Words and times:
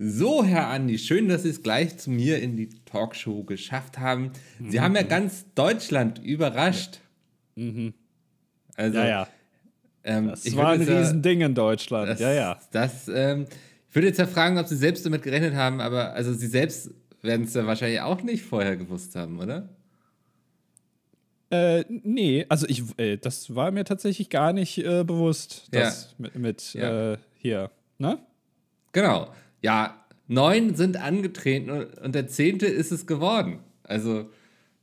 So, 0.00 0.44
Herr 0.44 0.68
Andi, 0.68 0.96
schön, 0.96 1.28
dass 1.28 1.42
Sie 1.42 1.48
es 1.48 1.62
gleich 1.62 1.98
zu 1.98 2.10
mir 2.10 2.40
in 2.40 2.56
die 2.56 2.68
Talkshow 2.84 3.42
geschafft 3.42 3.98
haben. 3.98 4.30
Sie 4.60 4.78
mhm. 4.78 4.82
haben 4.82 4.94
ja 4.94 5.02
ganz 5.02 5.46
Deutschland 5.56 6.20
überrascht. 6.20 7.00
Ja. 7.56 7.64
Mhm. 7.64 7.94
Also, 8.76 8.98
ja, 8.98 9.06
ja. 9.08 9.28
Ähm, 10.04 10.28
das 10.28 10.54
war 10.54 10.68
ein 10.68 10.82
Riesending 10.82 11.40
in 11.40 11.54
Deutschland. 11.56 12.08
Das, 12.10 12.20
ja, 12.20 12.32
ja. 12.32 12.60
Das, 12.70 13.08
ähm, 13.08 13.46
ich 13.88 13.94
würde 13.96 14.06
jetzt 14.06 14.18
ja 14.18 14.28
fragen, 14.28 14.56
ob 14.58 14.68
Sie 14.68 14.76
selbst 14.76 15.04
damit 15.04 15.24
gerechnet 15.24 15.54
haben, 15.54 15.80
aber 15.80 16.12
also 16.12 16.32
Sie 16.32 16.46
selbst 16.46 16.92
werden 17.20 17.46
es 17.46 17.54
ja 17.54 17.66
wahrscheinlich 17.66 18.00
auch 18.00 18.22
nicht 18.22 18.44
vorher 18.44 18.76
gewusst 18.76 19.16
haben, 19.16 19.40
oder? 19.40 19.68
Äh, 21.50 21.84
nee, 21.88 22.46
also 22.48 22.66
ich, 22.68 22.84
äh, 22.98 23.16
das 23.16 23.52
war 23.52 23.72
mir 23.72 23.84
tatsächlich 23.84 24.30
gar 24.30 24.52
nicht 24.52 24.78
äh, 24.78 25.02
bewusst, 25.02 25.66
das 25.72 26.14
ja. 26.18 26.22
mit, 26.22 26.34
mit 26.36 26.74
ja. 26.74 27.14
Äh, 27.14 27.18
hier, 27.34 27.72
ne? 27.98 28.20
Genau. 28.92 29.32
Ja, 29.62 30.04
neun 30.26 30.74
sind 30.74 30.96
angetreten 30.96 31.70
und, 31.70 32.14
der 32.14 32.28
zehnte 32.28 32.66
ist 32.66 32.92
es 32.92 33.06
geworden. 33.06 33.60
Also 33.82 34.30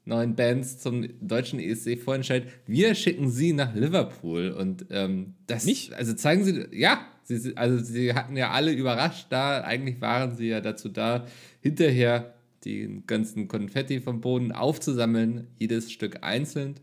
neun 0.06 0.36
Bands 0.36 0.80
zum 0.80 1.08
deutschen 1.22 1.60
ESC-Vorentscheid. 1.60 2.48
Wir 2.66 2.96
schicken 2.96 3.30
sie 3.30 3.54
nach 3.54 3.74
Liverpool 3.74 4.50
und 4.52 4.86
ähm, 4.90 5.36
das. 5.48 5.66
Nicht? 5.66 5.94
Also 5.94 6.14
zeigen 6.14 6.44
sie, 6.44 6.68
ja, 6.72 7.06
sie, 7.24 7.56
also 7.56 7.84
sie 7.84 8.14
hatten 8.14 8.38
ja 8.38 8.52
alle 8.52 8.72
überrascht 8.72 9.28
da. 9.30 9.62
Eigentlich 9.62 10.02
waren 10.02 10.36
sie 10.36 10.48
ja 10.48 10.62
dazu 10.62 10.90
da, 10.90 11.26
hinterher 11.62 12.34
den 12.66 13.05
ganzen 13.05 13.48
Konfetti 13.48 14.00
vom 14.00 14.22
Boden 14.22 14.52
aufzusammeln, 14.52 15.48
jedes 15.60 15.92
Stück 15.92 16.24
einzeln. 16.24 16.76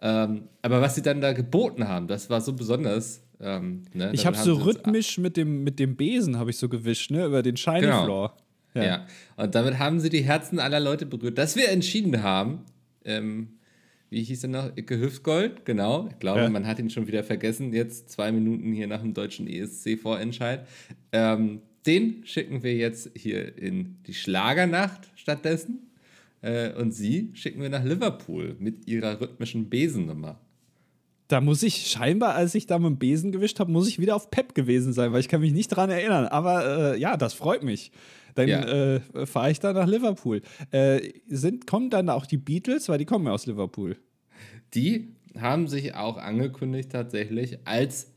Ähm, 0.00 0.48
aber 0.62 0.80
was 0.80 0.94
sie 0.94 1.02
dann 1.02 1.20
da 1.20 1.32
geboten 1.32 1.88
haben, 1.88 2.06
das 2.08 2.28
war 2.28 2.40
so 2.40 2.52
besonders. 2.52 3.22
Ähm, 3.42 3.82
ne? 3.92 4.10
Ich 4.14 4.24
habe 4.24 4.36
so 4.36 4.54
rhythmisch 4.54 5.18
mit 5.18 5.36
dem, 5.36 5.64
mit 5.64 5.78
dem 5.78 5.96
Besen 5.96 6.38
habe 6.38 6.50
ich 6.50 6.56
so 6.56 6.68
gewischt, 6.68 7.10
ne, 7.10 7.26
über 7.26 7.42
den 7.42 7.56
Shiny 7.56 7.80
genau. 7.80 8.04
Floor. 8.04 8.36
Ja. 8.74 8.84
ja. 8.84 9.06
und 9.36 9.54
damit 9.54 9.78
haben 9.78 10.00
sie 10.00 10.08
die 10.08 10.22
Herzen 10.22 10.58
aller 10.58 10.80
Leute 10.80 11.04
berührt. 11.04 11.36
Dass 11.36 11.56
wir 11.56 11.68
entschieden 11.68 12.22
haben, 12.22 12.60
ähm, 13.04 13.58
wie 14.08 14.22
hieß 14.22 14.44
er 14.44 14.48
noch? 14.50 14.76
Icke 14.76 14.98
Hüftgold, 14.98 15.64
genau. 15.64 16.08
Ich 16.10 16.18
glaube, 16.18 16.42
ja. 16.42 16.50
man 16.50 16.66
hat 16.66 16.78
ihn 16.78 16.90
schon 16.90 17.06
wieder 17.06 17.24
vergessen, 17.24 17.72
jetzt 17.72 18.10
zwei 18.10 18.30
Minuten 18.30 18.72
hier 18.72 18.86
nach 18.86 19.00
dem 19.00 19.14
deutschen 19.14 19.46
ESC-Vorentscheid. 19.46 20.66
Ähm, 21.12 21.62
den 21.86 22.24
schicken 22.24 22.62
wir 22.62 22.74
jetzt 22.74 23.10
hier 23.16 23.58
in 23.58 23.96
die 24.06 24.14
Schlagernacht 24.14 25.10
stattdessen. 25.16 25.90
Äh, 26.42 26.72
und 26.74 26.92
sie 26.92 27.30
schicken 27.34 27.62
wir 27.62 27.70
nach 27.70 27.84
Liverpool 27.84 28.56
mit 28.58 28.86
ihrer 28.86 29.20
rhythmischen 29.20 29.68
Besennummer. 29.70 30.38
Da 31.32 31.40
muss 31.40 31.62
ich 31.62 31.86
scheinbar, 31.86 32.34
als 32.34 32.54
ich 32.54 32.66
da 32.66 32.78
mit 32.78 32.90
dem 32.90 32.98
Besen 32.98 33.32
gewischt 33.32 33.58
habe, 33.58 33.72
muss 33.72 33.88
ich 33.88 33.98
wieder 33.98 34.14
auf 34.14 34.30
Pep 34.30 34.54
gewesen 34.54 34.92
sein, 34.92 35.12
weil 35.12 35.20
ich 35.20 35.28
kann 35.28 35.40
mich 35.40 35.54
nicht 35.54 35.72
daran 35.72 35.88
erinnern. 35.88 36.26
Aber 36.26 36.92
äh, 36.94 37.00
ja, 37.00 37.16
das 37.16 37.32
freut 37.32 37.62
mich. 37.62 37.90
Dann 38.34 38.48
ja. 38.48 38.62
äh, 38.62 39.00
fahre 39.26 39.50
ich 39.50 39.58
da 39.58 39.72
nach 39.72 39.86
Liverpool. 39.86 40.42
Äh, 40.70 41.10
sind, 41.28 41.66
kommen 41.66 41.88
dann 41.88 42.10
auch 42.10 42.26
die 42.26 42.36
Beatles, 42.36 42.88
weil 42.90 42.98
die 42.98 43.06
kommen 43.06 43.24
ja 43.24 43.32
aus 43.32 43.46
Liverpool. 43.46 43.96
Die 44.74 45.14
haben 45.38 45.68
sich 45.68 45.94
auch 45.94 46.18
angekündigt 46.18 46.92
tatsächlich 46.92 47.66
als 47.66 48.10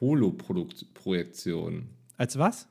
Holo-Projektion. 0.00 1.88
Als 2.16 2.36
was? 2.36 2.68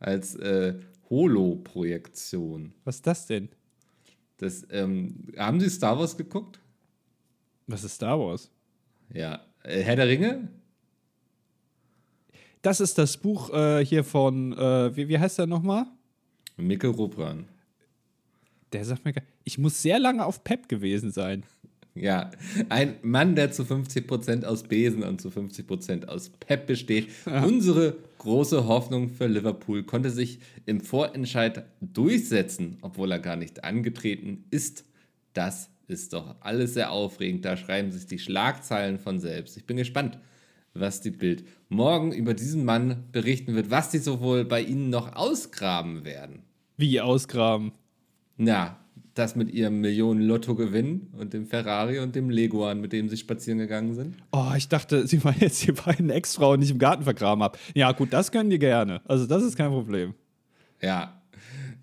als 0.00 0.34
äh, 0.36 0.74
Holo-Projektion. 1.10 2.72
Was 2.84 2.96
ist 2.96 3.06
das 3.06 3.26
denn? 3.26 3.48
Das, 4.36 4.66
ähm, 4.70 5.26
haben 5.36 5.60
Sie 5.60 5.68
Star 5.68 5.98
Wars 5.98 6.16
geguckt? 6.16 6.60
Was 7.66 7.84
ist 7.84 7.94
Star 7.94 8.18
Wars? 8.18 8.50
Ja. 9.12 9.40
Äh, 9.62 9.82
Herr 9.82 9.96
der 9.96 10.08
Ringe? 10.08 10.48
Das 12.62 12.80
ist 12.80 12.98
das 12.98 13.16
Buch 13.16 13.52
äh, 13.52 13.84
hier 13.84 14.04
von, 14.04 14.52
äh, 14.52 14.96
wie, 14.96 15.08
wie 15.08 15.18
heißt 15.18 15.38
der 15.38 15.46
nochmal? 15.46 15.86
Mikkel 16.56 16.90
Rupran. 16.90 17.46
Der 18.72 18.84
sagt 18.84 19.04
mir, 19.04 19.14
ich 19.44 19.58
muss 19.58 19.80
sehr 19.80 19.98
lange 19.98 20.24
auf 20.26 20.44
Pep 20.44 20.68
gewesen 20.68 21.10
sein. 21.10 21.44
Ja, 21.94 22.30
ein 22.68 22.94
Mann, 23.02 23.34
der 23.34 23.50
zu 23.50 23.64
50% 23.64 24.44
aus 24.44 24.62
Besen 24.62 25.02
und 25.02 25.20
zu 25.20 25.30
50% 25.30 26.06
aus 26.06 26.28
Pep 26.28 26.68
besteht. 26.68 27.08
Ja. 27.26 27.42
Unsere 27.42 27.96
große 28.18 28.68
Hoffnung 28.68 29.08
für 29.08 29.26
Liverpool 29.26 29.82
konnte 29.82 30.10
sich 30.10 30.38
im 30.64 30.80
Vorentscheid 30.80 31.64
durchsetzen, 31.80 32.78
obwohl 32.82 33.10
er 33.10 33.18
gar 33.18 33.34
nicht 33.34 33.64
angetreten 33.64 34.44
ist. 34.50 34.84
Das 35.32 35.70
ist 35.88 36.12
doch 36.12 36.36
alles 36.40 36.74
sehr 36.74 36.92
aufregend. 36.92 37.44
Da 37.44 37.56
schreiben 37.56 37.90
sich 37.90 38.06
die 38.06 38.18
Schlagzeilen 38.18 38.98
von 38.98 39.18
selbst. 39.18 39.56
Ich 39.56 39.64
bin 39.64 39.76
gespannt, 39.76 40.18
was 40.74 41.00
die 41.00 41.10
Bild 41.10 41.44
morgen 41.68 42.12
über 42.12 42.34
diesen 42.34 42.64
Mann 42.64 43.04
berichten 43.12 43.54
wird, 43.54 43.70
was 43.70 43.90
die 43.90 43.98
sowohl 43.98 44.44
bei 44.44 44.62
Ihnen 44.62 44.90
noch 44.90 45.16
ausgraben 45.16 46.04
werden. 46.04 46.42
Wie 46.76 47.00
ausgraben? 47.00 47.72
Na, 48.36 48.78
das 49.18 49.34
mit 49.34 49.52
ihrem 49.52 49.80
Millionen-Lotto-Gewinn 49.80 51.08
und 51.18 51.32
dem 51.32 51.46
Ferrari 51.46 51.98
und 51.98 52.14
dem 52.14 52.30
Leguan, 52.30 52.80
mit 52.80 52.92
dem 52.92 53.08
sie 53.08 53.16
spazieren 53.16 53.58
gegangen 53.58 53.94
sind? 53.94 54.16
Oh, 54.32 54.52
ich 54.56 54.68
dachte, 54.68 55.06
sie 55.06 55.18
meinen 55.24 55.40
jetzt 55.40 55.66
die 55.66 55.72
beiden 55.72 56.10
Ex-Frauen, 56.10 56.60
die 56.60 56.66
ich 56.66 56.70
im 56.70 56.78
Garten 56.78 57.02
vergraben 57.02 57.42
habe. 57.42 57.58
Ja, 57.74 57.92
gut, 57.92 58.12
das 58.12 58.30
können 58.30 58.50
die 58.50 58.58
gerne. 58.58 59.00
Also, 59.06 59.26
das 59.26 59.42
ist 59.42 59.56
kein 59.56 59.70
Problem. 59.70 60.14
Ja, 60.80 61.20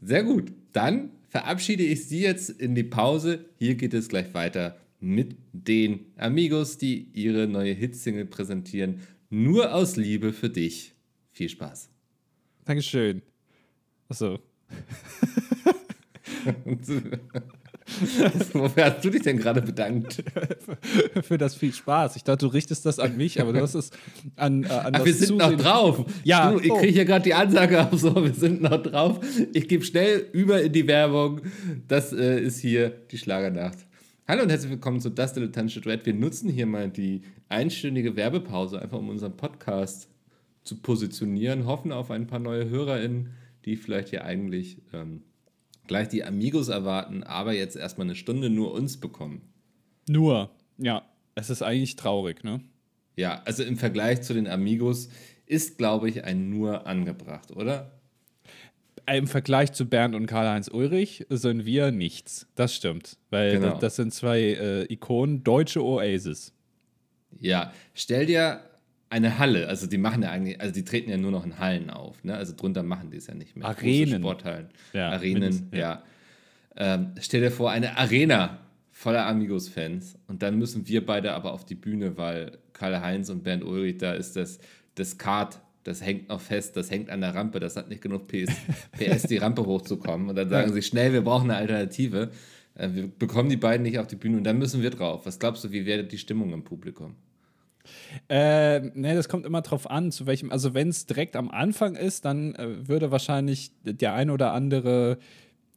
sehr 0.02 0.24
gut. 0.24 0.52
Dann 0.72 1.10
verabschiede 1.36 1.84
ich 1.84 2.08
Sie 2.08 2.22
jetzt 2.22 2.50
in 2.50 2.76
die 2.76 2.84
Pause. 2.86 3.44
Hier 3.58 3.76
geht 3.76 3.94
es 3.94 4.08
gleich 4.08 4.34
weiter 4.34 4.78
mit 5.02 5.36
den 5.52 6.06
Amigos, 6.16 6.78
die 6.78 7.10
ihre 7.12 7.46
neue 7.46 7.74
Hitsingle 7.74 8.24
präsentieren. 8.24 9.02
Nur 9.30 9.74
aus 9.74 9.98
Liebe 9.98 10.32
für 10.32 10.50
dich. 10.50 10.94
Viel 11.34 11.50
Spaß. 11.50 11.90
Dankeschön. 12.64 13.22
Achso. 14.08 14.40
Wofür 18.54 18.86
hast 18.86 19.06
du 19.06 19.10
dich 19.12 19.22
denn 19.22 19.38
gerade 19.38 19.62
bedankt? 19.62 20.24
Für 21.22 21.38
das 21.38 21.56
viel 21.56 21.72
Spaß. 21.72 22.16
Ich 22.16 22.24
dachte, 22.24 22.46
du 22.46 22.52
richtest 22.52 22.86
das 22.86 23.00
an 23.00 23.16
mich, 23.16 23.40
aber 23.40 23.54
du 23.54 23.62
hast 23.62 23.76
es 23.76 23.92
an, 24.36 24.64
äh, 24.64 24.70
an 24.70 24.96
Ach, 24.96 25.06
wir 25.06 25.14
sind 25.14 25.40
Zusehen. 25.40 25.52
noch 25.52 25.62
drauf. 25.62 26.06
Ja. 26.24 26.52
Du, 26.52 26.60
ich 26.60 26.72
oh. 26.72 26.78
kriege 26.78 26.94
hier 26.94 27.06
gerade 27.06 27.24
die 27.24 27.36
Ansage 27.36 27.82
auf, 27.82 28.00
so, 28.00 28.16
wir 28.16 28.34
sind 28.34 28.62
noch 28.62 28.82
drauf. 28.82 29.20
Ich 29.54 29.68
gebe 29.68 29.84
schnell 29.84 30.28
über 30.34 30.62
in 30.62 30.74
die 30.74 30.88
Werbung. 30.88 31.42
Das 31.88 32.12
äh, 32.12 32.40
ist 32.40 32.60
hier 32.60 32.90
die 32.90 33.18
Schlagernacht. 33.18 33.78
Hallo 34.28 34.42
und 34.42 34.50
herzlich 34.50 34.72
willkommen 34.72 35.00
zu 35.00 35.12
Das 35.12 35.34
Dilettantische 35.34 35.82
Duett. 35.82 36.08
Wir 36.08 36.16
nutzen 36.16 36.50
hier 36.50 36.66
mal 36.66 36.90
die 36.90 37.22
einstündige 37.50 38.16
Werbepause, 38.16 38.82
einfach 38.82 38.98
um 38.98 39.10
unseren 39.10 39.38
Podcast 39.38 40.10
zu 40.64 40.82
positionieren, 40.82 41.68
hoffen 41.68 41.92
auf 41.92 42.10
ein 42.10 42.26
paar 42.26 42.40
neue 42.40 42.68
HörerInnen, 42.68 43.30
die 43.66 43.76
vielleicht 43.76 44.10
hier 44.10 44.26
eigentlich 44.26 44.82
ähm, 44.92 45.22
gleich 45.88 46.08
die 46.10 46.24
Amigos 46.24 46.68
erwarten, 46.68 47.24
aber 47.24 47.54
jetzt 47.54 47.76
erstmal 47.76 48.08
eine 48.08 48.16
Stunde 48.16 48.50
nur 48.50 48.74
uns 48.74 48.98
bekommen. 48.98 49.42
Nur, 50.08 50.50
ja. 50.78 51.04
Es 51.36 51.50
ist 51.50 51.62
eigentlich 51.62 51.98
traurig, 51.98 52.44
ne? 52.44 52.62
Ja, 53.18 53.42
also 53.46 53.64
im 53.64 53.78
Vergleich 53.78 54.22
zu 54.22 54.34
den 54.34 54.48
Amigos 54.48 55.10
ist, 55.46 55.78
glaube 55.78 56.10
ich, 56.10 56.24
ein 56.24 56.50
Nur 56.50 56.88
angebracht, 56.88 57.52
oder? 57.52 57.92
Im 59.08 59.28
Vergleich 59.28 59.74
zu 59.74 59.86
Bernd 59.86 60.16
und 60.16 60.26
Karl-Heinz 60.26 60.68
Ulrich 60.68 61.26
sind 61.30 61.66
wir 61.66 61.92
nichts. 61.92 62.48
Das 62.56 62.74
stimmt. 62.74 63.18
Weil 63.30 63.60
genau. 63.60 63.78
das 63.78 63.98
sind 63.98 64.14
zwei 64.14 64.40
äh, 64.40 64.92
Ikonen, 64.92 65.44
deutsche 65.44 65.84
Oasis. 65.84 66.54
Ja, 67.40 67.72
stell 67.94 68.26
dir 68.26 68.62
eine 69.16 69.40
Halle, 69.40 69.70
also 69.70 69.88
die 69.88 69.98
machen 69.98 70.24
ja 70.24 70.30
eigentlich, 70.30 70.60
also 70.60 70.74
die 70.74 70.84
treten 70.84 71.10
ja 71.10 71.16
nur 71.16 71.32
noch 71.32 71.46
in 71.46 71.58
Hallen 71.58 71.90
auf, 71.90 72.22
ne? 72.26 72.36
Also 72.36 72.54
drunter 72.54 72.84
machen 72.84 73.12
die 73.12 73.18
es 73.18 73.28
ja 73.28 73.34
nicht 73.34 73.56
mehr. 73.56 73.66
Arenen. 73.66 74.22
Sporthallen. 74.22 74.68
Ja, 74.92 75.12
Arenen, 75.12 75.70
ja. 75.72 75.80
ja. 75.80 76.04
Ähm, 76.76 77.12
stell 77.22 77.40
dir 77.40 77.52
vor, 77.52 77.72
eine 77.72 77.98
Arena 77.98 78.60
voller 78.92 79.26
Amigos-Fans 79.26 80.18
und 80.28 80.44
dann 80.44 80.58
müssen 80.58 80.88
wir 80.90 81.06
beide 81.06 81.34
aber 81.34 81.54
auf 81.54 81.66
die 81.66 81.76
Bühne, 81.76 82.18
weil 82.18 82.58
Karl-Heinz 82.74 83.30
und 83.30 83.44
Bernd 83.44 83.64
Ulrich, 83.64 84.00
da 84.00 84.14
ist 84.14 84.36
das, 84.36 84.60
das 84.96 85.18
Kart, 85.18 85.62
das 85.84 86.02
hängt 86.02 86.28
noch 86.28 86.42
fest, 86.42 86.76
das 86.76 86.92
hängt 86.92 87.10
an 87.10 87.22
der 87.22 87.34
Rampe, 87.34 87.62
das 87.62 87.78
hat 87.78 87.88
nicht 87.88 88.02
genug 88.02 88.28
PS, 88.28 88.54
PS 88.92 89.24
die 89.24 89.38
Rampe 89.38 89.66
hochzukommen 89.66 90.28
und 90.28 90.36
dann 90.36 90.50
sagen 90.50 90.74
sie 90.74 90.82
schnell, 90.82 91.14
wir 91.14 91.22
brauchen 91.22 91.50
eine 91.50 91.60
Alternative. 91.60 92.32
Äh, 92.74 92.90
wir 92.92 93.08
bekommen 93.08 93.50
die 93.50 93.58
beiden 93.58 93.84
nicht 93.84 93.98
auf 93.98 94.08
die 94.08 94.18
Bühne 94.18 94.36
und 94.38 94.44
dann 94.44 94.58
müssen 94.58 94.82
wir 94.82 94.90
drauf. 94.90 95.26
Was 95.26 95.40
glaubst 95.40 95.64
du, 95.64 95.72
wie 95.72 95.86
wäre 95.86 96.04
die 96.04 96.18
Stimmung 96.18 96.52
im 96.52 96.66
Publikum? 96.66 97.16
Äh, 98.30 98.80
ne, 98.80 99.16
das 99.16 99.30
kommt 99.30 99.46
immer 99.46 99.62
drauf 99.62 99.90
an, 99.90 100.12
zu 100.12 100.26
welchem. 100.26 100.52
Also, 100.52 100.74
wenn 100.74 100.90
es 100.90 101.06
direkt 101.06 101.36
am 101.36 101.50
Anfang 101.50 101.96
ist, 101.96 102.26
dann 102.26 102.56
äh, 102.56 102.88
würde 102.88 103.12
wahrscheinlich 103.12 103.72
der 103.84 104.14
ein 104.14 104.30
oder 104.30 104.54
andere 104.54 105.18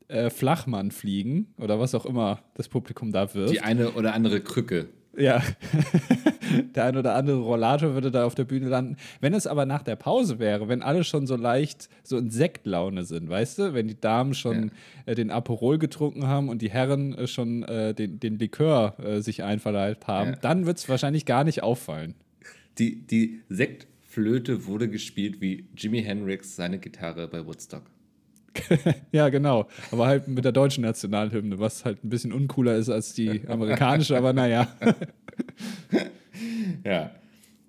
äh, 0.08 0.30
Flachmann 0.30 0.90
fliegen 0.90 1.52
oder 1.58 1.78
was 1.78 1.94
auch 1.94 2.06
immer 2.06 2.40
das 2.54 2.68
Publikum 2.68 3.12
da 3.12 3.34
wird. 3.34 3.50
Die 3.50 3.60
eine 3.60 3.90
oder 3.90 4.14
andere 4.14 4.40
Krücke. 4.40 4.88
Ja, 5.18 5.42
der 6.74 6.84
ein 6.84 6.96
oder 6.96 7.14
andere 7.14 7.38
Rollator 7.38 7.94
würde 7.94 8.10
da 8.10 8.24
auf 8.24 8.34
der 8.34 8.44
Bühne 8.44 8.68
landen. 8.68 8.96
Wenn 9.20 9.34
es 9.34 9.46
aber 9.46 9.66
nach 9.66 9.82
der 9.82 9.96
Pause 9.96 10.38
wäre, 10.38 10.68
wenn 10.68 10.82
alle 10.82 11.02
schon 11.02 11.26
so 11.26 11.36
leicht 11.36 11.88
so 12.04 12.16
in 12.16 12.30
Sektlaune 12.30 13.04
sind, 13.04 13.28
weißt 13.28 13.58
du, 13.58 13.74
wenn 13.74 13.88
die 13.88 14.00
Damen 14.00 14.34
schon 14.34 14.70
ja. 15.06 15.12
äh, 15.12 15.14
den 15.14 15.30
Aperol 15.30 15.78
getrunken 15.78 16.26
haben 16.26 16.48
und 16.48 16.62
die 16.62 16.70
Herren 16.70 17.14
äh, 17.14 17.26
schon 17.26 17.64
äh, 17.64 17.94
den, 17.94 18.20
den 18.20 18.38
Likör 18.38 18.96
äh, 19.00 19.20
sich 19.20 19.42
einverleibt 19.42 20.06
haben, 20.06 20.30
ja. 20.30 20.36
dann 20.36 20.66
wird 20.66 20.78
es 20.78 20.88
wahrscheinlich 20.88 21.26
gar 21.26 21.44
nicht 21.44 21.62
auffallen. 21.62 22.14
Die, 22.78 23.04
die 23.06 23.40
Sekt 23.48 23.88
Flöte 24.06 24.66
wurde 24.66 24.88
gespielt 24.88 25.40
wie 25.40 25.68
Jimi 25.76 26.02
Hendrix 26.02 26.56
seine 26.56 26.78
Gitarre 26.78 27.28
bei 27.28 27.44
Woodstock. 27.44 27.82
ja, 29.12 29.28
genau. 29.28 29.68
Aber 29.90 30.06
halt 30.06 30.28
mit 30.28 30.44
der 30.44 30.52
deutschen 30.52 30.82
Nationalhymne, 30.82 31.58
was 31.58 31.84
halt 31.84 32.04
ein 32.04 32.08
bisschen 32.08 32.32
uncooler 32.32 32.76
ist 32.76 32.88
als 32.88 33.12
die 33.12 33.42
amerikanische, 33.48 34.16
aber 34.16 34.32
naja. 34.32 34.68
ja. 36.84 37.10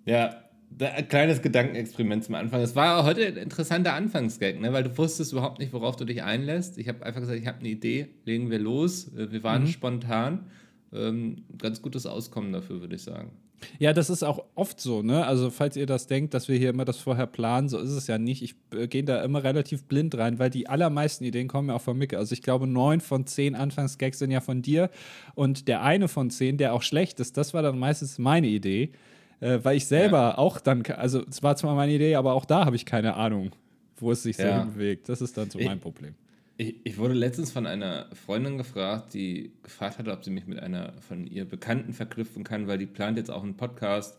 Ja, 0.06 0.44
ein 0.80 1.08
kleines 1.08 1.42
Gedankenexperiment 1.42 2.24
zum 2.24 2.36
Anfang. 2.36 2.62
Es 2.62 2.76
war 2.76 3.04
heute 3.04 3.26
ein 3.26 3.38
interessanter 3.38 3.94
Anfangsgag, 3.94 4.60
ne? 4.60 4.72
weil 4.74 4.84
du 4.84 4.98
wusstest 4.98 5.34
überhaupt 5.34 5.60
nicht, 5.60 5.74
worauf 5.74 5.96
du 5.96 6.06
dich 6.06 6.24
einlässt. 6.24 6.78
Ich 6.78 6.88
habe 6.88 7.06
einfach 7.06 7.22
gesagt, 7.22 7.40
ich 7.40 7.48
habe 7.48 7.60
eine 7.60 7.70
Idee, 7.70 8.08
legen 8.26 8.50
wir 8.50 8.60
los. 8.60 9.14
Äh, 9.16 9.32
wir 9.32 9.44
waren 9.44 9.64
mhm. 9.64 9.68
spontan. 9.68 10.46
Ähm, 10.92 11.44
ganz 11.58 11.82
gutes 11.82 12.06
Auskommen 12.06 12.52
dafür, 12.52 12.82
würde 12.82 12.96
ich 12.96 13.04
sagen. 13.04 13.32
Ja, 13.80 13.94
das 13.94 14.10
ist 14.10 14.24
auch 14.24 14.44
oft 14.56 14.80
so, 14.80 15.02
ne? 15.02 15.26
Also, 15.26 15.50
falls 15.50 15.76
ihr 15.76 15.86
das 15.86 16.08
denkt, 16.08 16.34
dass 16.34 16.48
wir 16.48 16.58
hier 16.58 16.70
immer 16.70 16.86
das 16.86 16.98
vorher 16.98 17.28
planen, 17.28 17.70
so 17.70 17.78
ist 17.78 17.92
es 17.92 18.08
ja 18.08 18.18
nicht. 18.18 18.42
Ich 18.42 18.56
äh, 18.74 18.88
gehe 18.88 19.04
da 19.04 19.24
immer 19.24 19.44
relativ 19.44 19.84
blind 19.84 20.18
rein, 20.18 20.40
weil 20.40 20.50
die 20.50 20.68
allermeisten 20.68 21.24
Ideen 21.24 21.48
kommen 21.48 21.70
ja 21.70 21.76
auch 21.76 21.82
von 21.82 21.98
Micke. 21.98 22.18
Also, 22.18 22.34
ich 22.34 22.42
glaube, 22.42 22.68
neun 22.68 23.02
von 23.02 23.26
zehn 23.26 23.56
Anfangsgags 23.56 24.20
sind 24.20 24.32
ja 24.32 24.42
von 24.42 24.62
dir. 24.62 24.90
Und 25.36 25.68
der 25.68 25.84
eine 25.84 26.08
von 26.08 26.30
zehn, 26.30 26.58
der 26.58 26.74
auch 26.74 26.82
schlecht 26.82 27.20
ist, 27.20 27.38
das 27.38 27.54
war 27.54 27.62
dann 27.62 27.78
meistens 27.78 28.18
meine 28.18 28.48
Idee 28.48 28.92
äh, 29.40 29.60
weil 29.64 29.78
ich 29.78 29.86
selber 29.86 30.18
ja. 30.18 30.38
auch 30.38 30.60
dann, 30.60 30.84
also 30.98 31.24
es 31.30 31.42
war 31.44 31.56
zwar 31.56 31.76
meine 31.76 31.94
Idee, 31.94 32.16
aber 32.16 32.34
auch 32.34 32.46
da 32.46 32.66
habe 32.66 32.76
ich 32.76 32.86
keine 32.86 33.16
Ahnung, 33.16 33.52
wo 33.98 34.12
es 34.12 34.24
sich 34.24 34.38
so 34.38 34.44
ja. 34.44 34.64
bewegt. 34.64 35.10
Das 35.10 35.22
ist 35.22 35.38
dann 35.38 35.50
so 35.50 35.60
ich, 35.60 35.66
mein 35.66 35.80
Problem. 35.80 36.16
Ich, 36.62 36.76
ich, 36.84 36.98
wurde 36.98 37.14
letztens 37.14 37.52
von 37.52 37.66
einer 37.66 38.08
Freundin 38.26 38.58
gefragt, 38.58 39.14
die 39.14 39.54
gefragt 39.64 39.98
hatte, 39.98 40.12
ob 40.12 40.26
sie 40.26 40.30
mich 40.30 40.46
mit 40.46 40.60
einer 40.60 40.92
von 41.08 41.26
ihr 41.26 41.46
Bekannten 41.46 41.94
verknüpfen 41.94 42.44
kann, 42.44 42.68
weil 42.68 42.78
die 42.78 42.86
plant 42.86 43.18
jetzt 43.18 43.32
auch 43.32 43.44
einen 43.44 43.56
Podcast 43.56 44.18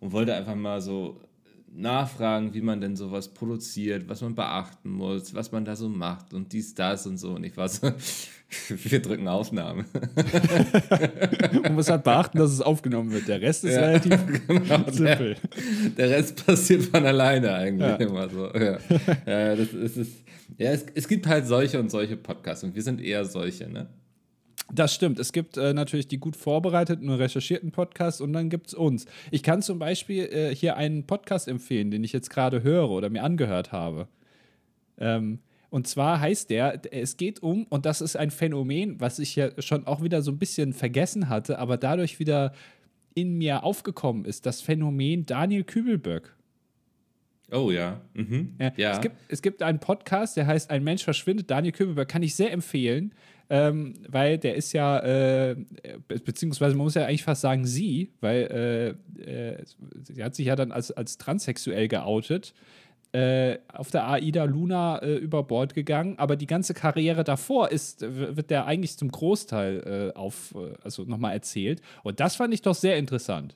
und 0.00 0.12
wollte 0.12 0.34
einfach 0.34 0.54
mal 0.54 0.80
so 0.80 1.20
nachfragen, 1.74 2.54
wie 2.54 2.62
man 2.62 2.80
denn 2.80 2.96
sowas 2.96 3.28
produziert, 3.28 4.08
was 4.08 4.22
man 4.22 4.34
beachten 4.34 4.90
muss, 4.90 5.34
was 5.34 5.52
man 5.52 5.66
da 5.66 5.76
so 5.76 5.90
macht 5.90 6.32
und 6.32 6.54
dies, 6.54 6.74
das 6.74 7.06
und 7.06 7.18
so. 7.18 7.32
Und 7.32 7.44
ich 7.44 7.58
war 7.58 7.68
so, 7.68 7.92
wir 8.68 9.02
drücken 9.02 9.28
Aufnahme. 9.28 9.84
man 11.62 11.74
muss 11.74 11.90
halt 11.90 12.04
beachten, 12.04 12.38
dass 12.38 12.52
es 12.52 12.62
aufgenommen 12.62 13.12
wird. 13.12 13.28
Der 13.28 13.42
Rest 13.42 13.64
ist 13.64 13.74
ja, 13.74 13.80
relativ 13.82 14.18
genau, 14.48 14.90
simpel. 14.90 15.36
Der, 15.96 16.08
der, 16.08 16.16
Rest 16.16 16.46
passiert 16.46 16.84
von 16.84 17.04
alleine 17.04 17.52
eigentlich 17.52 17.88
ja. 17.88 17.96
immer 17.96 18.30
so. 18.30 18.46
Ja, 18.54 18.78
ja 19.26 19.56
das 19.56 19.74
ist, 19.74 19.96
ist, 19.98 20.12
ja 20.58 20.70
es, 20.70 20.86
es 20.94 21.08
gibt 21.08 21.26
halt 21.26 21.46
solche 21.46 21.78
und 21.80 21.90
solche 21.90 22.16
Podcasts 22.16 22.64
und 22.64 22.74
wir 22.74 22.82
sind 22.82 23.00
eher 23.00 23.24
solche, 23.24 23.68
ne? 23.68 23.88
Das 24.72 24.94
stimmt. 24.94 25.18
Es 25.18 25.32
gibt 25.32 25.58
äh, 25.58 25.74
natürlich 25.74 26.08
die 26.08 26.18
gut 26.18 26.34
vorbereiteten 26.34 27.08
und 27.10 27.16
recherchierten 27.16 27.72
Podcasts 27.72 28.20
und 28.20 28.32
dann 28.32 28.48
gibt 28.48 28.68
es 28.68 28.74
uns. 28.74 29.04
Ich 29.30 29.42
kann 29.42 29.60
zum 29.60 29.78
Beispiel 29.78 30.24
äh, 30.24 30.54
hier 30.54 30.76
einen 30.76 31.06
Podcast 31.06 31.46
empfehlen, 31.46 31.90
den 31.90 32.04
ich 32.04 32.12
jetzt 32.12 32.30
gerade 32.30 32.62
höre 32.62 32.88
oder 32.88 33.10
mir 33.10 33.22
angehört 33.22 33.72
habe. 33.72 34.08
Ähm, 34.98 35.40
und 35.68 35.86
zwar 35.86 36.20
heißt 36.20 36.50
der, 36.50 36.80
es 36.92 37.16
geht 37.16 37.42
um, 37.42 37.64
und 37.64 37.86
das 37.86 38.00
ist 38.00 38.16
ein 38.16 38.30
Phänomen, 38.30 39.00
was 39.00 39.18
ich 39.18 39.36
ja 39.36 39.50
schon 39.60 39.86
auch 39.86 40.02
wieder 40.02 40.22
so 40.22 40.30
ein 40.30 40.38
bisschen 40.38 40.72
vergessen 40.72 41.28
hatte, 41.28 41.58
aber 41.58 41.76
dadurch 41.76 42.18
wieder 42.18 42.52
in 43.14 43.36
mir 43.36 43.64
aufgekommen 43.64 44.24
ist, 44.24 44.46
das 44.46 44.60
Phänomen 44.60 45.26
Daniel 45.26 45.64
Kübelböck. 45.64 46.34
Oh 47.52 47.70
ja. 47.70 48.00
Mhm. 48.14 48.54
ja. 48.58 48.72
ja. 48.76 48.92
Es, 48.92 49.00
gibt, 49.00 49.16
es 49.28 49.42
gibt 49.42 49.62
einen 49.62 49.78
Podcast, 49.78 50.36
der 50.36 50.46
heißt 50.46 50.70
Ein 50.70 50.82
Mensch 50.84 51.04
verschwindet. 51.04 51.50
Daniel 51.50 51.72
Kübelböck 51.72 52.08
kann 52.08 52.22
ich 52.22 52.34
sehr 52.34 52.52
empfehlen 52.52 53.14
ähm, 53.52 53.92
weil 54.08 54.38
der 54.38 54.54
ist 54.54 54.72
ja, 54.72 54.98
äh, 55.00 55.56
beziehungsweise 56.24 56.74
man 56.74 56.84
muss 56.84 56.94
ja 56.94 57.04
eigentlich 57.04 57.22
fast 57.22 57.42
sagen 57.42 57.66
sie, 57.66 58.10
weil 58.22 58.96
äh, 59.20 59.30
äh, 59.30 59.64
sie 60.02 60.24
hat 60.24 60.34
sich 60.34 60.46
ja 60.46 60.56
dann 60.56 60.72
als, 60.72 60.90
als 60.90 61.18
transsexuell 61.18 61.86
geoutet. 61.86 62.54
Äh, 63.12 63.58
auf 63.70 63.90
der 63.90 64.08
AIDA 64.08 64.44
Luna 64.44 65.02
äh, 65.02 65.16
über 65.16 65.42
Bord 65.42 65.74
gegangen, 65.74 66.18
aber 66.18 66.34
die 66.34 66.46
ganze 66.46 66.72
Karriere 66.72 67.24
davor 67.24 67.70
ist, 67.70 68.00
wird 68.00 68.48
der 68.48 68.64
eigentlich 68.64 68.96
zum 68.96 69.10
Großteil 69.10 70.12
äh, 70.14 70.18
auf, 70.18 70.54
also 70.82 71.02
nochmal 71.02 71.34
erzählt. 71.34 71.82
Und 72.04 72.20
das 72.20 72.36
fand 72.36 72.54
ich 72.54 72.62
doch 72.62 72.74
sehr 72.74 72.96
interessant. 72.96 73.54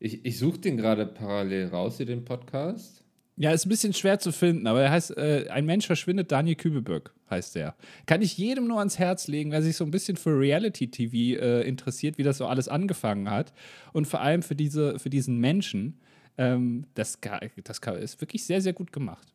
Ich, 0.00 0.24
ich 0.24 0.38
suche 0.38 0.58
den 0.58 0.78
gerade 0.78 1.06
parallel 1.06 1.68
raus, 1.68 1.98
hier 1.98 2.06
den 2.06 2.24
Podcast. 2.24 3.04
Ja, 3.36 3.52
ist 3.52 3.66
ein 3.66 3.68
bisschen 3.68 3.92
schwer 3.92 4.18
zu 4.18 4.32
finden, 4.32 4.66
aber 4.66 4.82
er 4.82 4.90
heißt 4.90 5.16
äh, 5.16 5.46
Ein 5.50 5.66
Mensch 5.66 5.86
verschwindet, 5.86 6.32
Daniel 6.32 6.56
Kübelböck 6.56 7.14
heißt 7.30 7.54
der. 7.54 7.74
Kann 8.06 8.22
ich 8.22 8.36
jedem 8.36 8.66
nur 8.66 8.78
ans 8.78 8.98
Herz 8.98 9.28
legen, 9.28 9.52
wer 9.52 9.62
sich 9.62 9.76
so 9.76 9.84
ein 9.84 9.90
bisschen 9.90 10.16
für 10.16 10.38
Reality-TV 10.38 11.40
äh, 11.40 11.62
interessiert, 11.62 12.18
wie 12.18 12.22
das 12.22 12.38
so 12.38 12.46
alles 12.46 12.68
angefangen 12.68 13.30
hat. 13.30 13.52
Und 13.92 14.06
vor 14.06 14.20
allem 14.20 14.42
für, 14.42 14.56
diese, 14.56 14.98
für 14.98 15.10
diesen 15.10 15.38
Menschen. 15.38 16.00
Ähm, 16.38 16.86
das, 16.94 17.18
das 17.20 17.78
ist 18.00 18.20
wirklich 18.20 18.44
sehr, 18.44 18.60
sehr 18.60 18.72
gut 18.72 18.92
gemacht. 18.92 19.34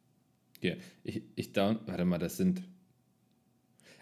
Ja, 0.61 0.73
ich, 1.03 1.21
ich 1.35 1.53
down. 1.53 1.79
Warte 1.85 2.05
mal, 2.05 2.17
das 2.17 2.37
sind. 2.37 2.63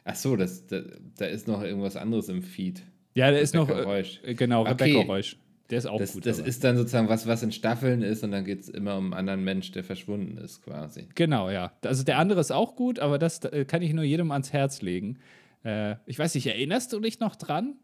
Ach 0.05 0.15
so, 0.15 0.35
das, 0.35 0.65
da, 0.67 0.81
da 1.17 1.25
ist 1.25 1.47
noch 1.47 1.61
irgendwas 1.61 1.95
anderes 1.95 2.29
im 2.29 2.41
Feed. 2.41 2.83
Ja, 3.15 3.31
da 3.31 3.37
ist 3.37 3.53
noch. 3.53 3.69
Äh, 3.69 4.33
genau, 4.33 4.63
Rebecca 4.63 4.99
okay. 4.99 5.07
Reusch. 5.07 5.37
Der 5.69 5.77
ist 5.77 5.85
auch 5.85 5.99
das, 5.99 6.13
gut. 6.13 6.25
Das 6.25 6.39
aber. 6.39 6.47
ist 6.47 6.63
dann 6.63 6.77
sozusagen 6.77 7.07
was, 7.09 7.25
was 7.25 7.41
in 7.41 7.51
Staffeln 7.51 8.01
ist 8.01 8.23
und 8.23 8.31
dann 8.31 8.43
geht 8.43 8.61
es 8.61 8.69
immer 8.69 8.97
um 8.97 9.05
einen 9.05 9.13
anderen 9.13 9.43
Mensch, 9.43 9.71
der 9.71 9.83
verschwunden 9.83 10.37
ist, 10.37 10.61
quasi. 10.63 11.07
Genau, 11.15 11.49
ja. 11.49 11.71
Also 11.83 12.03
der 12.03 12.17
andere 12.17 12.41
ist 12.41 12.51
auch 12.51 12.75
gut, 12.75 12.99
aber 12.99 13.17
das 13.17 13.43
äh, 13.45 13.65
kann 13.65 13.81
ich 13.81 13.93
nur 13.93 14.03
jedem 14.03 14.31
ans 14.31 14.51
Herz 14.51 14.81
legen. 14.81 15.19
Äh, 15.63 15.95
ich 16.05 16.19
weiß 16.19 16.35
nicht, 16.35 16.47
erinnerst 16.47 16.91
du 16.93 16.99
dich 16.99 17.19
noch 17.19 17.35
dran? 17.35 17.75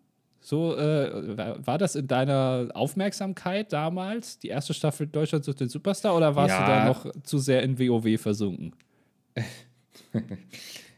So, 0.42 0.76
äh, 0.78 1.38
war 1.66 1.78
das 1.78 1.96
in 1.96 2.08
deiner 2.08 2.70
Aufmerksamkeit 2.74 3.74
damals, 3.74 4.40
die 4.40 4.48
erste 4.48 4.74
Staffel 4.74 5.08
Deutschland 5.08 5.44
sucht 5.44 5.60
den 5.60 5.70
Superstar, 5.70 6.16
oder 6.16 6.36
warst 6.36 6.56
ja. 6.56 6.62
du 6.62 6.72
da 6.72 6.86
noch 6.86 7.24
zu 7.24 7.40
sehr 7.40 7.62
in 7.62 7.78
WoW 7.78 8.20
versunken? 8.20 8.74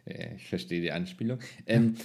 ich 0.05 0.47
verstehe 0.47 0.81
die 0.81 0.91
Anspielung. 0.91 1.39
Ähm, 1.65 1.95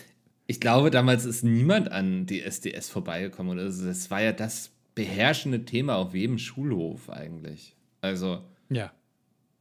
ich 0.47 0.61
glaube, 0.61 0.91
damals 0.91 1.25
ist 1.25 1.43
niemand 1.43 1.91
an 1.91 2.27
die 2.27 2.43
SDS 2.43 2.89
vorbeigekommen. 2.89 3.59
Das 3.59 4.11
war 4.11 4.23
ja 4.23 4.33
das 4.33 4.71
beherrschende 4.95 5.65
Thema 5.65 5.97
auf 5.97 6.15
jedem 6.15 6.39
Schulhof 6.39 7.11
eigentlich. 7.11 7.77
Also, 8.01 8.43
ja. 8.69 8.93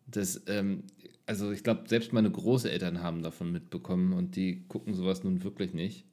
Das, 0.08 0.44
ähm, 0.48 0.84
also 1.26 1.52
ich 1.52 1.64
glaube, 1.64 1.84
selbst 1.88 2.14
meine 2.14 2.30
Großeltern 2.30 3.02
haben 3.02 3.24
davon 3.24 3.52
mitbekommen 3.52 4.14
und 4.14 4.36
die 4.36 4.64
gucken 4.68 4.94
sowas 4.94 5.24
nun 5.24 5.44
wirklich 5.44 5.74
nicht. 5.74 6.06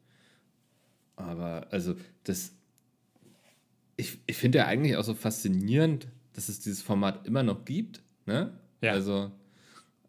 Aber, 1.17 1.67
also, 1.71 1.95
das, 2.25 2.55
ich, 3.97 4.19
ich 4.27 4.37
finde 4.37 4.59
ja 4.59 4.67
eigentlich 4.67 4.97
auch 4.97 5.05
so 5.05 5.15
faszinierend, 5.15 6.09
dass 6.33 6.49
es 6.49 6.61
dieses 6.61 6.81
Format 6.81 7.27
immer 7.27 7.43
noch 7.43 7.67
gibt. 7.67 8.03
Ne? 8.25 8.59
Ja. 8.81 8.93
Also, 8.93 9.31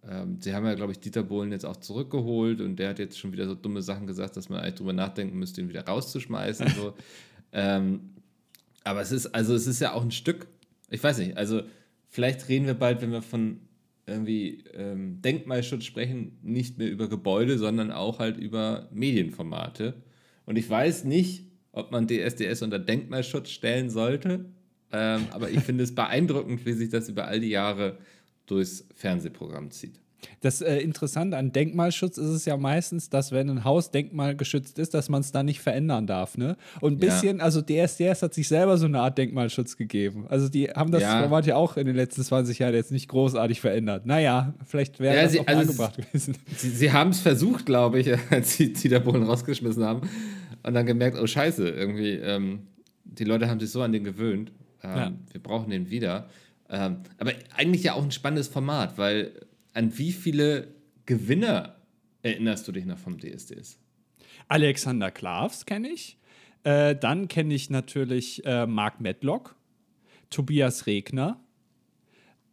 ähm, 0.10 0.38
sie 0.42 0.54
haben 0.54 0.66
ja, 0.66 0.74
glaube 0.74 0.92
ich, 0.92 1.00
Dieter 1.00 1.24
Bohlen 1.24 1.52
jetzt 1.52 1.66
auch 1.66 1.78
zurückgeholt 1.78 2.60
und 2.62 2.78
der 2.78 2.90
hat 2.90 3.00
jetzt 3.00 3.18
schon 3.18 3.32
wieder 3.32 3.48
so 3.48 3.56
dumme 3.56 3.82
Sachen 3.82 4.08
gesagt, 4.08 4.36
dass 4.36 4.50
man 4.50 4.60
eigentlich 4.60 4.76
drüber 4.76 4.94
nachdenken 4.94 5.38
müsste, 5.40 5.62
ihn 5.62 5.70
wieder 5.70 5.86
rauszuschmeißen. 5.86 6.68
so. 6.70 6.94
ähm, 7.54 8.12
aber 8.84 9.02
es 9.02 9.12
ist, 9.12 9.28
also 9.28 9.56
es 9.56 9.68
ist 9.68 9.80
ja 9.80 9.94
auch 9.94 10.04
ein 10.04 10.12
Stück, 10.12 10.48
ich 10.90 11.02
weiß 11.02 11.20
nicht, 11.20 11.38
also 11.38 11.62
vielleicht 12.10 12.50
reden 12.50 12.66
wir 12.66 12.74
bald, 12.74 13.02
wenn 13.02 13.12
wir 13.12 13.22
von 13.22 13.62
irgendwie 14.06 14.66
ähm, 14.74 15.22
Denkmalschutz 15.22 15.86
sprechen, 15.86 16.38
nicht 16.42 16.78
mehr 16.78 16.92
über 16.92 17.08
Gebäude, 17.08 17.58
sondern 17.58 17.92
auch 17.92 18.20
halt 18.20 18.38
über 18.38 18.90
Medienformate. 18.92 19.94
Und 20.46 20.58
ich 20.58 20.70
weiß 20.70 21.06
nicht, 21.06 21.48
ob 21.72 21.92
man 21.92 22.08
DSDS 22.08 22.62
unter 22.62 22.80
Denkmalschutz 22.80 23.50
stellen 23.50 23.90
sollte, 23.90 24.46
ähm, 24.92 25.28
aber 25.32 25.50
ich 25.50 25.62
finde 25.62 25.86
es 25.86 25.96
beeindruckend, 25.96 26.66
wie 26.66 26.74
sich 26.74 26.90
das 26.90 27.08
über 27.08 27.28
all 27.28 27.40
die 27.40 27.50
Jahre 27.50 27.98
durchs 28.46 28.86
Fernsehprogramm 28.94 29.72
zieht. 29.72 30.00
Das 30.42 30.62
äh, 30.62 30.78
Interessante 30.78 31.38
an 31.38 31.52
Denkmalschutz 31.52 32.18
ist 32.18 32.30
es 32.30 32.46
ja 32.46 32.58
meistens, 32.58 33.10
dass 33.10 33.32
wenn 33.32 33.50
ein 33.50 33.64
Haus 33.64 33.92
denkmalgeschützt 33.92 34.80
ist, 34.80 34.94
dass 34.94 35.10
man 35.10 35.22
es 35.22 35.32
dann 35.32 35.46
nicht 35.46 35.62
verändern 35.62 36.08
darf. 36.08 36.38
Ne? 36.38 36.58
Und 36.82 36.94
ein 36.94 36.98
bisschen, 37.00 37.38
ja. 37.38 37.44
also 37.44 37.62
DSDS 37.62 38.22
hat 38.22 38.34
sich 38.34 38.48
selber 38.48 38.78
so 38.78 38.86
eine 38.86 39.02
Art 39.02 39.18
Denkmalschutz 39.18 39.78
gegeben. 39.78 40.26
Also 40.30 40.50
die 40.50 40.70
haben 40.70 40.92
das 40.92 41.02
ja. 41.02 41.22
Format 41.22 41.46
ja 41.46 41.56
auch 41.56 41.78
in 41.78 41.88
den 41.88 41.96
letzten 41.96 42.24
20 42.24 42.60
Jahren 42.60 42.74
jetzt 42.74 42.92
nicht 42.92 43.08
großartig 43.08 43.62
verändert. 43.62 44.06
Naja, 44.06 44.54
vielleicht 44.66 45.00
wäre 45.00 45.16
ja, 45.16 45.24
das 45.24 45.34
sie, 45.34 45.42
auch 45.42 45.48
also 45.48 45.62
angebracht 45.62 45.98
gewesen. 45.98 46.38
Sie, 46.56 46.70
sie 46.70 46.92
haben 46.92 47.12
es 47.12 47.20
versucht, 47.20 47.66
glaube 47.66 48.00
ich, 48.00 48.10
als 48.30 48.56
sie 48.56 48.74
Dieter 48.74 49.00
Bohlen 49.00 49.24
rausgeschmissen 49.24 49.84
haben 49.84 50.10
und 50.64 50.74
dann 50.74 50.86
gemerkt, 50.86 51.18
oh 51.20 51.28
scheiße, 51.28 51.68
irgendwie, 51.68 52.14
ähm, 52.14 52.68
die 53.04 53.26
Leute 53.26 53.50
haben 53.50 53.60
sich 53.60 53.72
so 53.72 53.82
an 53.82 53.92
den 53.92 54.04
gewöhnt. 54.04 54.52
Ähm, 54.82 54.98
ja. 54.98 55.12
Wir 55.32 55.42
brauchen 55.42 55.70
den 55.70 55.90
wieder. 55.90 56.28
Ähm, 56.74 57.04
aber 57.20 57.34
eigentlich 57.56 57.84
ja 57.84 57.94
auch 57.94 58.04
ein 58.04 58.12
spannendes 58.12 58.48
Format, 58.48 58.98
weil 58.98 59.46
an 59.74 59.96
wie 59.96 60.12
viele 60.12 60.74
Gewinner 61.06 61.76
erinnerst 62.24 62.68
du 62.68 62.72
dich 62.72 62.86
noch 62.86 62.98
vom 62.98 63.20
DSDS? 63.20 63.78
Alexander 64.48 65.12
Klavs 65.12 65.68
kenne 65.68 65.90
ich. 65.90 66.18
Äh, 66.64 66.96
dann 66.96 67.28
kenne 67.28 67.54
ich 67.54 67.70
natürlich 67.70 68.44
äh, 68.46 68.66
Mark 68.66 69.02
Medlock, 69.02 69.56
Tobias 70.32 70.88
Regner, 70.88 71.40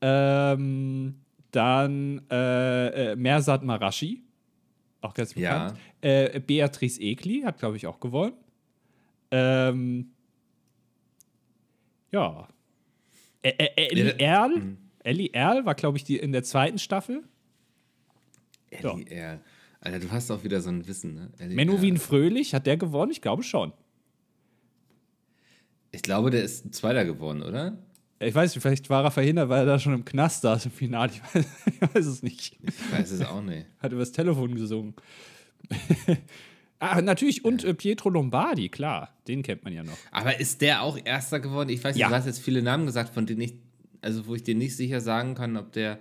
ähm, 0.02 1.14
dann 1.50 2.20
äh, 2.30 3.12
äh 3.12 3.16
Mersat 3.16 3.62
Marashi, 3.62 4.22
auch 5.00 5.14
ganz 5.14 5.32
bekannt. 5.32 5.78
Ja. 6.02 6.10
Äh, 6.10 6.40
Beatrice 6.40 7.00
Egli 7.00 7.40
hat, 7.42 7.58
glaube 7.58 7.78
ich, 7.78 7.86
auch 7.86 8.00
gewonnen. 8.00 8.34
Ähm, 9.30 10.10
ja, 12.12 12.48
Ä 13.44 13.48
Ä 13.48 13.68
Ellie 13.76 14.18
Erl? 14.18 14.76
Ellie 15.02 15.30
Erl 15.32 15.64
war, 15.64 15.74
glaube 15.74 15.96
ich, 15.98 16.04
die 16.04 16.16
in 16.16 16.32
der 16.32 16.42
zweiten 16.42 16.78
Staffel. 16.78 17.22
Ellie 18.70 19.06
Erl. 19.08 19.40
Alter, 19.80 19.98
du 19.98 20.10
hast 20.10 20.30
auch 20.30 20.44
wieder 20.44 20.60
so 20.60 20.68
ein 20.68 20.86
Wissen, 20.86 21.14
ne? 21.14 21.30
Ellie 21.38 21.56
Menowin 21.56 21.94
Erl. 21.94 22.00
Fröhlich, 22.00 22.54
hat 22.54 22.66
der 22.66 22.76
gewonnen? 22.76 23.10
Ich 23.12 23.22
glaube 23.22 23.42
schon. 23.42 23.72
Ich 25.92 26.02
glaube, 26.02 26.30
der 26.30 26.44
ist 26.44 26.72
Zweiter 26.74 27.04
geworden, 27.04 27.42
oder? 27.42 27.78
Ich 28.20 28.34
weiß 28.34 28.54
nicht, 28.54 28.62
vielleicht 28.62 28.90
war 28.90 29.02
er 29.02 29.10
verhindert, 29.10 29.48
weil 29.48 29.60
er 29.60 29.66
da 29.66 29.78
schon 29.78 29.94
im 29.94 30.04
Knast 30.04 30.42
saß 30.42 30.66
im 30.66 30.70
Finale. 30.72 31.10
Ich 31.12 31.22
weiß, 31.34 31.46
ich 31.66 31.94
weiß 31.94 32.06
es 32.06 32.22
nicht. 32.22 32.58
Ich 32.62 32.92
weiß 32.92 33.10
es 33.10 33.22
auch 33.24 33.42
nicht. 33.42 33.66
Hat 33.78 33.92
übers 33.92 34.12
Telefon 34.12 34.54
gesungen. 34.54 34.94
ah, 36.80 37.00
natürlich. 37.00 37.44
Und 37.44 37.62
äh, 37.64 37.72
Pietro 37.74 38.08
Lombardi, 38.10 38.68
klar. 38.68 39.14
Den 39.28 39.42
kennt 39.42 39.62
man 39.64 39.72
ja 39.72 39.82
noch. 39.84 39.96
Aber 40.10 40.40
ist 40.40 40.60
der 40.60 40.82
auch 40.82 40.98
Erster 41.02 41.38
geworden? 41.40 41.68
Ich 41.70 41.82
weiß 41.84 41.94
nicht, 41.94 42.00
Ja. 42.00 42.08
du 42.08 42.14
hast 42.14 42.26
jetzt 42.26 42.40
viele 42.40 42.62
Namen 42.62 42.86
gesagt, 42.86 43.14
von 43.14 43.26
denen 43.26 43.42
ich, 43.42 43.54
also 44.00 44.26
wo 44.26 44.34
ich 44.34 44.42
dir 44.42 44.54
nicht 44.56 44.76
sicher 44.76 45.00
sagen 45.00 45.34
kann, 45.34 45.56
ob 45.56 45.72
der, 45.72 45.98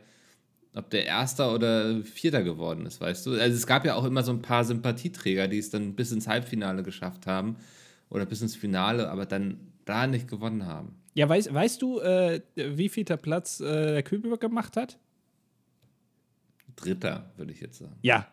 ob 0.74 0.90
der 0.90 1.06
Erster 1.06 1.54
oder 1.54 2.02
Vierter 2.04 2.44
geworden 2.44 2.86
ist, 2.86 3.00
weißt 3.02 3.26
du? 3.28 3.32
Also 3.32 3.56
es 3.56 3.68
gab 3.68 3.86
ja 3.86 3.96
auch 3.96 4.06
immer 4.06 4.24
so 4.24 4.32
ein 4.32 4.42
paar 4.42 4.64
Sympathieträger, 4.66 5.48
die 5.48 5.58
es 5.60 5.70
dann 5.70 5.94
bis 5.96 6.12
ins 6.12 6.28
Halbfinale 6.28 6.82
geschafft 6.84 7.28
haben 7.28 7.58
oder 8.10 8.26
bis 8.26 8.42
ins 8.42 8.56
Finale, 8.56 9.10
aber 9.10 9.26
dann 9.26 9.60
da 9.86 10.08
nicht 10.08 10.28
gewonnen 10.28 10.66
haben. 10.66 10.96
Ja, 11.16 11.28
weißt, 11.28 11.54
weißt 11.54 11.82
du, 11.82 12.00
äh, 12.00 12.42
wie 12.56 12.88
viel 12.90 13.04
der 13.04 13.18
Platz 13.18 13.60
äh, 13.60 13.64
der 13.94 14.04
Kühlberg 14.04 14.40
gemacht 14.40 14.78
hat? 14.78 14.98
Dritter, 16.76 17.32
würde 17.36 17.52
ich 17.52 17.60
jetzt 17.60 17.80
sagen. 17.80 17.96
Ja, 18.02 18.28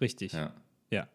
richtig. 0.00 0.32
Ja. 0.32 0.52
Ja. 0.90 1.06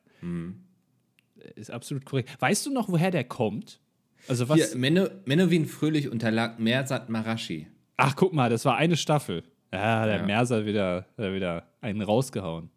Ist 1.56 1.72
absolut 1.72 2.06
korrekt. 2.06 2.30
Weißt 2.40 2.66
du 2.66 2.72
noch, 2.74 2.90
woher 2.90 3.12
der 3.12 3.24
kommt? 3.24 3.80
Also 4.28 4.50
was? 4.50 4.58
Hier, 4.58 4.78
Menno, 4.78 5.08
Menowin 5.26 5.66
Fröhlich 5.66 6.10
unterlag 6.10 6.60
Mersat 6.60 7.10
Marashi. 7.10 7.68
Ach, 7.98 8.16
guck 8.16 8.34
mal, 8.34 8.50
das 8.50 8.66
war 8.66 8.76
eine 8.78 8.98
Staffel. 8.98 9.44
Ja, 9.74 10.06
der 10.06 10.18
Ja. 10.18 10.26
Merser 10.26 10.66
wieder, 10.66 11.06
hat 11.18 11.34
wieder 11.34 11.68
einen 11.82 12.02
rausgehauen. 12.02 12.70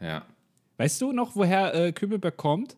Ja. 0.00 0.26
Weißt 0.76 1.00
du 1.00 1.12
noch, 1.12 1.36
woher 1.36 1.74
äh, 1.74 1.92
Kübelberg 1.92 2.36
kommt? 2.36 2.76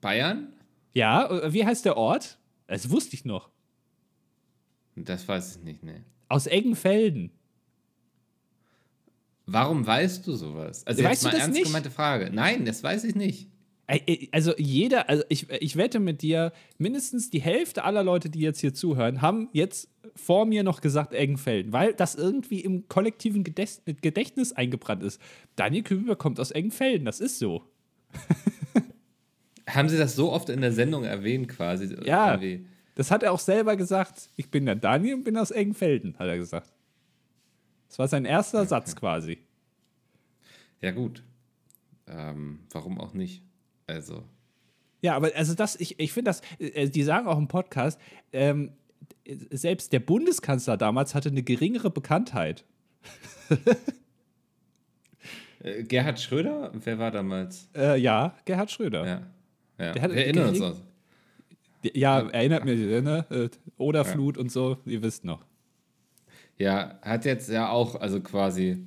Bayern? 0.00 0.52
Ja, 0.92 1.30
äh, 1.30 1.52
wie 1.52 1.64
heißt 1.64 1.84
der 1.84 1.96
Ort? 1.96 2.38
Das 2.66 2.90
wusste 2.90 3.14
ich 3.14 3.24
noch. 3.24 3.50
Das 4.96 5.26
weiß 5.26 5.56
ich 5.56 5.62
nicht, 5.62 5.82
ne. 5.82 6.04
Aus 6.28 6.46
Eggenfelden. 6.46 7.32
Warum 9.52 9.86
weißt 9.86 10.26
du 10.26 10.34
sowas? 10.34 10.86
Also 10.86 11.02
Weißt 11.02 11.10
jetzt 11.10 11.22
du 11.22 11.26
mal 11.26 11.32
das 11.32 11.40
ernst 11.40 11.54
nicht? 11.58 11.66
gemeinte 11.66 11.90
Frage. 11.90 12.30
Nein, 12.32 12.64
das 12.64 12.82
weiß 12.82 13.04
ich 13.04 13.14
nicht. 13.14 13.48
Also 14.30 14.52
jeder, 14.56 15.08
also 15.08 15.24
ich, 15.28 15.50
ich 15.50 15.74
wette 15.76 15.98
mit 15.98 16.22
dir, 16.22 16.52
mindestens 16.78 17.28
die 17.30 17.40
Hälfte 17.40 17.82
aller 17.82 18.04
Leute, 18.04 18.30
die 18.30 18.38
jetzt 18.38 18.60
hier 18.60 18.72
zuhören, 18.72 19.20
haben 19.20 19.48
jetzt 19.52 19.88
vor 20.14 20.46
mir 20.46 20.62
noch 20.62 20.80
gesagt 20.80 21.12
Eggenfelden, 21.12 21.72
weil 21.72 21.92
das 21.94 22.14
irgendwie 22.14 22.60
im 22.60 22.86
kollektiven 22.86 23.42
Gedächt- 23.42 23.82
Gedächtnis 24.00 24.52
eingebrannt 24.52 25.02
ist. 25.02 25.20
Daniel 25.56 25.82
Kübelberg 25.82 26.20
kommt 26.20 26.38
aus 26.38 26.52
Eggenfelden, 26.52 27.04
das 27.04 27.18
ist 27.18 27.40
so. 27.40 27.64
Haben 29.68 29.88
Sie 29.88 29.98
das 29.98 30.14
so 30.16 30.32
oft 30.32 30.48
in 30.50 30.60
der 30.60 30.72
Sendung 30.72 31.04
erwähnt 31.04 31.48
quasi? 31.48 31.94
Ja. 32.04 32.32
Irgendwie? 32.34 32.66
Das 32.96 33.10
hat 33.10 33.22
er 33.22 33.32
auch 33.32 33.38
selber 33.38 33.76
gesagt. 33.76 34.28
Ich 34.36 34.50
bin 34.50 34.66
der 34.66 34.74
Daniel 34.76 35.14
und 35.14 35.24
bin 35.24 35.36
aus 35.36 35.50
Eggenfelden, 35.50 36.16
hat 36.18 36.26
er 36.28 36.38
gesagt. 36.38 36.72
Das 37.90 37.98
war 37.98 38.06
sein 38.06 38.24
erster 38.24 38.64
Satz 38.66 38.94
quasi. 38.94 39.38
Ja, 40.80 40.92
gut. 40.92 41.24
Ähm, 42.06 42.60
warum 42.70 43.00
auch 43.00 43.14
nicht? 43.14 43.42
Also, 43.88 44.22
Ja, 45.02 45.16
aber 45.16 45.32
also 45.34 45.54
das, 45.54 45.74
ich, 45.74 45.98
ich 45.98 46.12
finde 46.12 46.28
das, 46.28 46.40
äh, 46.60 46.88
die 46.88 47.02
sagen 47.02 47.26
auch 47.26 47.36
im 47.36 47.48
Podcast, 47.48 48.00
ähm, 48.32 48.70
selbst 49.50 49.92
der 49.92 49.98
Bundeskanzler 49.98 50.76
damals 50.76 51.16
hatte 51.16 51.30
eine 51.30 51.42
geringere 51.42 51.90
Bekanntheit. 51.90 52.64
äh, 55.64 55.82
Gerhard 55.82 56.20
Schröder, 56.20 56.70
wer 56.72 56.98
war 57.00 57.10
damals? 57.10 57.68
Äh, 57.74 58.00
ja, 58.00 58.36
Gerhard 58.44 58.70
Schröder. 58.70 59.04
Ja, 59.04 59.12
Ja. 59.78 59.84
ja. 59.86 59.92
Der 59.94 60.02
hat 60.02 60.10
Wir 60.12 60.24
erinnern 60.26 60.48
uns 60.50 60.60
auch. 60.60 60.76
erinnert 61.82 62.64
mich, 62.64 62.78
ne? 62.78 63.26
Äh, 63.30 63.48
Oderflut 63.78 64.38
und 64.38 64.52
so, 64.52 64.78
ihr 64.86 65.02
wisst 65.02 65.24
noch. 65.24 65.44
Ja, 66.60 66.98
hat 67.00 67.24
jetzt 67.24 67.48
ja 67.48 67.70
auch, 67.70 67.94
also 67.98 68.20
quasi 68.20 68.84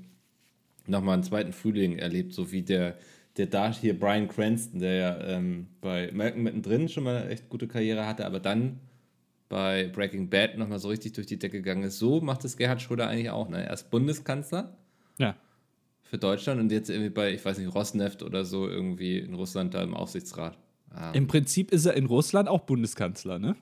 nochmal 0.85 1.15
einen 1.15 1.23
zweiten 1.23 1.53
Frühling 1.53 1.97
erlebt, 1.97 2.31
so 2.33 2.51
wie 2.51 2.61
der, 2.61 2.97
der 3.37 3.47
da 3.47 3.73
hier 3.73 3.97
Brian 3.99 4.27
Cranston, 4.27 4.79
der 4.79 4.93
ja 4.93 5.21
ähm, 5.21 5.67
bei 5.81 6.11
Malcolm 6.13 6.43
mittendrin 6.43 6.87
schon 6.87 7.03
mal 7.03 7.17
eine 7.17 7.29
echt 7.31 7.49
gute 7.49 7.67
Karriere 7.67 8.05
hatte, 8.05 8.27
aber 8.27 8.39
dann 8.39 8.79
bei 9.49 9.87
Breaking 9.87 10.29
Bad 10.29 10.57
nochmal 10.57 10.77
so 10.77 10.89
richtig 10.89 11.13
durch 11.13 11.25
die 11.25 11.39
Decke 11.39 11.57
gegangen 11.57 11.83
ist. 11.83 11.97
So 11.97 12.21
macht 12.21 12.45
es 12.45 12.57
Gerhard 12.57 12.81
Schröder 12.81 13.07
eigentlich 13.07 13.31
auch. 13.31 13.49
Ne? 13.49 13.65
Er 13.65 13.73
ist 13.73 13.89
Bundeskanzler 13.89 14.77
Ja. 15.17 15.35
für 16.03 16.19
Deutschland 16.19 16.59
und 16.61 16.71
jetzt 16.71 16.91
irgendwie 16.91 17.09
bei, 17.09 17.33
ich 17.33 17.43
weiß 17.43 17.57
nicht, 17.57 17.73
Rosneft 17.73 18.21
oder 18.21 18.45
so 18.45 18.67
irgendwie 18.67 19.17
in 19.17 19.33
Russland 19.33 19.73
da 19.73 19.81
im 19.81 19.95
Aufsichtsrat. 19.95 20.57
Ähm, 20.95 21.13
Im 21.13 21.27
Prinzip 21.27 21.71
ist 21.71 21.85
er 21.87 21.95
in 21.95 22.05
Russland 22.05 22.47
auch 22.49 22.61
Bundeskanzler, 22.61 23.39
ne? 23.39 23.55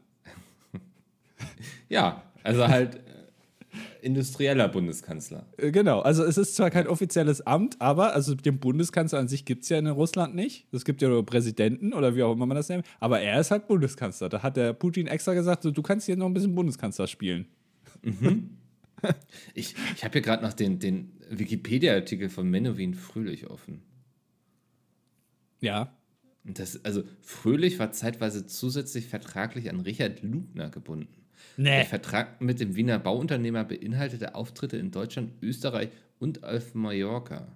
ja, 1.89 2.23
also 2.43 2.67
halt 2.67 2.99
industrieller 4.01 4.67
Bundeskanzler. 4.67 5.45
Äh, 5.57 5.71
Genau, 5.71 5.99
also 6.01 6.23
es 6.23 6.37
ist 6.37 6.55
zwar 6.55 6.69
kein 6.69 6.87
offizielles 6.87 7.45
Amt, 7.45 7.79
aber 7.79 8.13
also 8.13 8.35
den 8.35 8.59
Bundeskanzler 8.59 9.19
an 9.19 9.27
sich 9.27 9.45
gibt 9.45 9.63
es 9.63 9.69
ja 9.69 9.77
in 9.79 9.87
Russland 9.87 10.35
nicht. 10.35 10.67
Es 10.71 10.85
gibt 10.85 11.01
ja 11.01 11.09
nur 11.09 11.25
Präsidenten 11.25 11.93
oder 11.93 12.15
wie 12.15 12.23
auch 12.23 12.33
immer 12.33 12.45
man 12.45 12.55
das 12.55 12.69
nennt. 12.69 12.85
Aber 12.99 13.21
er 13.21 13.39
ist 13.39 13.51
halt 13.51 13.67
Bundeskanzler. 13.67 14.29
Da 14.29 14.43
hat 14.43 14.57
der 14.57 14.73
Putin 14.73 15.07
extra 15.07 15.33
gesagt, 15.33 15.63
so, 15.63 15.71
du 15.71 15.81
kannst 15.81 16.05
hier 16.05 16.17
noch 16.17 16.25
ein 16.25 16.33
bisschen 16.33 16.55
Bundeskanzler 16.55 17.07
spielen. 17.07 17.47
Ich, 19.55 19.73
ich 19.95 20.03
habe 20.03 20.13
hier 20.13 20.21
gerade 20.21 20.43
noch 20.43 20.53
den, 20.53 20.77
den 20.77 21.13
Wikipedia-Artikel 21.29 22.29
von 22.29 22.47
Menowin 22.47 22.93
Fröhlich 22.93 23.47
offen. 23.47 23.81
Ja. 25.59 25.97
Das, 26.43 26.83
also 26.85 27.03
Fröhlich 27.21 27.79
war 27.79 27.91
zeitweise 27.91 28.45
zusätzlich 28.45 29.07
vertraglich 29.07 29.69
an 29.71 29.79
Richard 29.79 30.21
Lugner 30.23 30.69
gebunden. 30.69 31.20
Der 31.57 31.79
Nee. 31.79 31.85
Vertrag 31.85 32.41
mit 32.41 32.59
dem 32.59 32.75
Wiener 32.75 32.97
Bauunternehmer 32.99 33.63
beinhaltete 33.63 34.35
Auftritte 34.35 34.77
in 34.77 34.91
Deutschland, 34.91 35.33
Österreich 35.41 35.89
und 36.19 36.43
auf 36.43 36.73
Mallorca. 36.73 37.47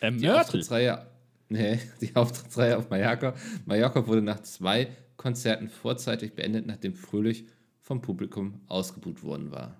Ähm, 0.00 0.18
Die 0.18 0.26
Mörtel. 0.26 0.40
Auftrittsreihe, 0.42 1.06
nee, 1.48 1.78
die 2.00 2.14
Auftrittsreihe 2.14 2.78
auf 2.78 2.88
Mallorca, 2.90 3.34
Mallorca 3.66 4.06
wurde 4.06 4.22
nach 4.22 4.40
zwei 4.40 4.88
Konzerten 5.16 5.68
vorzeitig 5.68 6.34
beendet, 6.34 6.66
nachdem 6.66 6.94
Fröhlich 6.94 7.44
vom 7.80 8.00
Publikum 8.00 8.60
ausgebuht 8.68 9.22
worden 9.22 9.50
war. 9.50 9.76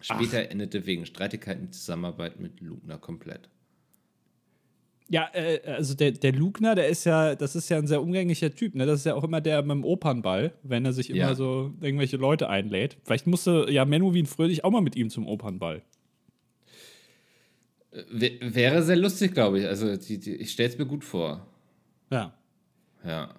Später 0.00 0.50
endete 0.50 0.84
wegen 0.84 1.06
Streitigkeiten 1.06 1.66
die 1.66 1.70
Zusammenarbeit 1.70 2.38
mit 2.40 2.60
Lugner 2.60 2.98
komplett. 2.98 3.48
Ja, 5.10 5.28
äh, 5.34 5.60
also 5.66 5.94
der, 5.94 6.12
der 6.12 6.32
Lugner, 6.32 6.74
der 6.74 6.88
ist 6.88 7.04
ja, 7.04 7.34
das 7.34 7.54
ist 7.54 7.68
ja 7.68 7.76
ein 7.76 7.86
sehr 7.86 8.00
umgänglicher 8.02 8.54
Typ, 8.54 8.74
ne? 8.74 8.86
Das 8.86 9.00
ist 9.00 9.06
ja 9.06 9.14
auch 9.14 9.24
immer 9.24 9.40
der 9.42 9.60
mit 9.62 9.70
dem 9.72 9.84
Opernball, 9.84 10.52
wenn 10.62 10.84
er 10.86 10.92
sich 10.94 11.10
immer 11.10 11.18
Ja. 11.18 11.34
so 11.34 11.74
irgendwelche 11.82 12.16
Leute 12.16 12.48
einlädt. 12.48 12.96
Vielleicht 13.04 13.26
musste 13.26 13.66
ja 13.68 13.84
Menowin 13.84 14.24
Fröhlich 14.26 14.64
auch 14.64 14.70
mal 14.70 14.80
mit 14.80 14.96
ihm 14.96 15.10
zum 15.10 15.26
Opernball. 15.28 15.82
W 18.10 18.38
wäre 18.40 18.82
sehr 18.82 18.96
lustig, 18.96 19.34
glaube 19.34 19.60
ich. 19.60 19.66
Also 19.66 19.96
die, 19.96 20.18
die, 20.18 20.34
ich 20.36 20.50
stelle 20.52 20.68
es 20.70 20.78
mir 20.78 20.86
gut 20.86 21.04
vor. 21.04 21.46
Ja. 22.10 22.32
Ja. 23.04 23.24
Also 23.28 23.38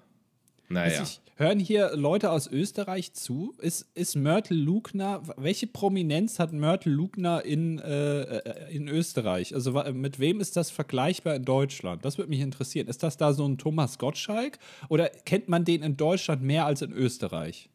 Naja. 0.69 1.03
ich, 1.03 1.19
hören 1.35 1.59
hier 1.59 1.91
Leute 1.95 2.31
aus 2.31 2.47
Österreich 2.47 3.13
zu? 3.13 3.53
Ist, 3.59 3.87
ist 3.93 4.15
Mörtel 4.15 4.57
Lugner, 4.57 5.21
welche 5.37 5.67
Prominenz 5.67 6.39
hat 6.39 6.53
Mörtel 6.53 6.91
Lugner 6.91 7.45
in, 7.45 7.79
äh, 7.79 8.21
äh, 8.21 8.75
in 8.75 8.87
Österreich? 8.87 9.53
Also 9.53 9.73
mit 9.93 10.19
wem 10.19 10.39
ist 10.39 10.55
das 10.55 10.71
vergleichbar 10.71 11.35
in 11.35 11.45
Deutschland? 11.45 12.03
Das 12.03 12.17
würde 12.17 12.29
mich 12.29 12.39
interessieren. 12.39 12.87
Ist 12.87 13.03
das 13.03 13.17
da 13.17 13.33
so 13.33 13.47
ein 13.47 13.57
Thomas 13.57 13.99
Gottschalk 13.99 14.57
oder 14.89 15.09
kennt 15.09 15.49
man 15.49 15.65
den 15.65 15.83
in 15.83 15.97
Deutschland 15.97 16.41
mehr 16.41 16.65
als 16.65 16.81
in 16.81 16.91
Österreich? 16.91 17.69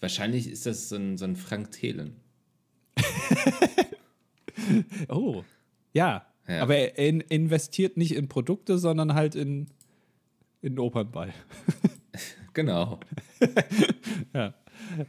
Wahrscheinlich 0.00 0.48
ist 0.48 0.66
das 0.66 0.88
so 0.88 0.96
ein, 0.96 1.18
so 1.18 1.24
ein 1.24 1.36
Frank 1.36 1.72
Thelen. 1.72 2.16
Oh, 5.08 5.44
ja. 5.92 6.26
Ja. 6.46 6.62
Aber 6.62 6.76
er 6.76 6.98
in, 6.98 7.20
investiert 7.20 7.96
nicht 7.96 8.14
in 8.14 8.28
Produkte, 8.28 8.78
sondern 8.78 9.14
halt 9.14 9.34
in, 9.34 9.68
in 10.62 10.78
Opernball. 10.78 11.32
Genau. 12.58 12.98
ja. 14.34 14.52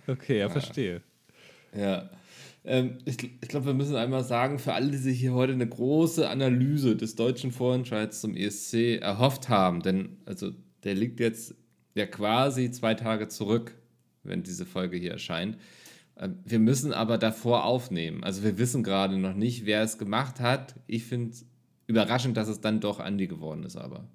Okay, 0.06 0.38
ja, 0.38 0.50
verstehe. 0.50 1.02
Ja. 1.76 2.12
Ähm, 2.64 3.00
ich 3.06 3.18
ich 3.24 3.50
glaube, 3.50 3.66
wir 3.66 3.74
müssen 3.74 3.96
einmal 3.96 4.24
sagen, 4.24 4.60
für 4.60 4.74
alle, 4.74 4.92
die 4.92 4.98
sich 4.98 5.20
hier 5.20 5.34
heute 5.34 5.54
eine 5.54 5.68
große 5.68 6.30
Analyse 6.30 6.96
des 6.96 7.16
deutschen 7.16 7.52
Vorentscheids 7.52 8.22
zum 8.22 8.36
ESC 8.36 9.02
erhofft 9.02 9.50
haben, 9.50 9.82
denn 9.82 10.18
also 10.28 10.52
der 10.84 10.94
liegt 10.94 11.20
jetzt 11.20 11.56
ja 11.96 12.06
quasi 12.06 12.70
zwei 12.70 12.94
Tage 12.94 13.30
zurück, 13.30 13.74
wenn 14.22 14.44
diese 14.44 14.68
Folge 14.68 14.98
hier 14.98 15.14
erscheint. 15.14 15.58
Ähm, 16.18 16.38
Wir 16.46 16.60
müssen 16.60 16.94
aber 16.94 17.18
davor 17.18 17.64
aufnehmen. 17.64 18.24
Also 18.24 18.44
wir 18.44 18.60
wissen 18.60 18.84
gerade 18.84 19.18
noch 19.18 19.34
nicht, 19.34 19.66
wer 19.66 19.82
es 19.82 19.98
gemacht 19.98 20.40
hat. 20.40 20.76
Ich 20.86 21.04
finde 21.06 21.32
es 21.32 21.48
überraschend, 21.88 22.38
dass 22.38 22.48
es 22.48 22.62
dann 22.62 22.80
doch 22.80 23.00
Andi 23.00 23.26
geworden 23.26 23.64
ist, 23.64 23.76
aber. 23.76 24.08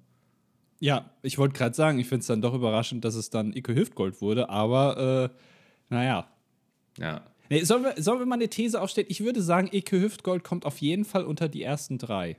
Ja, 0.79 1.09
ich 1.21 1.37
wollte 1.37 1.57
gerade 1.57 1.75
sagen, 1.75 1.99
ich 1.99 2.07
finde 2.07 2.21
es 2.21 2.27
dann 2.27 2.41
doch 2.41 2.53
überraschend, 2.53 3.05
dass 3.05 3.15
es 3.15 3.29
dann 3.29 3.53
Icke 3.53 3.75
Hüftgold 3.75 4.21
wurde, 4.21 4.49
aber 4.49 5.31
äh, 5.31 5.35
naja. 5.89 6.27
Ja. 6.97 7.25
Nee, 7.49 7.63
sollen, 7.63 7.83
wir, 7.83 8.01
sollen 8.01 8.19
wir 8.19 8.25
mal 8.25 8.35
eine 8.35 8.49
These 8.49 8.81
aufstellen? 8.81 9.07
Ich 9.09 9.23
würde 9.23 9.41
sagen, 9.41 9.69
Icke 9.71 10.01
Hüftgold 10.01 10.43
kommt 10.43 10.65
auf 10.65 10.79
jeden 10.79 11.05
Fall 11.05 11.23
unter 11.23 11.47
die 11.47 11.63
ersten 11.63 11.97
drei. 11.97 12.37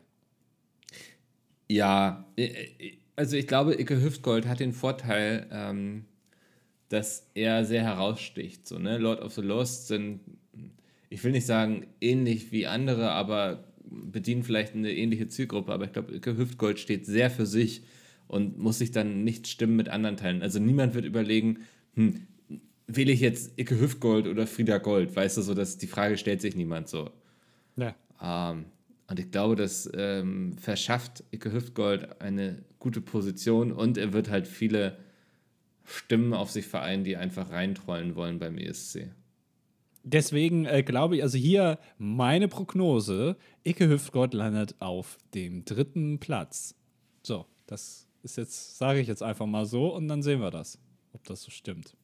Ja, 1.68 2.26
also 3.16 3.36
ich 3.36 3.46
glaube, 3.46 3.80
Icke 3.80 4.00
Hüftgold 4.00 4.46
hat 4.46 4.60
den 4.60 4.72
Vorteil, 4.72 5.46
ähm, 5.50 6.04
dass 6.88 7.28
er 7.34 7.64
sehr 7.64 7.82
heraussticht. 7.82 8.66
So, 8.66 8.78
ne? 8.78 8.98
Lord 8.98 9.20
of 9.20 9.34
the 9.34 9.42
Lost 9.42 9.88
sind, 9.88 10.20
ich 11.08 11.24
will 11.24 11.32
nicht 11.32 11.46
sagen 11.46 11.86
ähnlich 12.00 12.52
wie 12.52 12.66
andere, 12.66 13.10
aber 13.10 13.64
bedienen 13.84 14.42
vielleicht 14.42 14.74
eine 14.74 14.92
ähnliche 14.92 15.28
Zielgruppe. 15.28 15.72
Aber 15.72 15.84
ich 15.84 15.92
glaube, 15.92 16.14
Icke 16.14 16.36
Hüftgold 16.36 16.78
steht 16.78 17.06
sehr 17.06 17.30
für 17.30 17.46
sich 17.46 17.82
und 18.28 18.58
muss 18.58 18.78
sich 18.78 18.90
dann 18.90 19.24
nicht 19.24 19.46
stimmen 19.46 19.76
mit 19.76 19.88
anderen 19.88 20.16
Teilen. 20.16 20.42
Also 20.42 20.58
niemand 20.58 20.94
wird 20.94 21.04
überlegen, 21.04 21.60
hm, 21.94 22.26
wähle 22.86 23.12
ich 23.12 23.20
jetzt 23.20 23.58
Icke 23.58 23.78
Hüftgold 23.80 24.26
oder 24.26 24.46
Frieda 24.46 24.78
Gold? 24.78 25.14
Weißt 25.14 25.36
du, 25.36 25.42
so 25.42 25.54
dass 25.54 25.78
die 25.78 25.86
Frage 25.86 26.16
stellt 26.18 26.40
sich 26.40 26.56
niemand 26.56 26.88
so. 26.88 27.10
Ja. 27.76 27.94
Ähm, 28.22 28.66
und 29.08 29.20
ich 29.20 29.30
glaube, 29.30 29.56
das 29.56 29.90
ähm, 29.94 30.56
verschafft 30.58 31.24
Icke 31.30 31.52
Hüftgold 31.52 32.20
eine 32.20 32.64
gute 32.78 33.00
Position 33.00 33.72
und 33.72 33.98
er 33.98 34.12
wird 34.12 34.30
halt 34.30 34.48
viele 34.48 34.98
Stimmen 35.84 36.32
auf 36.34 36.50
sich 36.50 36.66
vereinen, 36.66 37.04
die 37.04 37.16
einfach 37.16 37.50
reintrollen 37.50 38.16
wollen 38.16 38.38
beim 38.38 38.58
ESC. 38.58 39.10
Deswegen 40.02 40.66
äh, 40.66 40.82
glaube 40.82 41.16
ich, 41.16 41.22
also 41.22 41.38
hier 41.38 41.78
meine 41.98 42.48
Prognose: 42.48 43.36
Icke 43.64 43.88
Hüftgold 43.88 44.34
landet 44.34 44.76
auf 44.80 45.18
dem 45.34 45.64
dritten 45.64 46.18
Platz. 46.18 46.74
So, 47.22 47.46
das 47.66 48.05
ist 48.26 48.36
jetzt, 48.36 48.76
sage 48.76 49.00
ich 49.00 49.08
jetzt 49.08 49.22
einfach 49.22 49.46
mal 49.46 49.64
so 49.66 49.94
und 49.94 50.08
dann 50.08 50.22
sehen 50.22 50.40
wir 50.40 50.50
das, 50.50 50.78
ob 51.12 51.24
das 51.24 51.42
so 51.42 51.50
stimmt. 51.50 51.96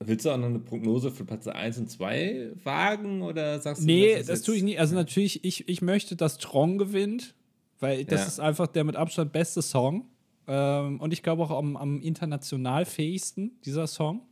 Willst 0.00 0.24
du 0.24 0.30
auch 0.30 0.36
noch 0.38 0.46
eine 0.46 0.60
Prognose 0.60 1.10
für 1.10 1.24
Platz 1.24 1.48
1 1.48 1.78
und 1.78 1.90
2 1.90 2.52
wagen 2.62 3.22
oder 3.22 3.58
sagst 3.60 3.82
du 3.82 3.86
Nee, 3.86 4.14
das, 4.16 4.26
das 4.26 4.42
tue 4.42 4.54
ich 4.56 4.62
nicht. 4.62 4.78
Also 4.78 4.94
natürlich, 4.94 5.44
ich, 5.44 5.68
ich 5.68 5.82
möchte, 5.82 6.14
dass 6.14 6.38
Trong 6.38 6.78
gewinnt, 6.78 7.34
weil 7.80 8.04
das 8.04 8.20
Ja. 8.22 8.26
ist 8.28 8.40
einfach 8.40 8.68
der 8.68 8.84
mit 8.84 8.94
Abstand 8.94 9.32
beste 9.32 9.60
Song. 9.60 10.08
Ähm, 10.46 11.00
und 11.00 11.12
ich 11.12 11.22
glaube 11.24 11.42
auch 11.42 11.50
am, 11.50 11.76
am 11.76 12.00
international 12.00 12.84
fähigsten, 12.84 13.58
dieser 13.64 13.86
Song. 13.88 14.22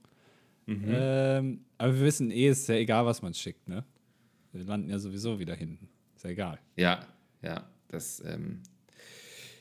Ähm, 0.68 1.64
aber 1.78 1.94
wir 1.94 2.00
wissen 2.06 2.30
eh, 2.30 2.48
ist 2.48 2.68
ja 2.68 2.76
egal, 2.76 3.04
was 3.06 3.22
man 3.22 3.34
schickt, 3.34 3.68
ne? 3.68 3.84
Wir 4.52 4.64
landen 4.64 4.88
ja 4.88 4.98
sowieso 4.98 5.38
wieder 5.38 5.54
hinten. 5.54 5.88
Ist 6.16 6.24
ja 6.24 6.30
egal. 6.30 6.58
Ja, 6.76 7.06
ja, 7.42 7.68
das, 7.88 8.20
ähm, 8.24 8.62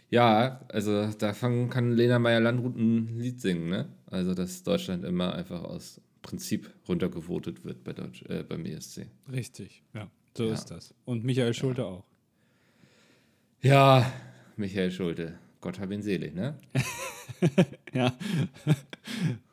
ja, 0.10 0.62
also 0.70 1.08
davon 1.12 1.70
kann 1.70 1.92
Lena 1.94 2.20
Meyer-Landrut 2.20 2.76
ein 2.78 3.20
Lied 3.20 3.42
singen, 3.42 3.70
ne? 3.70 3.88
Also, 4.08 4.34
dass 4.34 4.64
Deutschland 4.64 5.04
immer 5.04 5.34
einfach 5.36 5.64
aus 5.64 6.00
Prinzip 6.22 6.70
runtergevotet 6.88 7.64
wird 7.66 7.84
bei 7.84 7.94
Deutsch, 7.94 8.24
äh, 8.30 8.44
beim 8.44 8.66
ESC. 8.66 9.08
Richtig, 9.32 9.84
ja. 9.94 10.10
So 10.38 10.46
Ja. 10.48 10.54
ist 10.54 10.66
das. 10.72 10.94
Und 11.06 11.24
Michael 11.24 11.54
Schulte 11.54 11.86
auch. 11.86 12.04
Ja, 13.62 14.12
Michael 14.58 14.92
Schulte, 14.92 15.38
Gott 15.62 15.80
hab 15.80 15.92
ihn 15.92 16.02
selig, 16.02 16.34
ne? 16.36 16.56
Ja. 17.94 18.14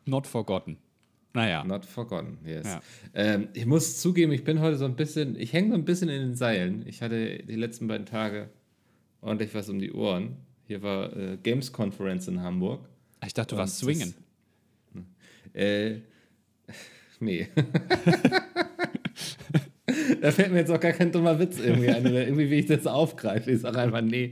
Not 0.04 0.26
forgotten. 0.26 0.78
Naja. 1.35 1.64
Not 1.64 1.87
forgotten, 1.87 2.38
yes. 2.44 2.66
Ja. 2.66 2.80
Ähm, 3.14 3.49
ich 3.54 3.64
muss 3.66 4.00
zugeben, 4.00 4.32
ich 4.32 4.44
bin 4.44 4.61
heute 4.61 4.76
so 4.76 4.85
ein 4.85 4.97
bisschen, 4.97 5.37
ich 5.38 5.52
hänge 5.52 5.68
so 5.71 5.75
ein 5.75 5.85
bisschen 5.85 6.09
in 6.11 6.21
den 6.21 6.35
Seilen. 6.35 6.87
Ich 6.87 7.00
hatte 7.02 7.38
die 7.38 7.54
letzten 7.56 7.87
beiden 7.88 8.04
Tage 8.06 8.50
ordentlich 9.23 9.55
was 9.55 9.69
um 9.71 9.79
die 9.79 9.93
Ohren. 9.93 10.37
Hier 10.67 10.83
war 10.83 11.17
äh, 11.17 11.38
Games 11.43 11.73
Conference 11.73 12.29
in 12.29 12.43
Hamburg. 12.43 12.87
Ich 13.25 13.33
dachte, 13.35 13.55
du 13.55 13.59
warst 13.61 13.75
das- 13.75 13.87
swingen. 13.87 14.14
Äh, 15.55 15.97
nee. 17.21 17.49
da 20.21 20.31
fällt 20.31 20.52
mir 20.52 20.59
jetzt 20.59 20.71
auch 20.71 20.81
gar 20.81 20.93
kein 20.93 21.11
dummer 21.12 21.38
Witz 21.38 21.59
irgendwie 21.59 21.88
ein. 21.91 22.07
Oder 22.07 22.25
irgendwie, 22.25 22.50
wie 22.50 22.57
ich 22.57 22.67
das 22.67 22.87
aufgreife. 22.87 23.50
Ich 23.50 23.61
sage 23.61 23.79
einfach, 23.79 24.00
nee. 24.00 24.31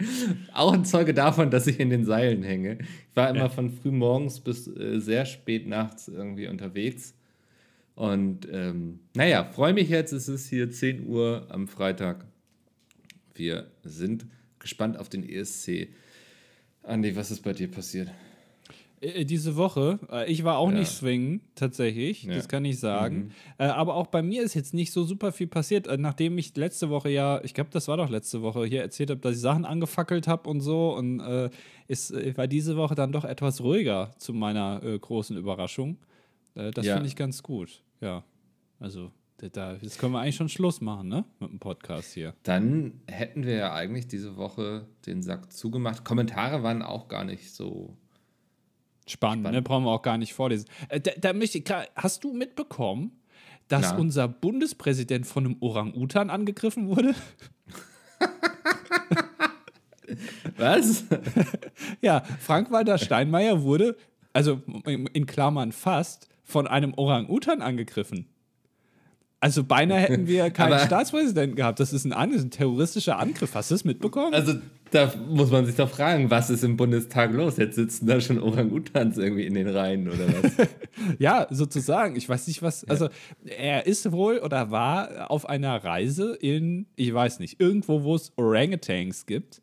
Auch 0.52 0.72
ein 0.72 0.84
Zeuge 0.84 1.12
davon, 1.14 1.50
dass 1.50 1.66
ich 1.66 1.80
in 1.80 1.90
den 1.90 2.04
Seilen 2.04 2.42
hänge. 2.42 2.78
Ich 2.80 3.16
war 3.16 3.28
immer 3.30 3.38
Ja. 3.40 3.48
von 3.48 3.70
früh 3.70 3.90
morgens 3.90 4.40
bis 4.40 4.66
äh, 4.68 4.98
sehr 5.00 5.26
spät 5.26 5.66
nachts 5.66 6.08
irgendwie 6.08 6.46
unterwegs. 6.48 7.14
Und 7.94 8.48
ähm, 8.50 9.00
naja, 9.14 9.44
freue 9.44 9.74
mich 9.74 9.88
jetzt. 9.90 10.12
Es 10.12 10.28
ist 10.28 10.48
hier 10.48 10.70
10 10.70 11.06
Uhr 11.06 11.46
am 11.50 11.68
Freitag. 11.68 12.24
Wir 13.34 13.70
sind 13.82 14.26
gespannt 14.60 14.96
auf 14.98 15.08
den 15.08 15.28
ESC. 15.28 15.88
Andi, 16.84 17.16
was 17.16 17.30
ist 17.30 17.42
bei 17.42 17.52
dir 17.52 17.68
passiert? 17.70 18.08
Äh, 19.00 19.24
Diese 19.24 19.56
Woche, 19.56 19.98
äh, 20.10 20.30
ich 20.30 20.44
war 20.44 20.58
auch 20.58 20.70
Ja. 20.70 20.78
nicht 20.78 20.90
swingen, 20.90 21.40
tatsächlich, 21.54 22.24
Ja. 22.24 22.34
das 22.34 22.48
kann 22.48 22.64
ich 22.64 22.78
sagen. 22.78 23.16
Mhm. 23.16 23.30
Äh, 23.58 23.64
aber 23.64 23.94
auch 23.94 24.06
bei 24.08 24.22
mir 24.22 24.42
ist 24.42 24.54
jetzt 24.54 24.74
nicht 24.74 24.92
so 24.92 25.04
super 25.04 25.32
viel 25.32 25.46
passiert, 25.46 25.86
äh, 25.86 25.96
nachdem 25.96 26.36
ich 26.38 26.54
letzte 26.56 26.90
Woche 26.90 27.08
ja, 27.10 27.40
ich 27.42 27.54
glaube, 27.54 27.70
das 27.72 27.88
war 27.88 27.96
doch 27.96 28.10
letzte 28.10 28.42
Woche, 28.42 28.64
hier 28.66 28.82
erzählt 28.82 29.10
habe, 29.10 29.20
dass 29.20 29.34
ich 29.36 29.40
Sachen 29.40 29.64
angefackelt 29.64 30.28
habe 30.28 30.48
und 30.50 30.60
so. 30.60 30.94
Und 30.94 31.20
äh, 31.20 31.50
ist, 31.88 32.10
äh, 32.12 32.36
war 32.36 32.46
diese 32.46 32.76
Woche 32.76 32.94
dann 32.94 33.10
doch 33.12 33.24
etwas 33.24 33.62
ruhiger 33.62 34.12
zu 34.18 34.32
meiner 34.34 34.82
äh, 34.84 34.98
großen 34.98 35.36
Überraschung. 35.36 35.96
Äh, 36.54 36.70
das 36.70 36.84
Ja. 36.86 36.94
finde 36.94 37.08
ich 37.08 37.16
ganz 37.16 37.42
gut. 37.42 37.82
Ja, 38.02 38.22
also 38.78 39.10
da- 39.40 39.48
da, 39.48 39.74
jetzt 39.80 39.98
können 39.98 40.12
wir 40.12 40.20
eigentlich 40.20 40.36
schon 40.36 40.48
Schluss 40.48 40.80
machen, 40.80 41.08
ne? 41.08 41.24
Mit 41.38 41.50
dem 41.50 41.58
Podcast 41.58 42.12
hier. 42.12 42.34
Dann 42.42 43.00
hätten 43.06 43.44
wir 43.44 43.54
ja 43.54 43.72
eigentlich 43.74 44.06
diese 44.08 44.36
Woche 44.36 44.86
den 45.06 45.22
Sack 45.22 45.52
zugemacht. 45.52 46.04
Kommentare 46.04 46.62
waren 46.62 46.82
auch 46.82 47.08
gar 47.08 47.24
nicht 47.24 47.52
so. 47.54 47.96
Spannend, 49.06 49.44
Spannend. 49.46 49.52
ne? 49.52 49.62
Brauchen 49.62 49.84
wir 49.84 49.90
auch 49.90 50.02
gar 50.02 50.18
nicht 50.18 50.34
vorlesen. 50.34 50.66
Äh, 50.88 51.00
da, 51.00 51.12
da 51.20 51.32
möchte 51.32 51.58
ich, 51.58 51.64
hast 51.96 52.22
du 52.24 52.32
mitbekommen, 52.32 53.12
dass 53.68 53.92
Na? 53.92 53.98
unser 53.98 54.28
Bundespräsident 54.28 55.26
von 55.26 55.44
einem 55.46 55.56
Orang-Utan 55.60 56.28
angegriffen 56.30 56.88
wurde? 56.88 57.14
Was? 60.56 61.04
ja, 62.02 62.22
Frank-Walter 62.40 62.98
Steinmeier 62.98 63.62
wurde, 63.62 63.96
also 64.32 64.60
in 64.86 65.06
in 65.08 65.26
Klammern 65.26 65.72
fast, 65.72 66.28
von 66.44 66.66
einem 66.66 66.94
Orang-Utan 66.94 67.62
angegriffen. 67.62 68.26
Also 69.42 69.64
beinahe 69.64 70.00
hätten 70.00 70.26
wir 70.26 70.50
keinen 70.50 70.74
Aber- 70.74 70.84
Staatspräsidenten 70.84 71.56
gehabt. 71.56 71.80
Das 71.80 71.92
ist 71.94 72.04
ein, 72.04 72.12
An- 72.12 72.32
ein 72.34 72.50
terroristischer 72.50 73.18
Angriff. 73.18 73.54
Hast 73.54 73.70
du 73.70 73.74
das 73.74 73.84
mitbekommen? 73.84 74.34
Also, 74.34 74.54
da 74.90 75.12
muss 75.30 75.50
man 75.50 75.64
sich 75.66 75.76
doch 75.76 75.88
fragen, 75.88 76.30
was 76.30 76.50
ist 76.50 76.62
im 76.64 76.76
Bundestag 76.76 77.32
los? 77.32 77.56
Jetzt 77.56 77.76
sitzen 77.76 78.06
da 78.06 78.20
schon 78.20 78.38
Orang-Utans 78.40 79.16
irgendwie 79.18 79.46
in 79.46 79.54
den 79.54 79.68
Reihen 79.68 80.08
oder 80.08 80.26
was? 80.42 80.68
Ja, 81.18 81.46
sozusagen. 81.50 82.16
Ich 82.16 82.28
weiß 82.28 82.46
nicht, 82.48 82.60
was. 82.62 82.84
Also, 82.84 83.08
er 83.46 83.86
ist 83.86 84.12
wohl 84.12 84.38
oder 84.40 84.70
war 84.70 85.30
auf 85.30 85.48
einer 85.48 85.82
Reise 85.82 86.34
in, 86.34 86.86
ich 86.96 87.14
weiß 87.14 87.38
nicht, 87.38 87.60
irgendwo, 87.60 88.02
wo 88.02 88.14
es 88.16 88.32
Orangutans 88.36 89.24
gibt. 89.26 89.62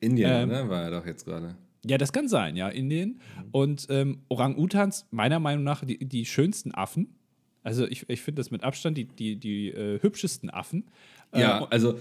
Indien, 0.00 0.30
Ähm, 0.32 0.48
ne? 0.48 0.68
War 0.68 0.82
er 0.84 0.90
doch 0.90 1.06
jetzt 1.06 1.26
gerade. 1.26 1.54
Ja, 1.84 1.98
das 1.98 2.12
kann 2.12 2.26
sein, 2.28 2.56
ja, 2.56 2.68
Indien. 2.68 3.20
Und 3.52 3.86
ähm, 3.90 4.22
Orang-Utans, 4.28 5.06
meiner 5.10 5.38
Meinung 5.38 5.62
nach, 5.64 5.84
die, 5.84 5.98
die 6.04 6.24
schönsten 6.26 6.72
Affen. 6.74 7.14
Also, 7.62 7.86
ich, 7.86 8.08
ich 8.08 8.22
finde 8.22 8.40
das 8.40 8.50
mit 8.50 8.64
Abstand 8.64 8.96
die, 8.96 9.04
die, 9.04 9.36
die 9.36 9.68
äh, 9.68 10.00
hübschesten 10.00 10.50
Affen. 10.50 10.84
Ja, 11.34 11.62
Äh, 11.62 11.66
also 11.70 11.98